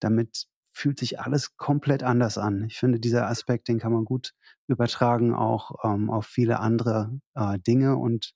Damit 0.01 0.47
fühlt 0.75 0.99
sich 0.99 1.19
alles 1.21 1.55
komplett 1.55 2.03
anders 2.03 2.37
an. 2.37 2.65
Ich 2.65 2.77
finde, 2.77 2.99
dieser 2.99 3.27
Aspekt, 3.27 3.69
den 3.69 3.79
kann 3.79 3.93
man 3.93 4.03
gut 4.03 4.33
übertragen 4.67 5.33
auch 5.33 5.71
ähm, 5.83 6.09
auf 6.09 6.25
viele 6.25 6.59
andere 6.59 7.17
äh, 7.33 7.57
Dinge. 7.59 7.95
Und 7.95 8.33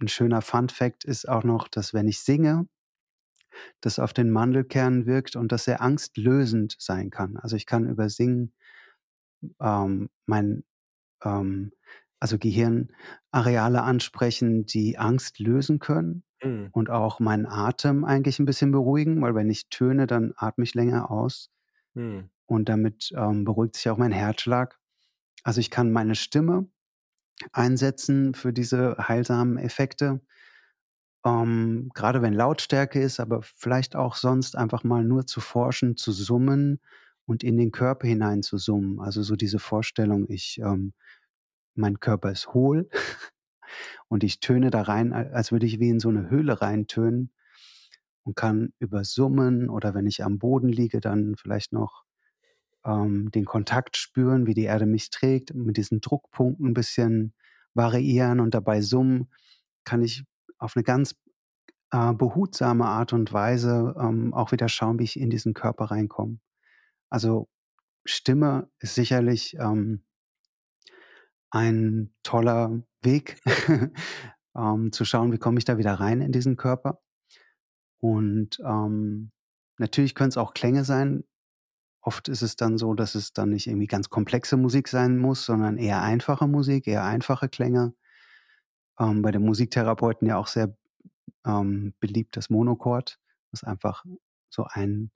ein 0.00 0.08
schöner 0.08 0.42
Fun 0.42 0.68
fact 0.68 1.04
ist 1.04 1.26
auch 1.26 1.42
noch, 1.42 1.68
dass 1.68 1.94
wenn 1.94 2.08
ich 2.08 2.20
singe, 2.20 2.68
das 3.80 3.98
auf 3.98 4.12
den 4.12 4.30
Mandelkern 4.30 5.06
wirkt 5.06 5.34
und 5.34 5.50
das 5.50 5.64
sehr 5.64 5.80
angstlösend 5.80 6.76
sein 6.78 7.10
kann. 7.10 7.38
Also 7.38 7.56
ich 7.56 7.66
kann 7.66 7.88
über 7.88 8.10
Singen 8.10 8.52
ähm, 9.60 10.10
mein 10.26 10.64
ähm, 11.22 11.72
also 12.20 12.38
Gehirnareale 12.38 13.82
ansprechen, 13.82 14.66
die 14.66 14.98
Angst 14.98 15.38
lösen 15.38 15.78
können 15.78 16.22
mhm. 16.44 16.68
und 16.72 16.90
auch 16.90 17.20
meinen 17.20 17.46
Atem 17.46 18.04
eigentlich 18.04 18.38
ein 18.38 18.44
bisschen 18.44 18.70
beruhigen, 18.70 19.20
weil 19.22 19.34
wenn 19.34 19.50
ich 19.50 19.68
töne, 19.68 20.06
dann 20.06 20.32
atme 20.36 20.64
ich 20.64 20.74
länger 20.74 21.10
aus 21.10 21.50
mhm. 21.94 22.30
und 22.46 22.68
damit 22.68 23.12
ähm, 23.16 23.44
beruhigt 23.44 23.76
sich 23.76 23.88
auch 23.90 23.98
mein 23.98 24.12
Herzschlag. 24.12 24.78
Also 25.42 25.60
ich 25.60 25.70
kann 25.70 25.92
meine 25.92 26.14
Stimme 26.14 26.68
einsetzen 27.52 28.34
für 28.34 28.52
diese 28.52 28.96
heilsamen 28.98 29.58
Effekte. 29.58 30.20
Ähm, 31.24 31.90
gerade 31.94 32.22
wenn 32.22 32.34
Lautstärke 32.34 33.00
ist, 33.00 33.18
aber 33.18 33.42
vielleicht 33.42 33.96
auch 33.96 34.14
sonst 34.14 34.56
einfach 34.56 34.84
mal 34.84 35.04
nur 35.04 35.26
zu 35.26 35.40
forschen, 35.40 35.96
zu 35.96 36.12
summen 36.12 36.80
und 37.26 37.42
in 37.42 37.56
den 37.56 37.72
Körper 37.72 38.06
hinein 38.06 38.42
zu 38.42 38.58
summen. 38.58 39.00
Also 39.00 39.22
so 39.22 39.36
diese 39.36 39.58
Vorstellung, 39.58 40.26
ich 40.28 40.58
ähm, 40.58 40.92
mein 41.74 41.98
Körper 41.98 42.30
ist 42.30 42.54
hohl 42.54 42.88
und 44.08 44.24
ich 44.24 44.40
töne 44.40 44.70
da 44.70 44.82
rein, 44.82 45.12
als 45.12 45.52
würde 45.52 45.66
ich 45.66 45.80
wie 45.80 45.88
in 45.88 46.00
so 46.00 46.08
eine 46.08 46.30
Höhle 46.30 46.60
reintönen 46.60 47.30
und 48.22 48.36
kann 48.36 48.72
über 48.78 49.04
Summen 49.04 49.68
oder 49.68 49.94
wenn 49.94 50.06
ich 50.06 50.24
am 50.24 50.38
Boden 50.38 50.68
liege, 50.68 51.00
dann 51.00 51.36
vielleicht 51.36 51.72
noch 51.72 52.04
ähm, 52.84 53.30
den 53.30 53.44
Kontakt 53.44 53.96
spüren, 53.96 54.46
wie 54.46 54.54
die 54.54 54.64
Erde 54.64 54.86
mich 54.86 55.10
trägt, 55.10 55.54
mit 55.54 55.76
diesen 55.76 56.00
Druckpunkten 56.00 56.68
ein 56.68 56.74
bisschen 56.74 57.34
variieren 57.74 58.40
und 58.40 58.54
dabei 58.54 58.80
summen, 58.80 59.30
kann 59.84 60.02
ich 60.02 60.24
auf 60.58 60.76
eine 60.76 60.84
ganz 60.84 61.16
äh, 61.90 62.12
behutsame 62.12 62.86
Art 62.86 63.12
und 63.12 63.32
Weise 63.32 63.94
ähm, 63.98 64.32
auch 64.34 64.52
wieder 64.52 64.68
schauen, 64.68 64.98
wie 64.98 65.04
ich 65.04 65.18
in 65.18 65.30
diesen 65.30 65.54
Körper 65.54 65.86
reinkomme. 65.86 66.38
Also 67.10 67.48
Stimme 68.04 68.68
ist 68.80 68.94
sicherlich 68.94 69.56
ähm, 69.58 70.04
ein 71.54 72.12
toller 72.24 72.82
Weg, 73.02 73.40
ähm, 74.56 74.90
zu 74.92 75.04
schauen, 75.04 75.32
wie 75.32 75.38
komme 75.38 75.58
ich 75.58 75.64
da 75.64 75.78
wieder 75.78 75.94
rein 75.94 76.20
in 76.20 76.32
diesen 76.32 76.56
Körper. 76.56 77.00
Und 78.00 78.58
ähm, 78.60 79.30
natürlich 79.78 80.16
können 80.16 80.30
es 80.30 80.36
auch 80.36 80.52
Klänge 80.52 80.84
sein. 80.84 81.24
Oft 82.00 82.28
ist 82.28 82.42
es 82.42 82.56
dann 82.56 82.76
so, 82.76 82.94
dass 82.94 83.14
es 83.14 83.32
dann 83.32 83.50
nicht 83.50 83.68
irgendwie 83.68 83.86
ganz 83.86 84.10
komplexe 84.10 84.56
Musik 84.56 84.88
sein 84.88 85.16
muss, 85.16 85.46
sondern 85.46 85.78
eher 85.78 86.02
einfache 86.02 86.48
Musik, 86.48 86.88
eher 86.88 87.04
einfache 87.04 87.48
Klänge. 87.48 87.94
Ähm, 88.98 89.22
bei 89.22 89.30
den 89.30 89.44
Musiktherapeuten 89.44 90.26
ja 90.26 90.36
auch 90.36 90.48
sehr 90.48 90.76
ähm, 91.46 91.94
beliebt 92.00 92.36
das 92.36 92.50
Monochord, 92.50 93.20
was 93.52 93.62
einfach 93.62 94.04
so 94.50 94.66
ein, 94.68 95.12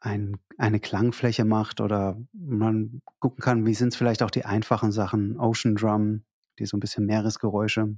ein, 0.00 0.38
eine 0.56 0.80
Klangfläche 0.80 1.44
macht 1.44 1.80
oder 1.80 2.20
man 2.32 3.02
gucken 3.18 3.42
kann, 3.42 3.66
wie 3.66 3.74
sind 3.74 3.88
es 3.88 3.96
vielleicht 3.96 4.22
auch 4.22 4.30
die 4.30 4.44
einfachen 4.44 4.92
Sachen, 4.92 5.38
Ocean 5.38 5.74
Drum, 5.74 6.24
die 6.58 6.66
so 6.66 6.76
ein 6.76 6.80
bisschen 6.80 7.06
Meeresgeräusche 7.06 7.96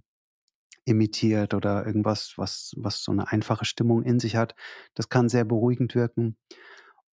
imitiert 0.85 1.55
oder 1.55 1.87
irgendwas, 1.87 2.35
was, 2.37 2.75
was 2.77 3.03
so 3.03 3.13
eine 3.13 3.31
einfache 3.31 3.65
Stimmung 3.65 4.03
in 4.03 4.19
sich 4.19 4.37
hat. 4.37 4.55
Das 4.95 5.09
kann 5.09 5.29
sehr 5.29 5.45
beruhigend 5.45 5.95
wirken. 5.95 6.37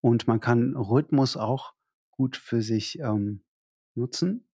Und 0.01 0.27
man 0.27 0.39
kann 0.39 0.75
Rhythmus 0.75 1.37
auch 1.37 1.73
gut 2.11 2.37
für 2.37 2.61
sich 2.61 2.99
ähm, 2.99 3.43
nutzen. 3.95 4.47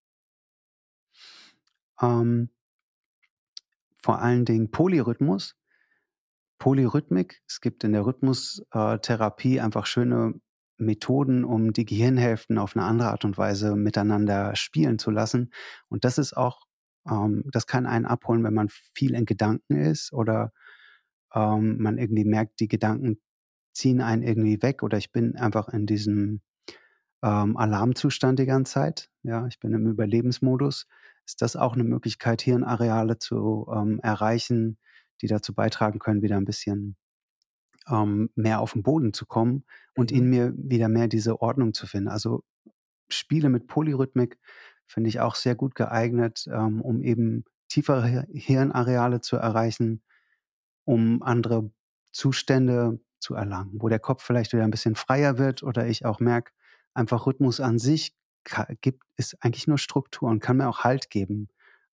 Ähm, 2.01 2.49
vor 4.01 4.19
allen 4.19 4.45
Dingen 4.45 4.71
Polyrhythmus, 4.71 5.55
Polyrhythmik. 6.64 7.41
Es 7.45 7.59
gibt 7.59 7.84
in 7.84 7.91
der 7.91 8.05
Rhythmustherapie 8.05 9.59
einfach 9.59 9.86
schöne 9.86 10.36
Methoden, 10.78 11.43
um 11.43 11.74
die 11.74 11.84
Gehirnhälften 11.84 12.57
auf 12.57 12.78
eine 12.78 12.86
andere 12.86 13.09
Art 13.09 13.26
und 13.26 13.38
Weise 13.38 13.76
miteinander 13.76 14.55
spielen 14.55 14.97
zu 14.97 15.11
lassen. 15.11 15.51
Und 15.89 16.05
das 16.05 16.18
ist 16.18 16.38
auch 16.38 16.66
ähm, 17.05 17.43
das 17.51 17.68
kann 17.68 17.86
einen 17.86 18.05
abholen, 18.05 18.45
wenn 18.45 18.53
man 18.53 18.70
viel 18.70 19.14
in 19.14 19.26
Gedanken 19.26 19.76
ist 19.76 20.14
oder 20.14 20.53
ähm, 21.34 21.82
man 21.82 21.97
irgendwie 21.97 22.24
merkt, 22.24 22.61
die 22.61 22.70
Gedanken 22.70 23.20
ziehen 23.74 23.99
einen 23.99 24.24
irgendwie 24.24 24.61
weg 24.61 24.84
oder 24.84 24.97
ich 24.97 25.11
bin 25.11 25.36
einfach 25.36 25.68
in 25.68 25.86
diesem 25.86 26.39
ähm, 27.22 27.57
Alarmzustand 27.57 28.39
die 28.39 28.45
ganze 28.45 28.72
Zeit. 28.72 29.09
Ja, 29.24 29.47
ich 29.47 29.59
bin 29.59 29.74
im 29.74 29.86
Überlebensmodus. 29.86 30.88
Ist 31.26 31.41
das 31.41 31.57
auch 31.57 31.74
eine 31.74 31.84
Möglichkeit, 31.84 32.41
Hirnareale 32.41 33.18
zu 33.18 33.68
ähm, 33.70 33.99
erreichen, 34.01 34.78
die 35.24 35.28
dazu 35.28 35.53
beitragen 35.53 35.99
können, 35.99 36.21
wieder 36.21 36.36
ein 36.36 36.45
bisschen 36.45 36.97
ähm, 37.88 38.30
mehr 38.36 38.59
auf 38.59 38.74
den 38.74 38.84
Boden 38.84 39.13
zu 39.13 39.26
kommen 39.26 39.63
und 39.95 40.11
mhm. 40.11 40.17
in 40.17 40.30
mir 40.30 40.53
wieder 40.55 40.89
mehr 40.89 41.07
diese 41.07 41.41
Ordnung 41.41 41.74
zu 41.74 41.88
finden. 41.88 42.09
Also 42.09 42.43
Spiele 43.09 43.49
mit 43.49 43.67
Polyrhythmik 43.67 44.38
finde 44.86 45.09
ich 45.09 45.21
auch 45.21 45.36
sehr 45.36 45.55
gut 45.55 45.76
geeignet, 45.76 46.45
ähm, 46.51 46.82
um 46.82 47.01
eben 47.01 47.45
tiefere 47.69 48.28
Hirnareale 48.34 49.21
zu 49.21 49.38
erreichen, 49.38 50.03
um 50.84 51.24
andere 51.24 51.71
Zustände 52.11 52.99
zu 53.19 53.34
erlangen, 53.34 53.82
wo 53.82 53.88
der 53.88 53.99
Kopf 53.99 54.24
vielleicht 54.24 54.51
wieder 54.51 54.63
ein 54.63 54.71
bisschen 54.71 54.95
freier 54.95 55.38
wird 55.38 55.63
oder 55.63 55.88
ich 55.88 56.05
auch 56.05 56.19
merke, 56.19 56.51
einfach 56.93 57.26
Rhythmus 57.26 57.61
an 57.61 57.80
sich 57.80 58.13
gibt, 58.82 59.03
ist 59.15 59.38
eigentlich 59.41 59.67
nur 59.67 59.78
Struktur 59.78 60.30
und 60.30 60.41
kann 60.41 60.57
mir 60.57 60.67
auch 60.67 60.84
Halt 60.84 61.09
geben. 61.09 61.47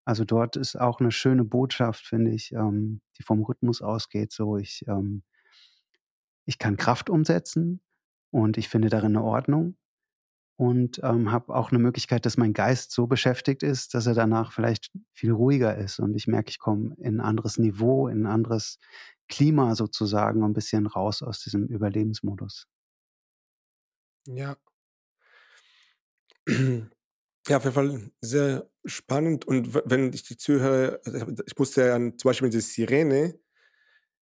Also 0.06 0.26
dort 0.26 0.56
ist 0.56 0.76
auch 0.76 1.00
eine 1.00 1.12
schöne 1.12 1.44
Botschaft, 1.44 2.06
finde 2.06 2.32
ich, 2.32 2.52
ähm, 2.54 3.02
die 3.18 3.24
vom 3.24 3.44
Rhythmus 3.44 3.82
ausgeht. 3.82 4.32
So, 4.32 4.58
ich, 4.58 4.84
ähm, 4.88 5.24
ich 6.46 6.58
kann 6.58 6.78
Kraft 6.78 7.10
umsetzen 7.10 7.82
und 8.32 8.58
ich 8.58 8.70
finde 8.70 8.90
darin 8.90 9.16
eine 9.16 9.24
Ordnung 9.24 9.78
und 10.58 11.00
ähm, 11.04 11.32
habe 11.32 11.56
auch 11.56 11.72
eine 11.72 11.80
Möglichkeit, 11.80 12.26
dass 12.26 12.38
mein 12.38 12.54
Geist 12.54 12.92
so 12.92 13.08
beschäftigt 13.08 13.64
ist, 13.64 13.94
dass 13.94 14.08
er 14.08 14.14
danach 14.14 14.52
vielleicht 14.52 14.92
viel 15.14 15.32
ruhiger 15.32 15.78
ist 15.78 16.00
und 16.00 16.16
ich 16.16 16.28
merke, 16.28 16.50
ich 16.50 16.60
komme 16.60 16.96
in 16.98 17.18
ein 17.18 17.22
anderes 17.22 17.58
Niveau, 17.58 18.08
in 18.08 18.24
ein 18.24 18.32
anderes 18.32 18.80
Klima 19.30 19.76
sozusagen, 19.76 20.44
ein 20.44 20.54
bisschen 20.54 20.88
raus 20.88 21.22
aus 21.24 21.40
diesem 21.42 21.68
Überlebensmodus. 21.68 22.68
Ja. 24.28 24.58
Ja, 27.48 27.58
auf 27.58 27.64
jeden 27.64 27.74
Fall 27.74 28.12
sehr 28.22 28.70
spannend. 28.86 29.46
Und 29.48 29.74
wenn 29.86 30.12
ich 30.14 30.24
die 30.24 30.38
zuhöre, 30.38 31.00
also 31.06 31.26
ich 31.46 31.58
musste 31.58 31.94
an 31.94 32.18
zum 32.18 32.30
Beispiel 32.30 32.50
diese 32.50 32.68
Sirene, 32.68 33.40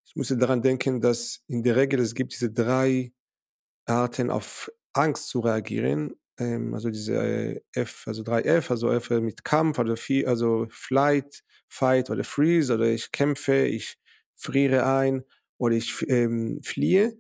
ich 0.06 0.16
musste 0.16 0.36
daran 0.38 0.62
denken, 0.62 1.00
dass 1.00 1.42
in 1.48 1.62
der 1.62 1.76
Regel 1.76 2.00
es 2.00 2.14
gibt 2.14 2.32
diese 2.34 2.50
drei 2.52 3.12
Arten 3.86 4.30
auf 4.30 4.70
Angst 4.94 5.28
zu 5.28 5.40
reagieren 5.40 6.14
ähm, 6.38 6.74
also 6.74 6.90
diese 6.90 7.62
F, 7.74 8.04
also 8.08 8.22
3F, 8.24 8.70
also 8.70 8.90
F 8.92 9.10
mit 9.10 9.44
Kampf 9.44 9.78
oder 9.78 9.96
viel, 9.96 10.26
also 10.26 10.66
Flight, 10.70 11.44
Fight 11.68 12.10
oder 12.10 12.24
Freeze 12.24 12.74
oder 12.74 12.86
ich 12.88 13.12
kämpfe, 13.12 13.66
ich 13.66 13.98
friere 14.36 14.86
ein 14.86 15.24
oder 15.58 15.76
ich 15.76 16.04
ähm, 16.08 16.60
fliehe. 16.64 17.18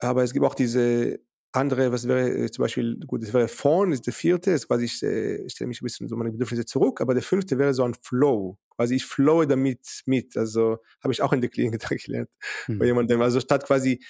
Aber 0.00 0.22
es 0.24 0.32
gibt 0.32 0.44
auch 0.46 0.54
diese 0.54 1.20
andere, 1.52 1.92
was 1.92 2.06
wäre 2.06 2.30
äh, 2.30 2.50
zum 2.50 2.62
Beispiel, 2.62 2.98
gut, 3.06 3.22
das 3.22 3.32
wäre 3.32 3.48
Fawn, 3.48 3.92
ist 3.92 4.06
der 4.06 4.12
vierte, 4.12 4.50
ist 4.50 4.68
quasi, 4.68 4.84
ich, 4.84 5.02
äh, 5.02 5.36
ich 5.46 5.52
stelle 5.52 5.68
mich 5.68 5.80
ein 5.80 5.84
bisschen 5.84 6.08
so 6.08 6.16
meine 6.16 6.30
Bedürfnisse 6.30 6.66
zurück, 6.66 7.00
aber 7.00 7.14
der 7.14 7.22
fünfte 7.22 7.58
wäre 7.58 7.72
so 7.74 7.84
ein 7.84 7.94
Flow, 7.94 8.58
quasi 8.76 8.96
ich 8.96 9.06
flowe 9.06 9.46
damit 9.46 10.02
mit, 10.06 10.36
also 10.36 10.78
habe 11.02 11.12
ich 11.12 11.22
auch 11.22 11.32
in 11.32 11.40
der 11.40 11.50
Klinik 11.50 11.80
gelernt, 12.04 12.28
hm. 12.66 12.78
bei 12.78 12.86
jemandem, 12.86 13.22
also 13.22 13.40
statt 13.40 13.64
quasi, 13.64 14.00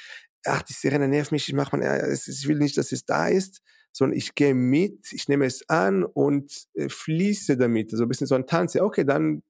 ach, 0.45 0.63
die 0.63 0.73
Sirene 0.73 1.09
nervt 1.09 1.33
mich, 1.33 1.49
ich 1.49 1.55
mach 1.55 1.71
mal, 1.73 1.83
äh, 1.83 2.13
ich 2.13 2.49
will 2.49 2.59
nicht, 2.59 2.77
dass 2.77 2.93
es 2.93 3.05
da 3.05 3.29
ist, 3.29 3.63
sondern 3.93 4.17
ich 4.17 4.35
gehe 4.35 4.55
mit, 4.55 5.13
ich 5.13 5.29
nehme 5.29 5.47
es 5.47 5.69
an 5.69 6.05
und 6.05 6.69
fließe 6.89 7.57
damit, 7.57 7.93
also 7.93 8.05
ein 8.05 8.09
bisschen 8.09 8.27
so 8.27 8.35
ein 8.35 8.47
Tanz. 8.47 8.75
Ja, 8.75 8.85
okay, 8.85 9.05
dann 9.05 9.43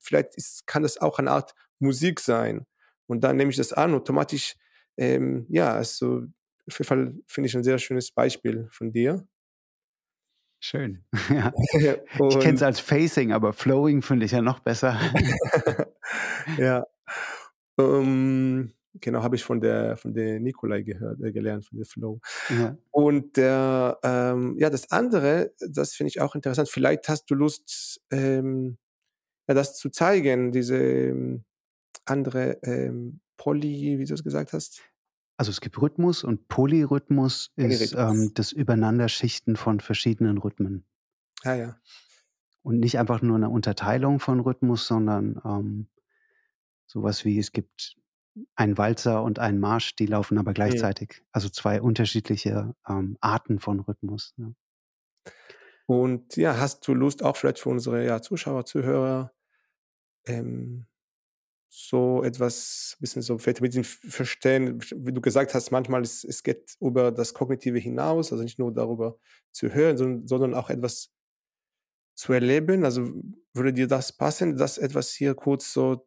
vielleicht 0.00 0.34
ist, 0.36 0.66
kann 0.66 0.82
das 0.82 0.98
auch 0.98 1.18
eine 1.18 1.30
Art 1.30 1.54
Musik 1.78 2.18
sein. 2.20 2.66
Und 3.06 3.22
dann 3.22 3.36
nehme 3.36 3.50
ich 3.50 3.56
das 3.56 3.72
an, 3.72 3.94
automatisch, 3.94 4.54
ähm, 4.96 5.46
ja, 5.48 5.74
also 5.74 6.22
auf 6.68 6.78
jeden 6.78 6.88
Fall 6.88 7.14
finde 7.26 7.48
ich 7.48 7.56
ein 7.56 7.64
sehr 7.64 7.78
schönes 7.78 8.10
Beispiel 8.10 8.68
von 8.70 8.92
dir. 8.92 9.26
Schön. 10.60 11.04
Ja. 11.28 11.52
ich 12.28 12.38
kenne 12.38 12.54
es 12.54 12.62
als 12.62 12.80
Facing, 12.80 13.32
aber 13.32 13.52
Flowing 13.52 14.02
finde 14.02 14.26
ich 14.26 14.32
ja 14.32 14.40
noch 14.40 14.60
besser. 14.60 14.98
ja. 16.58 16.86
Um, 17.76 18.72
genau, 18.94 19.22
habe 19.22 19.36
ich 19.36 19.42
von 19.42 19.60
der, 19.60 19.96
von 19.96 20.14
der 20.14 20.38
Nikolai 20.38 20.82
gehört, 20.82 21.20
äh, 21.20 21.32
gelernt, 21.32 21.66
von 21.66 21.78
der 21.78 21.86
Flow. 21.86 22.20
Ja. 22.50 22.76
Und 22.90 23.36
der, 23.36 23.98
ähm, 24.04 24.56
ja, 24.58 24.70
das 24.70 24.90
andere, 24.92 25.52
das 25.68 25.94
finde 25.94 26.08
ich 26.08 26.20
auch 26.20 26.34
interessant. 26.34 26.68
Vielleicht 26.68 27.08
hast 27.08 27.26
du 27.30 27.34
Lust, 27.34 28.00
ähm, 28.12 28.78
ja, 29.48 29.54
das 29.54 29.76
zu 29.76 29.90
zeigen, 29.90 30.52
diese 30.52 30.76
ähm, 30.76 31.44
andere 32.04 32.58
ähm, 32.62 33.20
Poly, 33.36 33.98
wie 33.98 34.04
du 34.04 34.14
es 34.14 34.22
gesagt 34.22 34.52
hast. 34.52 34.82
Also 35.42 35.50
es 35.50 35.60
gibt 35.60 35.82
Rhythmus 35.82 36.22
und 36.22 36.46
Polyrhythmus 36.46 37.50
ist 37.56 37.96
ähm, 37.98 38.30
das 38.34 38.52
Übereinanderschichten 38.52 39.56
von 39.56 39.80
verschiedenen 39.80 40.38
Rhythmen. 40.38 40.84
Ah 41.42 41.54
ja. 41.54 41.76
Und 42.62 42.78
nicht 42.78 42.96
einfach 42.96 43.22
nur 43.22 43.34
eine 43.34 43.48
Unterteilung 43.48 44.20
von 44.20 44.38
Rhythmus, 44.38 44.86
sondern 44.86 45.42
ähm, 45.44 45.88
sowas 46.86 47.24
wie 47.24 47.40
es 47.40 47.50
gibt 47.50 47.96
ein 48.54 48.78
Walzer 48.78 49.24
und 49.24 49.40
ein 49.40 49.58
Marsch, 49.58 49.96
die 49.96 50.06
laufen 50.06 50.38
aber 50.38 50.52
gleichzeitig. 50.52 51.18
Mhm. 51.18 51.26
Also 51.32 51.48
zwei 51.48 51.82
unterschiedliche 51.82 52.76
ähm, 52.88 53.18
Arten 53.20 53.58
von 53.58 53.80
Rhythmus. 53.80 54.34
Ja. 54.36 54.52
Und 55.86 56.36
ja, 56.36 56.56
hast 56.56 56.86
du 56.86 56.94
Lust 56.94 57.24
auch 57.24 57.36
vielleicht 57.36 57.58
für 57.58 57.70
unsere 57.70 58.06
ja, 58.06 58.22
Zuschauer, 58.22 58.64
Zuhörer, 58.64 59.32
ähm, 60.24 60.86
so 61.74 62.22
etwas, 62.22 62.98
bisschen 63.00 63.22
so 63.22 63.38
dem 63.38 63.84
Verstehen, 63.84 64.78
wie 64.94 65.12
du 65.12 65.22
gesagt 65.22 65.54
hast, 65.54 65.70
manchmal 65.70 66.02
es, 66.02 66.22
es 66.22 66.42
geht 66.42 66.76
über 66.80 67.10
das 67.10 67.32
Kognitive 67.32 67.78
hinaus, 67.78 68.30
also 68.30 68.44
nicht 68.44 68.58
nur 68.58 68.74
darüber 68.74 69.18
zu 69.52 69.72
hören, 69.72 69.96
sondern, 69.96 70.26
sondern 70.26 70.54
auch 70.54 70.68
etwas 70.68 71.10
zu 72.14 72.34
erleben. 72.34 72.84
Also 72.84 73.14
würde 73.54 73.72
dir 73.72 73.86
das 73.86 74.14
passen, 74.14 74.58
das 74.58 74.76
etwas 74.76 75.12
hier 75.12 75.34
kurz 75.34 75.72
so 75.72 76.06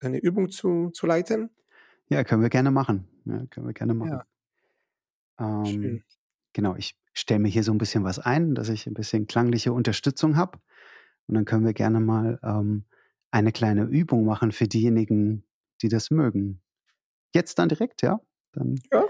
eine 0.00 0.18
Übung 0.18 0.50
zu, 0.50 0.90
zu 0.90 1.06
leiten? 1.06 1.50
Ja, 2.08 2.24
können 2.24 2.42
wir 2.42 2.50
gerne 2.50 2.72
machen. 2.72 3.06
Ja, 3.24 3.46
können 3.46 3.68
wir 3.68 3.72
gerne 3.72 3.94
machen. 3.94 4.20
Ja. 5.38 5.64
Ähm, 5.64 6.02
genau, 6.52 6.74
ich 6.74 6.98
stelle 7.12 7.38
mir 7.38 7.50
hier 7.50 7.62
so 7.62 7.70
ein 7.70 7.78
bisschen 7.78 8.02
was 8.02 8.18
ein, 8.18 8.56
dass 8.56 8.68
ich 8.68 8.88
ein 8.88 8.94
bisschen 8.94 9.28
klangliche 9.28 9.72
Unterstützung 9.72 10.36
habe. 10.36 10.58
Und 11.28 11.36
dann 11.36 11.44
können 11.44 11.64
wir 11.64 11.72
gerne 11.72 12.00
mal 12.00 12.40
ähm, 12.42 12.84
eine 13.34 13.50
kleine 13.50 13.82
Übung 13.82 14.24
machen 14.24 14.52
für 14.52 14.68
diejenigen, 14.68 15.44
die 15.82 15.88
das 15.88 16.12
mögen. 16.12 16.62
Jetzt 17.34 17.58
dann 17.58 17.68
direkt, 17.68 18.00
ja? 18.00 18.20
Dann 18.52 18.80
ja. 18.92 19.04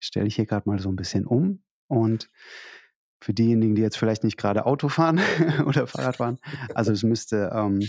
stelle 0.00 0.26
ich 0.26 0.36
hier 0.36 0.46
gerade 0.46 0.66
mal 0.66 0.78
so 0.78 0.88
ein 0.88 0.96
bisschen 0.96 1.26
um. 1.26 1.62
Und 1.86 2.30
für 3.20 3.34
diejenigen, 3.34 3.74
die 3.74 3.82
jetzt 3.82 3.98
vielleicht 3.98 4.24
nicht 4.24 4.38
gerade 4.38 4.64
Auto 4.64 4.88
fahren 4.88 5.20
oder 5.66 5.86
Fahrrad 5.86 6.16
fahren, 6.16 6.38
also 6.74 6.90
es 6.90 7.02
müsste, 7.02 7.50
ähm, 7.52 7.86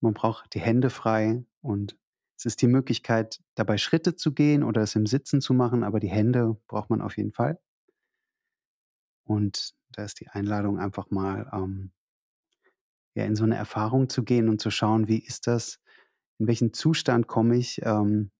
man 0.00 0.14
braucht 0.14 0.54
die 0.54 0.60
Hände 0.60 0.88
frei 0.88 1.44
und 1.60 1.98
es 2.36 2.44
ist 2.44 2.62
die 2.62 2.68
Möglichkeit, 2.68 3.42
dabei 3.56 3.76
Schritte 3.76 4.14
zu 4.14 4.32
gehen 4.32 4.62
oder 4.62 4.82
es 4.82 4.94
im 4.94 5.06
Sitzen 5.06 5.40
zu 5.40 5.52
machen, 5.52 5.82
aber 5.82 5.98
die 5.98 6.10
Hände 6.10 6.56
braucht 6.68 6.90
man 6.90 7.00
auf 7.00 7.16
jeden 7.16 7.32
Fall. 7.32 7.58
Und 9.24 9.74
da 9.90 10.04
ist 10.04 10.20
die 10.20 10.28
Einladung 10.28 10.78
einfach 10.78 11.10
mal 11.10 11.50
ähm, 11.52 11.90
ja, 13.16 13.24
in 13.24 13.34
so 13.34 13.44
eine 13.44 13.56
Erfahrung 13.56 14.10
zu 14.10 14.22
gehen 14.22 14.48
und 14.50 14.60
zu 14.60 14.70
schauen, 14.70 15.08
wie 15.08 15.18
ist 15.18 15.46
das, 15.46 15.80
in 16.38 16.46
welchen 16.46 16.74
Zustand 16.74 17.26
komme 17.26 17.56
ich 17.56 17.80
ähm, 17.82 18.30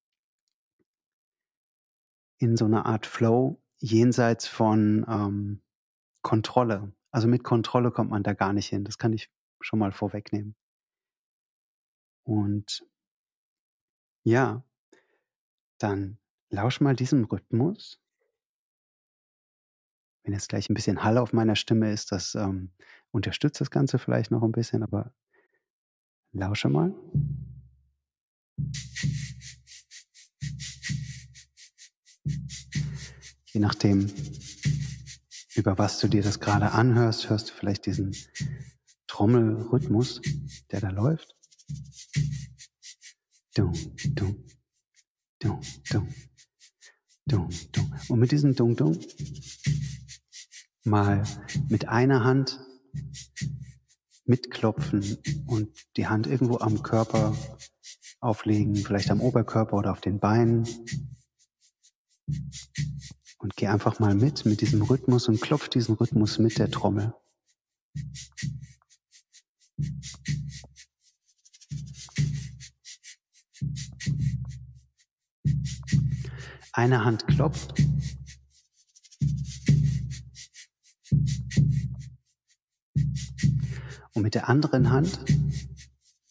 in 2.38 2.56
so 2.56 2.66
eine 2.66 2.84
Art 2.84 3.06
Flow 3.06 3.62
jenseits 3.78 4.46
von 4.46 5.06
ähm, 5.08 5.62
Kontrolle. 6.22 6.92
Also 7.10 7.26
mit 7.26 7.42
Kontrolle 7.42 7.90
kommt 7.90 8.10
man 8.10 8.22
da 8.22 8.34
gar 8.34 8.52
nicht 8.52 8.68
hin. 8.68 8.84
Das 8.84 8.98
kann 8.98 9.14
ich 9.14 9.30
schon 9.60 9.78
mal 9.78 9.92
vorwegnehmen. 9.92 10.54
Und 12.24 12.86
ja, 14.24 14.62
dann 15.78 16.18
lausch 16.50 16.82
mal 16.82 16.94
diesem 16.94 17.24
Rhythmus. 17.24 17.98
Wenn 20.22 20.34
jetzt 20.34 20.50
gleich 20.50 20.68
ein 20.68 20.74
bisschen 20.74 21.02
Hall 21.02 21.16
auf 21.16 21.32
meiner 21.32 21.56
Stimme 21.56 21.92
ist, 21.92 22.12
das 22.12 22.34
ähm, 22.34 22.72
unterstützt 23.16 23.62
das 23.62 23.70
Ganze 23.70 23.98
vielleicht 23.98 24.30
noch 24.30 24.42
ein 24.42 24.52
bisschen, 24.52 24.82
aber 24.82 25.14
lausche 26.32 26.68
mal. 26.68 26.94
Je 33.46 33.60
nachdem, 33.60 34.12
über 35.54 35.78
was 35.78 35.98
du 35.98 36.08
dir 36.08 36.22
das 36.22 36.40
gerade 36.40 36.72
anhörst, 36.72 37.30
hörst 37.30 37.48
du 37.48 37.54
vielleicht 37.54 37.86
diesen 37.86 38.14
Trommelrhythmus, 39.06 40.20
der 40.70 40.80
da 40.82 40.90
läuft. 40.90 41.34
Dum, 43.54 43.72
dum, 44.10 44.44
dum, 45.38 45.60
dum, 45.88 46.14
dum, 47.24 47.48
dum. 47.72 47.94
Und 48.08 48.18
mit 48.20 48.30
diesem 48.30 48.54
Dum 48.54 48.76
mal 50.84 51.24
mit 51.70 51.88
einer 51.88 52.22
Hand 52.22 52.60
mitklopfen 54.24 55.18
und 55.46 55.68
die 55.96 56.06
Hand 56.06 56.26
irgendwo 56.26 56.58
am 56.58 56.82
Körper 56.82 57.36
auflegen, 58.20 58.76
vielleicht 58.76 59.10
am 59.10 59.20
Oberkörper 59.20 59.76
oder 59.76 59.92
auf 59.92 60.00
den 60.00 60.18
Beinen. 60.18 60.66
Und 63.38 63.56
geh 63.56 63.68
einfach 63.68 64.00
mal 64.00 64.14
mit, 64.14 64.44
mit 64.46 64.60
diesem 64.60 64.82
Rhythmus 64.82 65.28
und 65.28 65.40
klopf 65.40 65.68
diesen 65.68 65.94
Rhythmus 65.94 66.38
mit 66.38 66.58
der 66.58 66.70
Trommel. 66.70 67.14
Eine 76.72 77.04
Hand 77.04 77.26
klopft. 77.26 77.74
Und 84.16 84.22
mit 84.22 84.34
der 84.34 84.48
anderen 84.48 84.90
Hand, 84.90 85.20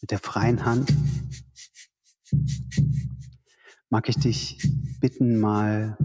mit 0.00 0.10
der 0.10 0.18
freien 0.18 0.64
Hand, 0.64 0.92
mag 3.88 4.08
ich 4.08 4.16
dich 4.16 4.58
bitten, 5.00 5.38
mal 5.38 5.96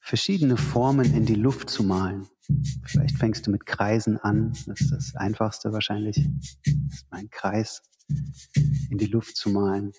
verschiedene 0.00 0.56
Formen 0.56 1.14
in 1.14 1.26
die 1.26 1.34
Luft 1.34 1.70
zu 1.70 1.82
malen. 1.82 2.28
Vielleicht 2.84 3.16
fängst 3.16 3.46
du 3.46 3.50
mit 3.50 3.66
Kreisen 3.66 4.18
an. 4.18 4.52
Das 4.66 4.80
ist 4.82 4.92
das 4.92 5.16
Einfachste 5.16 5.72
wahrscheinlich. 5.72 6.18
Ist 6.18 7.06
mein 7.10 7.30
Kreis 7.30 7.82
in 8.90 8.98
die 8.98 9.06
Luft 9.06 9.36
zu 9.36 9.48
malen 9.48 9.92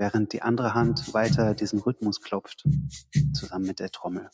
während 0.00 0.32
die 0.32 0.40
andere 0.40 0.72
Hand 0.74 1.12
weiter 1.12 1.54
diesen 1.54 1.78
Rhythmus 1.78 2.22
klopft, 2.22 2.64
zusammen 3.34 3.66
mit 3.66 3.80
der 3.80 3.90
Trommel. 3.90 4.30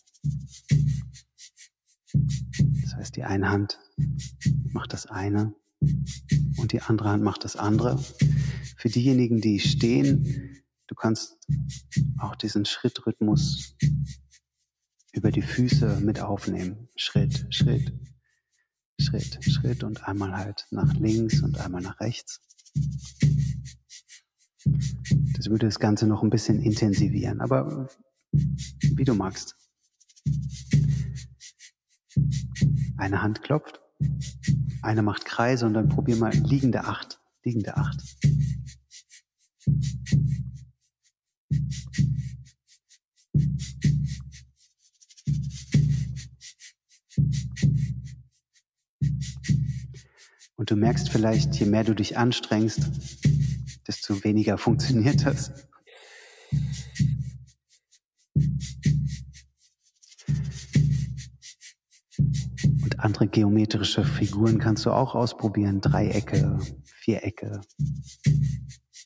Das 2.96 3.08
heißt, 3.08 3.16
die 3.16 3.24
eine 3.24 3.50
Hand 3.50 3.78
macht 4.72 4.94
das 4.94 5.04
eine 5.04 5.54
und 6.56 6.72
die 6.72 6.80
andere 6.80 7.10
Hand 7.10 7.22
macht 7.22 7.44
das 7.44 7.54
andere. 7.54 8.02
Für 8.78 8.88
diejenigen, 8.88 9.42
die 9.42 9.60
stehen, 9.60 10.64
du 10.86 10.94
kannst 10.94 11.36
auch 12.18 12.36
diesen 12.36 12.64
Schrittrhythmus 12.64 13.76
über 15.12 15.30
die 15.30 15.42
Füße 15.42 16.00
mit 16.00 16.20
aufnehmen. 16.20 16.88
Schritt, 16.96 17.46
Schritt, 17.50 17.92
Schritt, 18.98 19.44
Schritt 19.44 19.84
und 19.84 20.08
einmal 20.08 20.34
halt 20.34 20.66
nach 20.70 20.94
links 20.94 21.42
und 21.42 21.58
einmal 21.58 21.82
nach 21.82 22.00
rechts. 22.00 22.40
Das 25.34 25.50
würde 25.50 25.66
das 25.66 25.78
Ganze 25.78 26.06
noch 26.06 26.22
ein 26.22 26.30
bisschen 26.30 26.62
intensivieren, 26.62 27.42
aber 27.42 27.90
wie 28.32 29.04
du 29.04 29.14
magst. 29.14 29.54
Eine 32.98 33.22
Hand 33.22 33.42
klopft, 33.42 33.80
eine 34.82 35.02
macht 35.02 35.24
Kreise 35.24 35.66
und 35.66 35.74
dann 35.74 35.88
probier 35.88 36.16
mal 36.16 36.32
liegende 36.32 36.84
Acht, 36.84 37.20
liegende 37.44 37.76
Acht. 37.76 38.00
Und 50.56 50.70
du 50.70 50.76
merkst 50.76 51.10
vielleicht, 51.10 51.54
je 51.56 51.66
mehr 51.66 51.84
du 51.84 51.94
dich 51.94 52.16
anstrengst, 52.16 52.80
desto 53.86 54.24
weniger 54.24 54.58
funktioniert 54.58 55.24
das. 55.24 55.52
Andere 62.98 63.26
geometrische 63.26 64.04
Figuren 64.04 64.58
kannst 64.58 64.86
du 64.86 64.90
auch 64.90 65.14
ausprobieren. 65.14 65.80
Dreiecke, 65.80 66.58
Vierecke, 66.84 67.60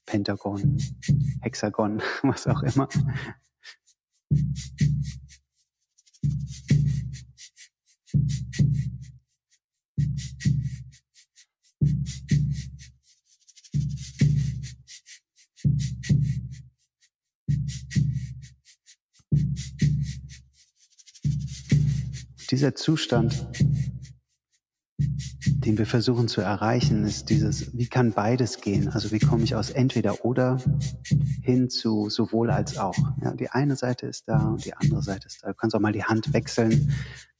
Pentagon, 0.06 0.78
Hexagon, 1.40 2.02
was 2.22 2.46
auch 2.46 2.62
immer. 2.62 2.88
dieser 22.50 22.74
Zustand, 22.74 23.46
den 25.70 25.78
wir 25.78 25.86
versuchen 25.86 26.26
zu 26.26 26.40
erreichen, 26.40 27.04
ist 27.04 27.30
dieses, 27.30 27.78
wie 27.78 27.86
kann 27.86 28.10
beides 28.10 28.60
gehen? 28.60 28.88
Also 28.88 29.12
wie 29.12 29.20
komme 29.20 29.44
ich 29.44 29.54
aus 29.54 29.70
entweder 29.70 30.24
oder 30.24 30.60
hin 31.42 31.70
zu 31.70 32.10
sowohl 32.10 32.50
als 32.50 32.76
auch? 32.76 32.96
Ja, 33.22 33.32
die 33.34 33.50
eine 33.50 33.76
Seite 33.76 34.08
ist 34.08 34.26
da 34.26 34.48
und 34.48 34.64
die 34.64 34.74
andere 34.74 35.00
Seite 35.00 35.28
ist 35.28 35.44
da. 35.44 35.50
Du 35.50 35.54
kannst 35.54 35.76
auch 35.76 35.80
mal 35.80 35.92
die 35.92 36.02
Hand 36.02 36.32
wechseln, 36.32 36.92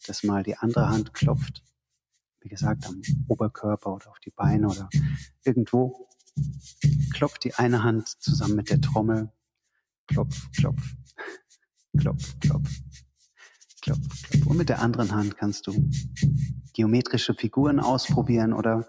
dass 0.06 0.22
mal 0.22 0.44
die 0.44 0.56
andere 0.56 0.88
Hand 0.88 1.12
klopft. 1.12 1.64
Wie 2.40 2.48
gesagt, 2.48 2.86
am 2.86 3.02
Oberkörper 3.26 3.92
oder 3.96 4.10
auf 4.10 4.20
die 4.20 4.30
Beine 4.30 4.68
oder 4.68 4.88
irgendwo. 5.42 6.06
Klopft 7.12 7.42
die 7.42 7.54
eine 7.54 7.82
Hand 7.82 8.06
zusammen 8.06 8.54
mit 8.54 8.70
der 8.70 8.80
Trommel. 8.80 9.32
Klopf, 10.06 10.52
klopf, 10.52 10.82
klopf, 11.98 12.38
klopf. 12.38 12.70
Klopf, 13.80 13.98
klopf. 14.30 14.46
Und 14.46 14.56
mit 14.56 14.68
der 14.68 14.80
anderen 14.80 15.12
Hand 15.12 15.36
kannst 15.36 15.66
du 15.66 15.90
geometrische 16.72 17.34
Figuren 17.34 17.80
ausprobieren 17.80 18.52
oder 18.52 18.86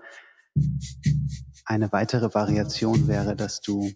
eine 1.66 1.92
weitere 1.92 2.34
Variation 2.34 3.08
wäre, 3.08 3.36
dass 3.36 3.62
du 3.62 3.92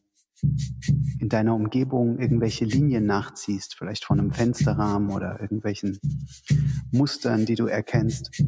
in 1.19 1.29
deiner 1.29 1.55
Umgebung 1.55 2.19
irgendwelche 2.19 2.65
Linien 2.65 3.05
nachziehst, 3.05 3.75
vielleicht 3.75 4.05
von 4.05 4.19
einem 4.19 4.31
Fensterrahmen 4.31 5.09
oder 5.11 5.39
irgendwelchen 5.41 5.99
Mustern, 6.91 7.45
die 7.45 7.55
du 7.55 7.67
erkennst. 7.67 8.41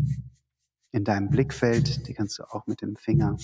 In 0.92 1.04
deinem 1.04 1.30
Blickfeld, 1.30 2.08
die 2.08 2.14
kannst 2.14 2.40
du 2.40 2.44
auch 2.44 2.66
mit 2.68 2.82
dem 2.82 2.96
Finger 2.96 3.38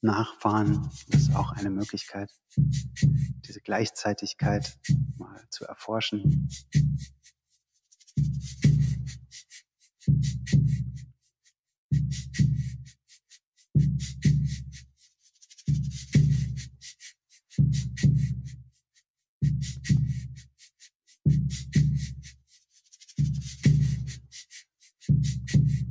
nachfahren. 0.00 0.90
Das 1.08 1.22
ist 1.22 1.34
auch 1.34 1.52
eine 1.52 1.70
Möglichkeit, 1.70 2.30
diese 2.56 3.60
Gleichzeitigkeit 3.60 4.78
mal 5.16 5.44
zu 5.50 5.64
erforschen. 5.64 6.48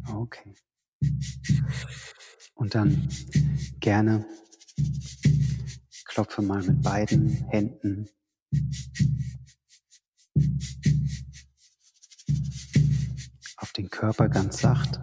Okay. 0.09 0.55
Und 2.55 2.73
dann 2.75 3.07
gerne 3.79 4.25
klopfe 6.05 6.41
mal 6.41 6.63
mit 6.63 6.81
beiden 6.81 7.29
Händen 7.49 8.09
auf 13.57 13.73
den 13.73 13.89
Körper 13.89 14.29
ganz 14.29 14.59
sacht 14.59 14.99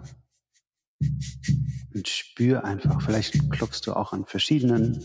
und 1.93 2.07
spür 2.07 2.63
einfach, 2.63 3.01
vielleicht 3.01 3.49
klopfst 3.51 3.81
du 3.85 3.93
auch 3.93 4.13
an 4.13 4.25
verschiedenen 4.25 5.03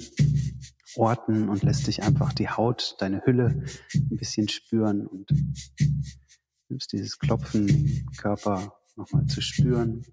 Orten 0.96 1.48
und 1.48 1.62
lässt 1.62 1.86
dich 1.86 2.03
einfach 2.03 2.32
die 2.32 2.48
Haut, 2.48 2.96
deine 2.98 3.24
Hülle 3.24 3.64
ein 3.94 4.16
bisschen 4.16 4.48
spüren 4.48 5.07
und 5.07 5.30
nimmst 6.68 6.92
dieses 6.92 7.18
Klopfen 7.18 7.68
im 7.68 8.07
Körper 8.16 8.74
nochmal 8.96 9.26
zu 9.26 9.40
spüren. 9.40 10.05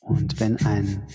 Und 0.00 0.40
wenn 0.40 0.56
ein 0.66 1.06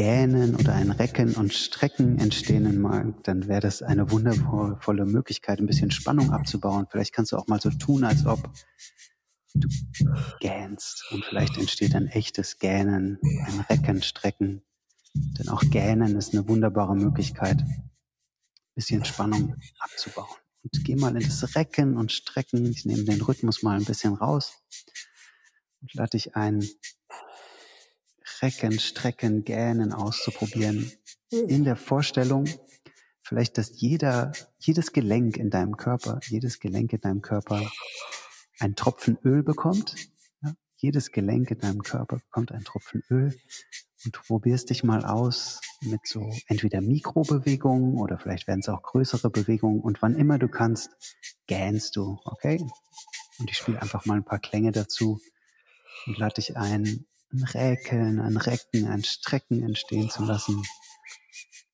Gähnen 0.00 0.56
oder 0.56 0.72
ein 0.72 0.92
Recken 0.92 1.34
und 1.34 1.52
Strecken 1.52 2.18
entstehen 2.18 2.80
mag, 2.80 3.22
dann 3.24 3.48
wäre 3.48 3.60
das 3.60 3.82
eine 3.82 4.10
wundervolle 4.10 5.04
Möglichkeit, 5.04 5.58
ein 5.58 5.66
bisschen 5.66 5.90
Spannung 5.90 6.32
abzubauen. 6.32 6.86
Vielleicht 6.90 7.12
kannst 7.12 7.32
du 7.32 7.36
auch 7.36 7.48
mal 7.48 7.60
so 7.60 7.68
tun, 7.68 8.04
als 8.04 8.24
ob 8.24 8.50
du 9.52 9.68
gähnst 10.40 11.04
und 11.10 11.22
vielleicht 11.26 11.58
entsteht 11.58 11.94
ein 11.94 12.06
echtes 12.06 12.58
Gähnen, 12.58 13.18
ein 13.44 13.60
Recken, 13.68 14.02
Strecken. 14.02 14.62
Denn 15.12 15.50
auch 15.50 15.62
Gähnen 15.68 16.16
ist 16.16 16.32
eine 16.32 16.48
wunderbare 16.48 16.96
Möglichkeit, 16.96 17.60
ein 17.60 17.92
bisschen 18.74 19.04
Spannung 19.04 19.54
abzubauen. 19.80 20.34
Und 20.62 20.82
geh 20.82 20.96
mal 20.96 21.14
in 21.14 21.22
das 21.22 21.54
Recken 21.54 21.98
und 21.98 22.10
Strecken. 22.10 22.64
Ich 22.70 22.86
nehme 22.86 23.04
den 23.04 23.20
Rhythmus 23.20 23.62
mal 23.62 23.76
ein 23.76 23.84
bisschen 23.84 24.14
raus 24.14 24.54
und 25.82 25.92
lade 25.92 26.12
dich 26.12 26.36
ein, 26.36 26.66
Recken, 28.42 28.78
Strecken, 28.78 29.44
Gähnen 29.44 29.92
auszuprobieren. 29.92 30.92
In 31.30 31.64
der 31.64 31.76
Vorstellung, 31.76 32.46
vielleicht, 33.22 33.58
dass 33.58 33.80
jeder, 33.80 34.32
jedes 34.58 34.92
Gelenk 34.92 35.36
in 35.36 35.50
deinem 35.50 35.76
Körper, 35.76 36.20
jedes 36.26 36.60
Gelenk 36.60 36.92
in 36.92 37.00
deinem 37.00 37.22
Körper 37.22 37.70
einen 38.58 38.76
Tropfen 38.76 39.18
Öl 39.24 39.42
bekommt. 39.42 39.94
Ja? 40.42 40.54
Jedes 40.76 41.12
Gelenk 41.12 41.50
in 41.50 41.58
deinem 41.58 41.82
Körper 41.82 42.18
bekommt 42.18 42.52
einen 42.52 42.64
Tropfen 42.64 43.02
Öl. 43.10 43.38
Und 44.04 44.16
du 44.16 44.20
probierst 44.26 44.70
dich 44.70 44.82
mal 44.82 45.04
aus 45.04 45.60
mit 45.82 46.06
so 46.06 46.30
entweder 46.46 46.80
Mikrobewegungen 46.80 47.98
oder 47.98 48.18
vielleicht 48.18 48.46
werden 48.46 48.60
es 48.60 48.68
auch 48.68 48.82
größere 48.82 49.30
Bewegungen. 49.30 49.80
Und 49.80 50.00
wann 50.00 50.16
immer 50.16 50.38
du 50.38 50.48
kannst, 50.48 50.90
gähnst 51.46 51.96
du, 51.96 52.18
okay? 52.24 52.64
Und 53.38 53.50
ich 53.50 53.58
spiele 53.58 53.80
einfach 53.80 54.06
mal 54.06 54.16
ein 54.16 54.24
paar 54.24 54.38
Klänge 54.38 54.72
dazu 54.72 55.20
und 56.06 56.18
lade 56.18 56.34
dich 56.34 56.56
ein, 56.56 57.06
ein 57.32 57.42
Räkeln, 57.44 58.20
ein 58.20 58.36
Recken, 58.36 58.88
ein 58.88 59.04
Strecken 59.04 59.62
entstehen 59.62 60.10
zu 60.10 60.24
lassen 60.24 60.62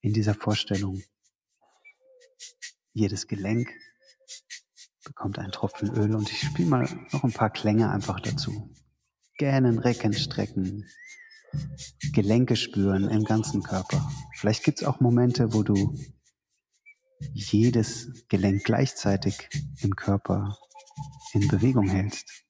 in 0.00 0.12
dieser 0.12 0.34
Vorstellung. 0.34 1.02
Jedes 2.92 3.26
Gelenk 3.26 3.68
bekommt 5.04 5.38
einen 5.38 5.52
Tropfen 5.52 5.94
Öl 5.94 6.14
und 6.14 6.30
ich 6.30 6.40
spiele 6.40 6.68
mal 6.68 6.88
noch 7.12 7.24
ein 7.24 7.32
paar 7.32 7.50
Klänge 7.50 7.90
einfach 7.90 8.20
dazu. 8.20 8.74
Gähnen, 9.38 9.78
Recken, 9.78 10.12
Strecken, 10.12 10.86
Gelenke 12.12 12.56
spüren 12.56 13.08
im 13.08 13.24
ganzen 13.24 13.62
Körper. 13.62 14.10
Vielleicht 14.34 14.64
gibt 14.64 14.80
es 14.80 14.86
auch 14.86 15.00
Momente, 15.00 15.52
wo 15.52 15.62
du 15.62 15.98
jedes 17.32 18.26
Gelenk 18.28 18.64
gleichzeitig 18.64 19.48
im 19.80 19.96
Körper 19.96 20.58
in 21.32 21.48
Bewegung 21.48 21.88
hältst. 21.88 22.44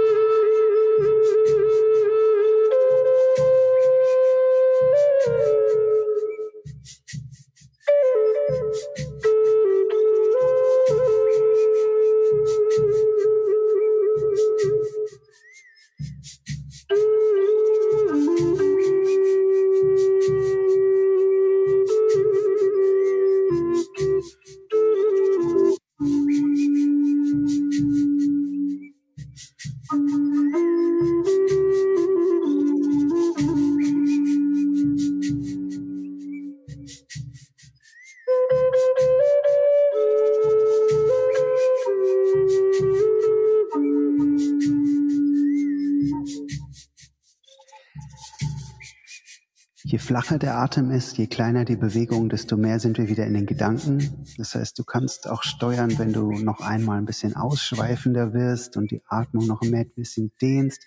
Flacher 50.10 50.40
der 50.40 50.58
Atem 50.58 50.90
ist, 50.90 51.20
je 51.20 51.28
kleiner 51.28 51.66
die 51.66 51.76
Bewegung, 51.76 52.30
desto 52.30 52.58
mehr 52.58 52.80
sind 52.80 52.98
wir 52.98 53.10
wieder 53.10 53.28
in 53.28 53.36
den 53.36 53.46
Gedanken. 53.46 54.26
Das 54.40 54.56
heißt, 54.56 54.80
du 54.80 54.84
kannst 54.84 55.30
auch 55.30 55.44
steuern, 55.44 56.00
wenn 56.00 56.14
du 56.14 56.32
noch 56.32 56.62
einmal 56.62 56.98
ein 56.98 57.06
bisschen 57.06 57.36
ausschweifender 57.36 58.34
wirst 58.34 58.76
und 58.76 58.90
die 58.90 59.04
Atmung 59.08 59.46
noch 59.46 59.62
mehr 59.62 59.82
ein 59.82 59.92
bisschen 59.96 60.32
dehnst, 60.42 60.82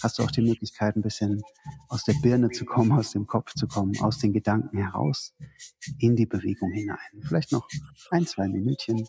hast 0.00 0.20
du 0.20 0.22
auch 0.22 0.30
die 0.30 0.42
Möglichkeit, 0.42 0.94
ein 0.94 1.02
bisschen 1.02 1.42
aus 1.88 2.04
der 2.04 2.14
Birne 2.22 2.50
zu 2.50 2.64
kommen, 2.66 2.92
aus 2.92 3.10
dem 3.10 3.26
Kopf 3.26 3.52
zu 3.54 3.66
kommen, 3.66 3.98
aus 3.98 4.18
den 4.18 4.32
Gedanken 4.32 4.78
heraus 4.78 5.34
in 5.98 6.14
die 6.14 6.26
Bewegung 6.26 6.70
hinein. 6.70 6.98
Vielleicht 7.22 7.50
noch 7.50 7.66
ein, 8.12 8.26
zwei 8.26 8.46
Minütchen. 8.46 9.08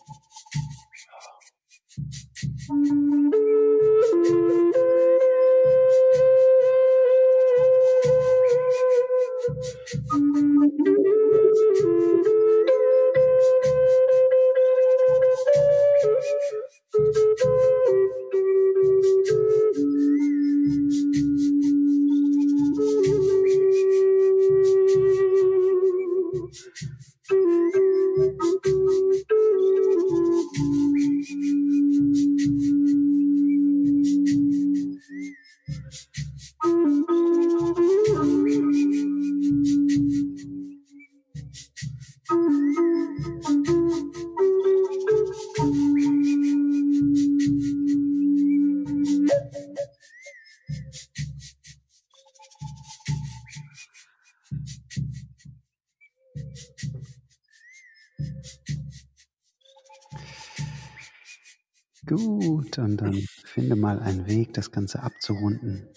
Das 64.60 64.72
Ganze 64.72 65.02
abzurunden. 65.02 65.88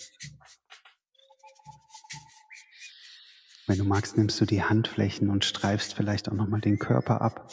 Wenn 3.67 3.77
du 3.77 3.83
magst, 3.83 4.17
nimmst 4.17 4.39
du 4.39 4.45
die 4.45 4.63
Handflächen 4.63 5.29
und 5.29 5.43
streifst 5.43 5.95
vielleicht 5.95 6.29
auch 6.29 6.33
nochmal 6.33 6.61
den 6.61 6.79
Körper 6.79 7.21
ab. 7.21 7.51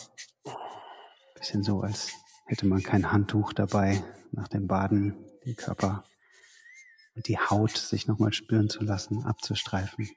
Bisschen 1.34 1.64
so, 1.64 1.80
als 1.80 2.12
hätte 2.46 2.66
man 2.66 2.82
kein 2.82 3.10
Handtuch 3.10 3.52
dabei 3.52 4.04
nach 4.30 4.46
dem 4.46 4.68
Baden, 4.68 5.16
den 5.44 5.56
Körper 5.56 6.04
und 7.16 7.26
die 7.26 7.38
Haut 7.38 7.76
sich 7.76 8.06
nochmal 8.06 8.32
spüren 8.32 8.68
zu 8.68 8.84
lassen, 8.84 9.24
abzustreifen. 9.24 10.08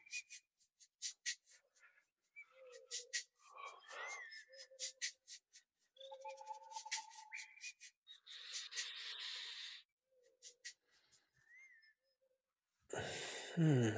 Hm. 13.55 13.93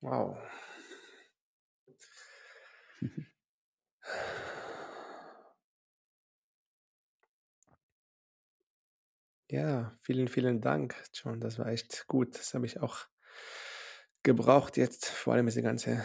Wow. 0.00 0.36
Ja, 9.48 9.96
vielen, 10.36 10.60
Dank, 10.60 10.94
John. 11.14 11.40
Das 11.40 11.58
war 11.58 11.68
echt 11.68 12.06
gut. 12.08 12.38
Das 12.38 12.52
habe 12.52 12.66
ich 12.66 12.78
auch 12.82 13.06
gebraucht 14.22 14.76
jetzt, 14.76 15.06
vor 15.06 15.32
allem 15.32 15.46
diese 15.46 15.62
ganze 15.62 16.04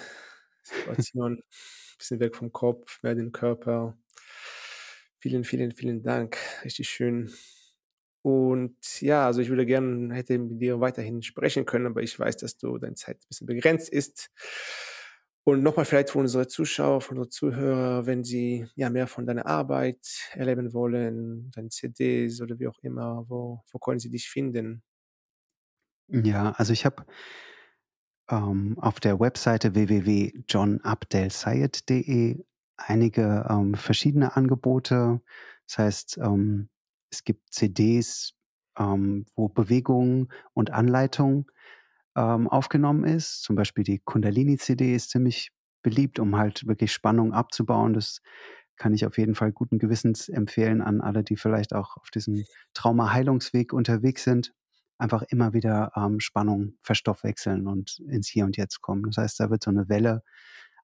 Situation. 0.63 1.43
Bisschen 1.97 2.21
weg 2.21 2.37
vom 2.37 2.53
Kopf, 2.53 3.03
mehr 3.03 3.13
den 3.13 3.33
Körper. 3.33 3.97
Vielen, 5.19 5.43
vielen, 5.43 5.73
vielen 5.73 6.01
Dank. 6.01 6.37
Richtig 6.63 6.87
schön. 6.87 7.29
Und 8.21 9.01
ja, 9.01 9.25
also 9.25 9.41
ich 9.41 9.49
würde 9.49 9.65
gerne, 9.65 10.15
hätte 10.15 10.37
mit 10.39 10.61
dir 10.61 10.79
weiterhin 10.79 11.21
sprechen 11.23 11.65
können, 11.65 11.87
aber 11.87 12.01
ich 12.01 12.17
weiß, 12.17 12.37
dass 12.37 12.55
du 12.55 12.77
deine 12.77 12.95
Zeit 12.95 13.17
ein 13.17 13.27
bisschen 13.27 13.47
begrenzt 13.47 13.89
ist. 13.89 14.31
Und 15.43 15.63
nochmal 15.63 15.85
vielleicht 15.85 16.11
für 16.11 16.19
unsere 16.19 16.47
Zuschauer, 16.47 17.01
für 17.01 17.11
unsere 17.11 17.29
Zuhörer, 17.29 18.05
wenn 18.05 18.23
sie 18.23 18.67
ja 18.75 18.91
mehr 18.91 19.07
von 19.07 19.25
deiner 19.25 19.47
Arbeit 19.47 20.29
erleben 20.33 20.71
wollen, 20.73 21.49
deine 21.51 21.69
CDs 21.69 22.41
oder 22.41 22.59
wie 22.59 22.67
auch 22.67 22.77
immer, 22.83 23.25
wo, 23.27 23.63
wo 23.71 23.79
können 23.79 23.99
sie 23.99 24.11
dich 24.11 24.29
finden? 24.29 24.83
Ja, 26.07 26.51
also 26.51 26.73
ich 26.73 26.85
habe 26.85 27.05
ähm, 28.29 28.77
auf 28.79 28.99
der 28.99 29.19
Webseite 29.19 29.73
www.johnabdelsayed.de 29.73 32.43
einige 32.77 33.47
ähm, 33.49 33.73
verschiedene 33.75 34.35
Angebote. 34.35 35.21
Das 35.67 35.77
heißt, 35.77 36.17
ähm, 36.17 36.69
es 37.11 37.23
gibt 37.23 37.53
CDs, 37.53 38.33
ähm, 38.77 39.25
wo 39.35 39.49
Bewegung 39.49 40.31
und 40.53 40.71
Anleitung 40.71 41.51
ähm, 42.15 42.47
aufgenommen 42.47 43.03
ist. 43.03 43.43
Zum 43.43 43.55
Beispiel 43.55 43.83
die 43.83 43.99
Kundalini-CD 43.99 44.93
ist 44.95 45.11
ziemlich 45.11 45.51
beliebt, 45.81 46.19
um 46.19 46.35
halt 46.35 46.67
wirklich 46.67 46.91
Spannung 46.91 47.33
abzubauen. 47.33 47.93
Das 47.93 48.21
kann 48.77 48.93
ich 48.93 49.05
auf 49.05 49.17
jeden 49.17 49.35
Fall 49.35 49.51
guten 49.51 49.77
Gewissens 49.79 50.29
empfehlen 50.29 50.81
an 50.81 51.01
alle, 51.01 51.23
die 51.23 51.37
vielleicht 51.37 51.73
auch 51.73 51.97
auf 51.97 52.09
diesem 52.09 52.45
Trauma-Heilungsweg 52.73 53.73
unterwegs 53.73 54.23
sind. 54.23 54.53
Einfach 54.97 55.23
immer 55.23 55.53
wieder 55.53 55.91
ähm, 55.95 56.19
Spannung 56.19 56.73
verstoffwechseln 56.81 57.67
und 57.67 57.99
ins 58.07 58.27
Hier 58.27 58.45
und 58.45 58.57
Jetzt 58.57 58.81
kommen. 58.81 59.03
Das 59.03 59.17
heißt, 59.17 59.39
da 59.39 59.49
wird 59.49 59.63
so 59.63 59.71
eine 59.71 59.89
Welle 59.89 60.23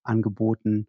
angeboten, 0.04 0.88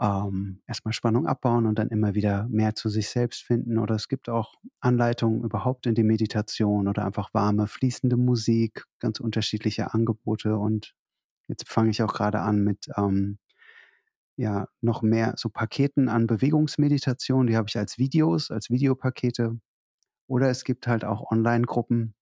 ähm, 0.00 0.60
erstmal 0.66 0.92
Spannung 0.92 1.26
abbauen 1.26 1.66
und 1.66 1.78
dann 1.78 1.88
immer 1.88 2.14
wieder 2.14 2.48
mehr 2.48 2.74
zu 2.74 2.88
sich 2.88 3.08
selbst 3.08 3.42
finden. 3.42 3.78
Oder 3.78 3.94
es 3.94 4.08
gibt 4.08 4.28
auch 4.28 4.54
Anleitungen 4.80 5.44
überhaupt 5.44 5.86
in 5.86 5.94
die 5.94 6.02
Meditation 6.02 6.88
oder 6.88 7.04
einfach 7.04 7.32
warme, 7.32 7.66
fließende 7.66 8.16
Musik, 8.16 8.84
ganz 8.98 9.20
unterschiedliche 9.20 9.94
Angebote. 9.94 10.56
Und 10.56 10.94
jetzt 11.48 11.68
fange 11.68 11.90
ich 11.90 12.02
auch 12.02 12.12
gerade 12.12 12.40
an 12.40 12.62
mit 12.64 12.88
ähm, 12.96 13.38
ja 14.36 14.68
noch 14.80 15.02
mehr 15.02 15.34
so 15.36 15.48
Paketen 15.48 16.08
an 16.08 16.26
Bewegungsmeditation. 16.26 17.46
Die 17.46 17.56
habe 17.56 17.68
ich 17.68 17.78
als 17.78 17.98
Videos, 17.98 18.50
als 18.50 18.70
Videopakete. 18.70 19.58
Oder 20.26 20.50
es 20.50 20.64
gibt 20.64 20.86
halt 20.86 21.04
auch 21.04 21.30
Online-Gruppen, 21.30 22.14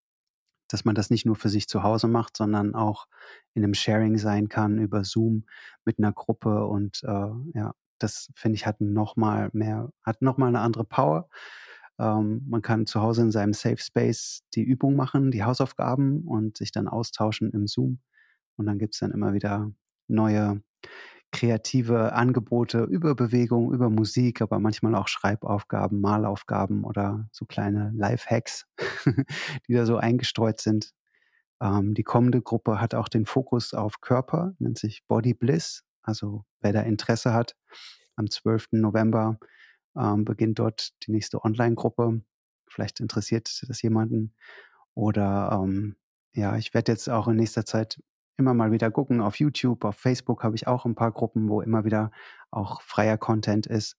dass 0.73 0.85
man 0.85 0.95
das 0.95 1.11
nicht 1.11 1.27
nur 1.27 1.37
für 1.37 1.49
sich 1.49 1.68
zu 1.68 1.83
Hause 1.83 2.09
macht, 2.09 2.37
sondern 2.37 2.75
auch 2.75 3.07
in 3.55 3.62
einem 3.62 3.75
Sharing 3.75 4.18
sein 4.18 4.49
kann 4.49 4.79
über 4.79 5.05
Zoom 5.05 5.45
mit 5.85 5.99
einer 5.99 6.12
Gruppe 6.12 6.66
und 6.66 7.03
äh, 7.05 7.31
ja, 7.55 7.75
das 7.99 8.31
finde 8.35 8.57
ich 8.57 8.66
hat 8.66 8.81
noch 8.81 9.16
mal 9.16 9.51
mehr, 9.53 9.91
hat 10.03 10.23
noch 10.23 10.39
mal 10.39 10.49
eine 10.49 10.61
andere 10.61 10.85
Power. 10.85 11.29
Ähm, 11.99 12.45
man 12.49 12.62
kann 12.62 12.87
zu 12.87 13.01
Hause 13.03 13.23
in 13.23 13.31
seinem 13.31 13.53
Safe 13.53 13.79
Space 13.79 14.43
die 14.55 14.62
Übung 14.62 14.97
machen, 14.97 15.31
die 15.31 15.45
Hausaufgaben 15.45 16.23
und 16.27 16.57
sich 16.57 16.73
dann 16.73 16.89
austauschen 16.89 17.51
im 17.53 17.66
Zoom. 17.66 18.01
Und 18.57 18.66
dann 18.66 18.79
gibt 18.79 18.95
es 18.95 19.01
dann 19.01 19.12
immer 19.12 19.35
wieder 19.35 19.70
neue 20.09 20.62
kreative 21.33 22.12
Angebote 22.12 22.85
über 22.85 23.14
Bewegung, 23.14 23.72
über 23.72 23.91
Musik, 23.91 24.43
aber 24.43 24.61
manchmal 24.61 24.95
auch 24.95 25.09
Schreibaufgaben, 25.09 26.01
Malaufgaben 26.01 26.85
oder 26.85 27.26
so 27.33 27.47
kleine 27.47 27.91
Life-Hacks, 27.97 28.66
die 29.66 29.72
da 29.72 29.87
so 29.87 29.97
eingestreut 29.97 30.61
sind. 30.61 30.93
Ähm, 31.61 31.95
die 31.95 32.03
kommende 32.03 32.43
Gruppe 32.43 32.80
hat 32.80 32.95
auch 32.95 33.09
den 33.09 33.24
Fokus 33.24 33.72
auf 33.72 34.01
Körper, 34.01 34.55
nennt 34.59 34.78
sich 34.78 35.05
Body 35.09 35.33
Bliss. 35.35 35.85
Also 36.03 36.45
wer 36.61 36.72
da 36.72 36.83
Interesse 36.83 37.33
hat, 37.33 37.57
am 38.16 38.30
12. 38.30 38.68
November 38.72 39.39
ähm, 39.97 40.24
beginnt 40.24 40.59
dort 40.59 40.91
die 41.07 41.12
nächste 41.12 41.43
Online-Gruppe. 41.45 42.22
Vielleicht 42.68 43.01
interessiert 43.01 43.62
das 43.68 43.83
jemanden. 43.83 44.35
Oder 44.95 45.61
ähm, 45.62 45.97
ja, 46.35 46.57
ich 46.57 46.74
werde 46.74 46.93
jetzt 46.93 47.09
auch 47.09 47.28
in 47.28 47.37
nächster 47.37 47.64
Zeit 47.64 48.03
immer 48.37 48.55
mal 48.55 48.72
wieder 48.72 48.91
gucken. 48.91 49.20
Auf 49.20 49.37
YouTube, 49.39 49.85
auf 49.85 49.97
Facebook 49.97 50.43
habe 50.45 50.57
ich 50.57 50.66
auch 50.66 50.85
ein 50.85 50.95
paar 50.95 51.12
Gruppen, 51.12 51.49
wo 51.49 51.61
immer 51.61 51.85
wieder 51.85 52.11
auch 52.51 52.83
freier 52.83 53.18
Content 53.18 53.66
ist, 53.66 53.97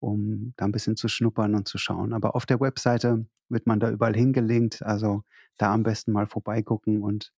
um 0.00 0.54
da 0.56 0.64
ein 0.64 0.72
bisschen 0.72 0.96
zu 0.96 1.08
schnuppern 1.08 1.54
und 1.54 1.68
zu 1.68 1.78
schauen. 1.78 2.12
Aber 2.12 2.34
auf 2.34 2.46
der 2.46 2.60
Webseite 2.60 3.26
wird 3.48 3.66
man 3.66 3.80
da 3.80 3.90
überall 3.90 4.14
hingelinkt. 4.14 4.82
Also 4.82 5.22
da 5.58 5.72
am 5.72 5.82
besten 5.82 6.12
mal 6.12 6.26
vorbeigucken 6.26 7.02
und 7.02 7.32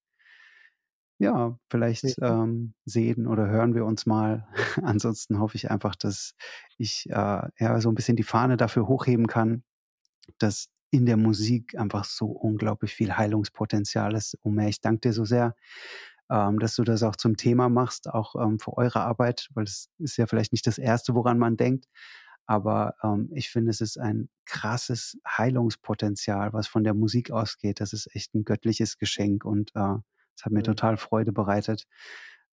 ja, 1.19 1.59
vielleicht 1.71 2.05
ähm, 2.21 2.75
sehen 2.85 3.27
oder 3.27 3.47
hören 3.47 3.75
wir 3.75 3.87
uns 3.87 4.05
mal. 4.05 4.47
Ansonsten 4.83 5.39
hoffe 5.39 5.57
ich 5.57 5.71
einfach, 5.71 5.97
dass 5.97 6.35
ich 6.77 7.07
äh, 7.09 7.43
ja 7.59 7.81
so 7.81 7.91
ein 7.91 7.95
bisschen 7.95 8.17
die 8.17 8.23
Fahne 8.23 8.57
dafür 8.57 8.87
hochheben 8.87 9.27
kann, 9.27 9.63
dass 10.39 10.69
in 10.91 11.07
der 11.07 11.17
Musik 11.17 11.77
einfach 11.79 12.05
so 12.05 12.27
unglaublich 12.27 12.95
viel 12.95 13.17
Heilungspotenzial 13.17 14.15
ist. 14.15 14.39
Omer, 14.43 14.69
ich 14.69 14.81
danke 14.81 15.01
dir 15.01 15.13
so 15.13 15.25
sehr 15.25 15.55
ähm, 16.31 16.59
dass 16.59 16.75
du 16.75 16.85
das 16.85 17.03
auch 17.03 17.17
zum 17.17 17.37
Thema 17.37 17.69
machst, 17.69 18.09
auch 18.09 18.35
ähm, 18.37 18.59
für 18.59 18.77
eure 18.77 19.01
Arbeit, 19.01 19.49
weil 19.55 19.65
es 19.65 19.91
ist 19.99 20.17
ja 20.17 20.27
vielleicht 20.27 20.53
nicht 20.53 20.67
das 20.67 20.79
Erste, 20.79 21.15
woran 21.15 21.39
man 21.39 21.57
denkt. 21.57 21.87
Aber 22.47 22.95
ähm, 23.03 23.29
ich 23.33 23.51
finde, 23.51 23.71
es 23.71 23.81
ist 23.81 23.99
ein 23.99 24.29
krasses 24.45 25.19
Heilungspotenzial, 25.27 26.53
was 26.53 26.69
von 26.69 26.85
der 26.85 26.95
Musik 26.95 27.31
ausgeht. 27.31 27.81
Das 27.81 27.93
ist 27.93 28.15
echt 28.15 28.35
ein 28.35 28.45
göttliches 28.45 28.99
Geschenk 28.99 29.45
und 29.45 29.73
äh, 29.75 29.97
es 30.37 30.45
hat 30.45 30.53
mir 30.53 30.61
mhm. 30.61 30.65
total 30.65 30.97
Freude 30.97 31.33
bereitet, 31.33 31.87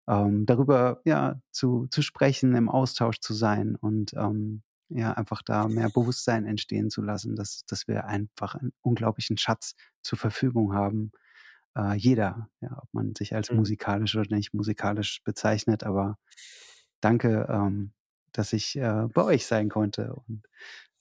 ähm, 0.08 0.46
darüber 0.46 1.02
ja 1.06 1.42
zu, 1.52 1.88
zu 1.92 2.02
sprechen, 2.02 2.56
im 2.56 2.70
Austausch 2.70 3.20
zu 3.20 3.34
sein 3.34 3.76
und 3.76 4.14
ähm, 4.14 4.64
ja, 4.90 5.14
einfach 5.14 5.42
da 5.42 5.68
mehr 5.68 5.90
Bewusstsein 5.90 6.46
entstehen 6.46 6.90
zu 6.90 7.02
lassen, 7.02 7.36
dass, 7.36 7.66
dass 7.66 7.88
wir 7.88 8.06
einfach 8.06 8.56
einen 8.56 8.74
unglaublichen 8.82 9.38
Schatz 9.38 9.76
zur 10.02 10.18
Verfügung 10.18 10.74
haben, 10.74 11.12
äh, 11.76 11.96
jeder, 11.96 12.50
ja, 12.62 12.78
ob 12.82 12.90
man 12.94 13.16
sich 13.16 13.36
als 13.36 13.50
mhm. 13.52 13.58
musikalisch 13.58 14.16
oder 14.16 14.36
nicht 14.36 14.54
musikalisch 14.54 15.22
bezeichnet, 15.24 15.84
aber 15.84 16.18
danke, 17.02 17.48
ähm, 17.50 17.94
dass 18.32 18.54
ich 18.54 18.78
äh, 18.78 19.08
bei 19.14 19.24
euch 19.24 19.46
sein 19.46 19.70
konnte 19.70 20.14
und 20.14 20.44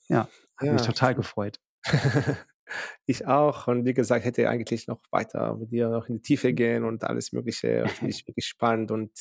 ja, 0.09 0.29
hat 0.57 0.67
ja. 0.67 0.73
mich 0.73 0.83
total 0.83 1.15
gefreut. 1.15 1.61
ich 3.07 3.27
auch 3.27 3.67
und 3.67 3.85
wie 3.85 3.95
gesagt, 3.95 4.25
hätte 4.25 4.49
eigentlich 4.49 4.87
noch 4.87 5.01
weiter 5.11 5.57
mit 5.57 5.73
dir 5.73 5.89
noch 5.89 6.09
in 6.09 6.17
die 6.17 6.23
Tiefe 6.23 6.53
gehen 6.53 6.85
und 6.85 7.05
alles 7.05 7.33
mögliche, 7.33 7.85
ich 8.07 8.27
wirklich 8.27 8.47
spannend 8.47 8.91
und 8.91 9.13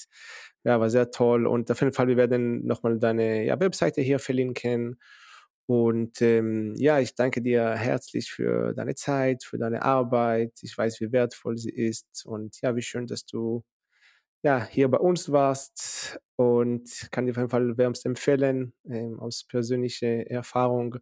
ja, 0.64 0.80
war 0.80 0.90
sehr 0.90 1.12
toll 1.12 1.48
und 1.48 1.72
auf 1.72 1.80
jeden 1.80 1.94
Fall, 1.94 2.08
wir 2.08 2.18
werden 2.18 2.66
nochmal 2.66 3.00
deine 3.00 3.46
ja, 3.46 3.60
Webseite 3.60 4.02
hier 4.02 4.20
verlinken 4.20 5.00
und 5.70 6.20
ähm, 6.24 6.74
ja, 6.78 7.00
ich 7.00 7.14
danke 7.14 7.44
dir 7.44 7.76
herzlich 7.76 8.32
für 8.32 8.74
deine 8.74 8.96
Zeit, 8.96 9.44
für 9.44 9.60
deine 9.60 9.84
Arbeit. 9.84 10.54
Ich 10.64 10.76
weiß, 10.76 11.00
wie 11.00 11.12
wertvoll 11.12 11.60
sie 11.60 11.70
ist. 11.70 12.26
Und 12.26 12.60
ja, 12.64 12.76
wie 12.76 12.82
schön, 12.82 13.06
dass 13.06 13.24
du 13.24 13.64
ja, 14.42 14.66
hier 14.66 14.88
bei 14.90 14.98
uns 14.98 15.32
warst. 15.32 16.20
Und 16.38 17.10
kann 17.12 17.28
dir 17.28 17.34
auf 17.34 17.38
jeden 17.38 17.50
Fall 17.50 17.78
wärmst 17.78 18.04
empfehlen, 18.08 18.74
ähm, 18.90 19.20
aus 19.20 19.44
persönlicher 19.44 20.26
Erfahrung. 20.32 20.96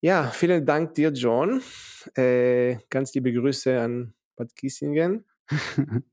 Ja, 0.00 0.30
vielen 0.30 0.64
Dank 0.64 0.94
dir, 0.94 1.10
John. 1.10 1.60
Äh, 2.14 2.78
ganz 2.88 3.12
liebe 3.12 3.30
Grüße 3.30 3.78
an 3.78 4.14
Bad 4.36 4.56
Kissingen. 4.56 5.26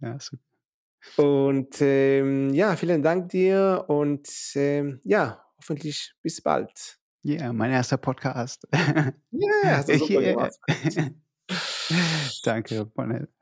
ja, 0.00 0.20
super. 0.20 0.42
Und 1.16 1.80
ähm, 1.80 2.52
ja, 2.52 2.76
vielen 2.76 3.02
Dank 3.02 3.30
dir 3.30 3.86
und 3.88 4.28
ähm, 4.54 5.00
ja, 5.04 5.47
hoffentlich 5.58 6.14
bis 6.22 6.40
bald. 6.40 6.98
Ja, 7.22 7.40
yeah, 7.40 7.52
mein 7.52 7.72
erster 7.72 7.96
Podcast. 7.96 8.66
Ja, 8.72 9.12
yeah, 9.32 9.76
hast 9.76 9.88
du 9.88 9.98
super 9.98 10.22
gemacht. 10.22 10.58
Danke, 12.44 12.90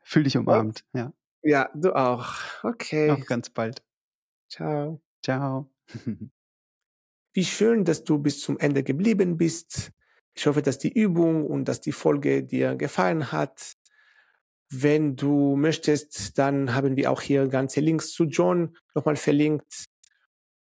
Fühl 0.03 0.23
dich 0.23 0.37
umarmt. 0.37 0.83
Ja. 0.93 1.13
ja, 1.43 1.69
du 1.75 1.93
auch. 1.93 2.27
Okay. 2.63 3.11
Auf 3.11 3.25
ganz 3.25 3.49
bald. 3.49 3.83
Ciao. 4.49 5.01
Ciao. 5.23 5.69
wie 7.37 7.45
schön, 7.45 7.85
dass 7.85 8.03
du 8.03 8.17
bis 8.17 8.41
zum 8.41 8.57
Ende 8.57 8.81
geblieben 8.81 9.37
bist. 9.37 9.91
Ich 10.33 10.47
hoffe, 10.47 10.63
dass 10.63 10.79
die 10.79 10.91
Übung 10.91 11.45
und 11.45 11.65
dass 11.65 11.81
die 11.81 11.91
Folge 11.91 12.43
dir 12.43 12.75
gefallen 12.75 13.31
hat. 13.31 13.73
Wenn 14.71 15.15
du 15.15 15.55
möchtest, 15.55 16.39
dann 16.39 16.73
haben 16.73 16.97
wir 16.97 17.11
auch 17.11 17.21
hier 17.21 17.47
ganze 17.47 17.79
Links 17.79 18.11
zu 18.11 18.23
John 18.23 18.75
nochmal 18.95 19.17
verlinkt. 19.17 19.85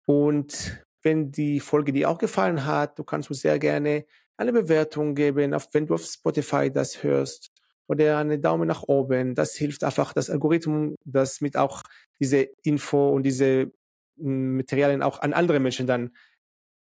Und 0.04 0.84
wenn 1.04 1.30
die 1.30 1.60
Folge 1.60 1.92
dir 1.92 2.10
auch 2.10 2.18
gefallen 2.18 2.64
hat, 2.64 2.98
du 2.98 3.04
kannst 3.04 3.30
uns 3.30 3.40
sehr 3.40 3.58
gerne 3.58 4.06
eine 4.36 4.52
Bewertung 4.52 5.14
geben, 5.14 5.54
auf, 5.54 5.68
wenn 5.72 5.86
du 5.86 5.94
auf 5.94 6.04
Spotify 6.04 6.70
das 6.70 7.02
hörst 7.02 7.52
oder 7.86 8.18
einen 8.18 8.40
Daumen 8.40 8.66
nach 8.66 8.82
oben. 8.82 9.34
Das 9.34 9.54
hilft 9.54 9.84
einfach 9.84 10.12
das 10.12 10.30
Algorithmus, 10.30 10.96
das 11.04 11.40
mit 11.40 11.56
auch 11.56 11.82
diese 12.20 12.48
Info 12.62 13.10
und 13.10 13.22
diese 13.24 13.70
hm, 14.18 14.56
Materialien 14.56 15.02
auch 15.02 15.20
an 15.20 15.34
andere 15.34 15.60
Menschen 15.60 15.86
dann 15.86 16.10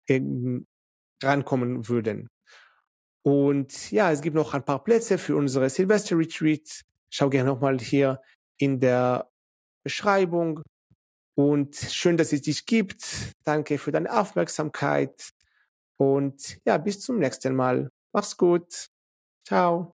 ähm, 0.08 0.68
rankommen 1.24 1.90
würden. 1.90 2.30
Und 3.24 3.92
ja, 3.92 4.12
es 4.12 4.22
gibt 4.22 4.36
noch 4.36 4.54
ein 4.54 4.66
paar 4.66 4.84
Plätze 4.84 5.18
für 5.18 5.36
unsere 5.36 5.70
Silvester 5.70 6.18
Retreat. 6.18 6.82
Schau 7.10 7.30
gerne 7.30 7.50
nochmal 7.50 7.80
hier 7.80 8.22
in 8.58 8.80
der 8.80 9.30
Beschreibung. 9.84 10.62
Und 11.36 11.76
schön, 11.76 12.18
dass 12.18 12.34
es 12.34 12.42
dich 12.42 12.66
gibt. 12.66 13.04
Danke 13.44 13.78
für 13.78 13.92
deine 13.92 14.12
Aufmerksamkeit. 14.12 15.32
Und 15.98 16.58
ja, 16.66 16.78
bis 16.78 17.00
zum 17.00 17.20
nächsten 17.20 17.56
Mal. 17.56 17.90
Mach's 18.12 18.36
gut. 18.38 18.88
Ciao. 19.46 19.90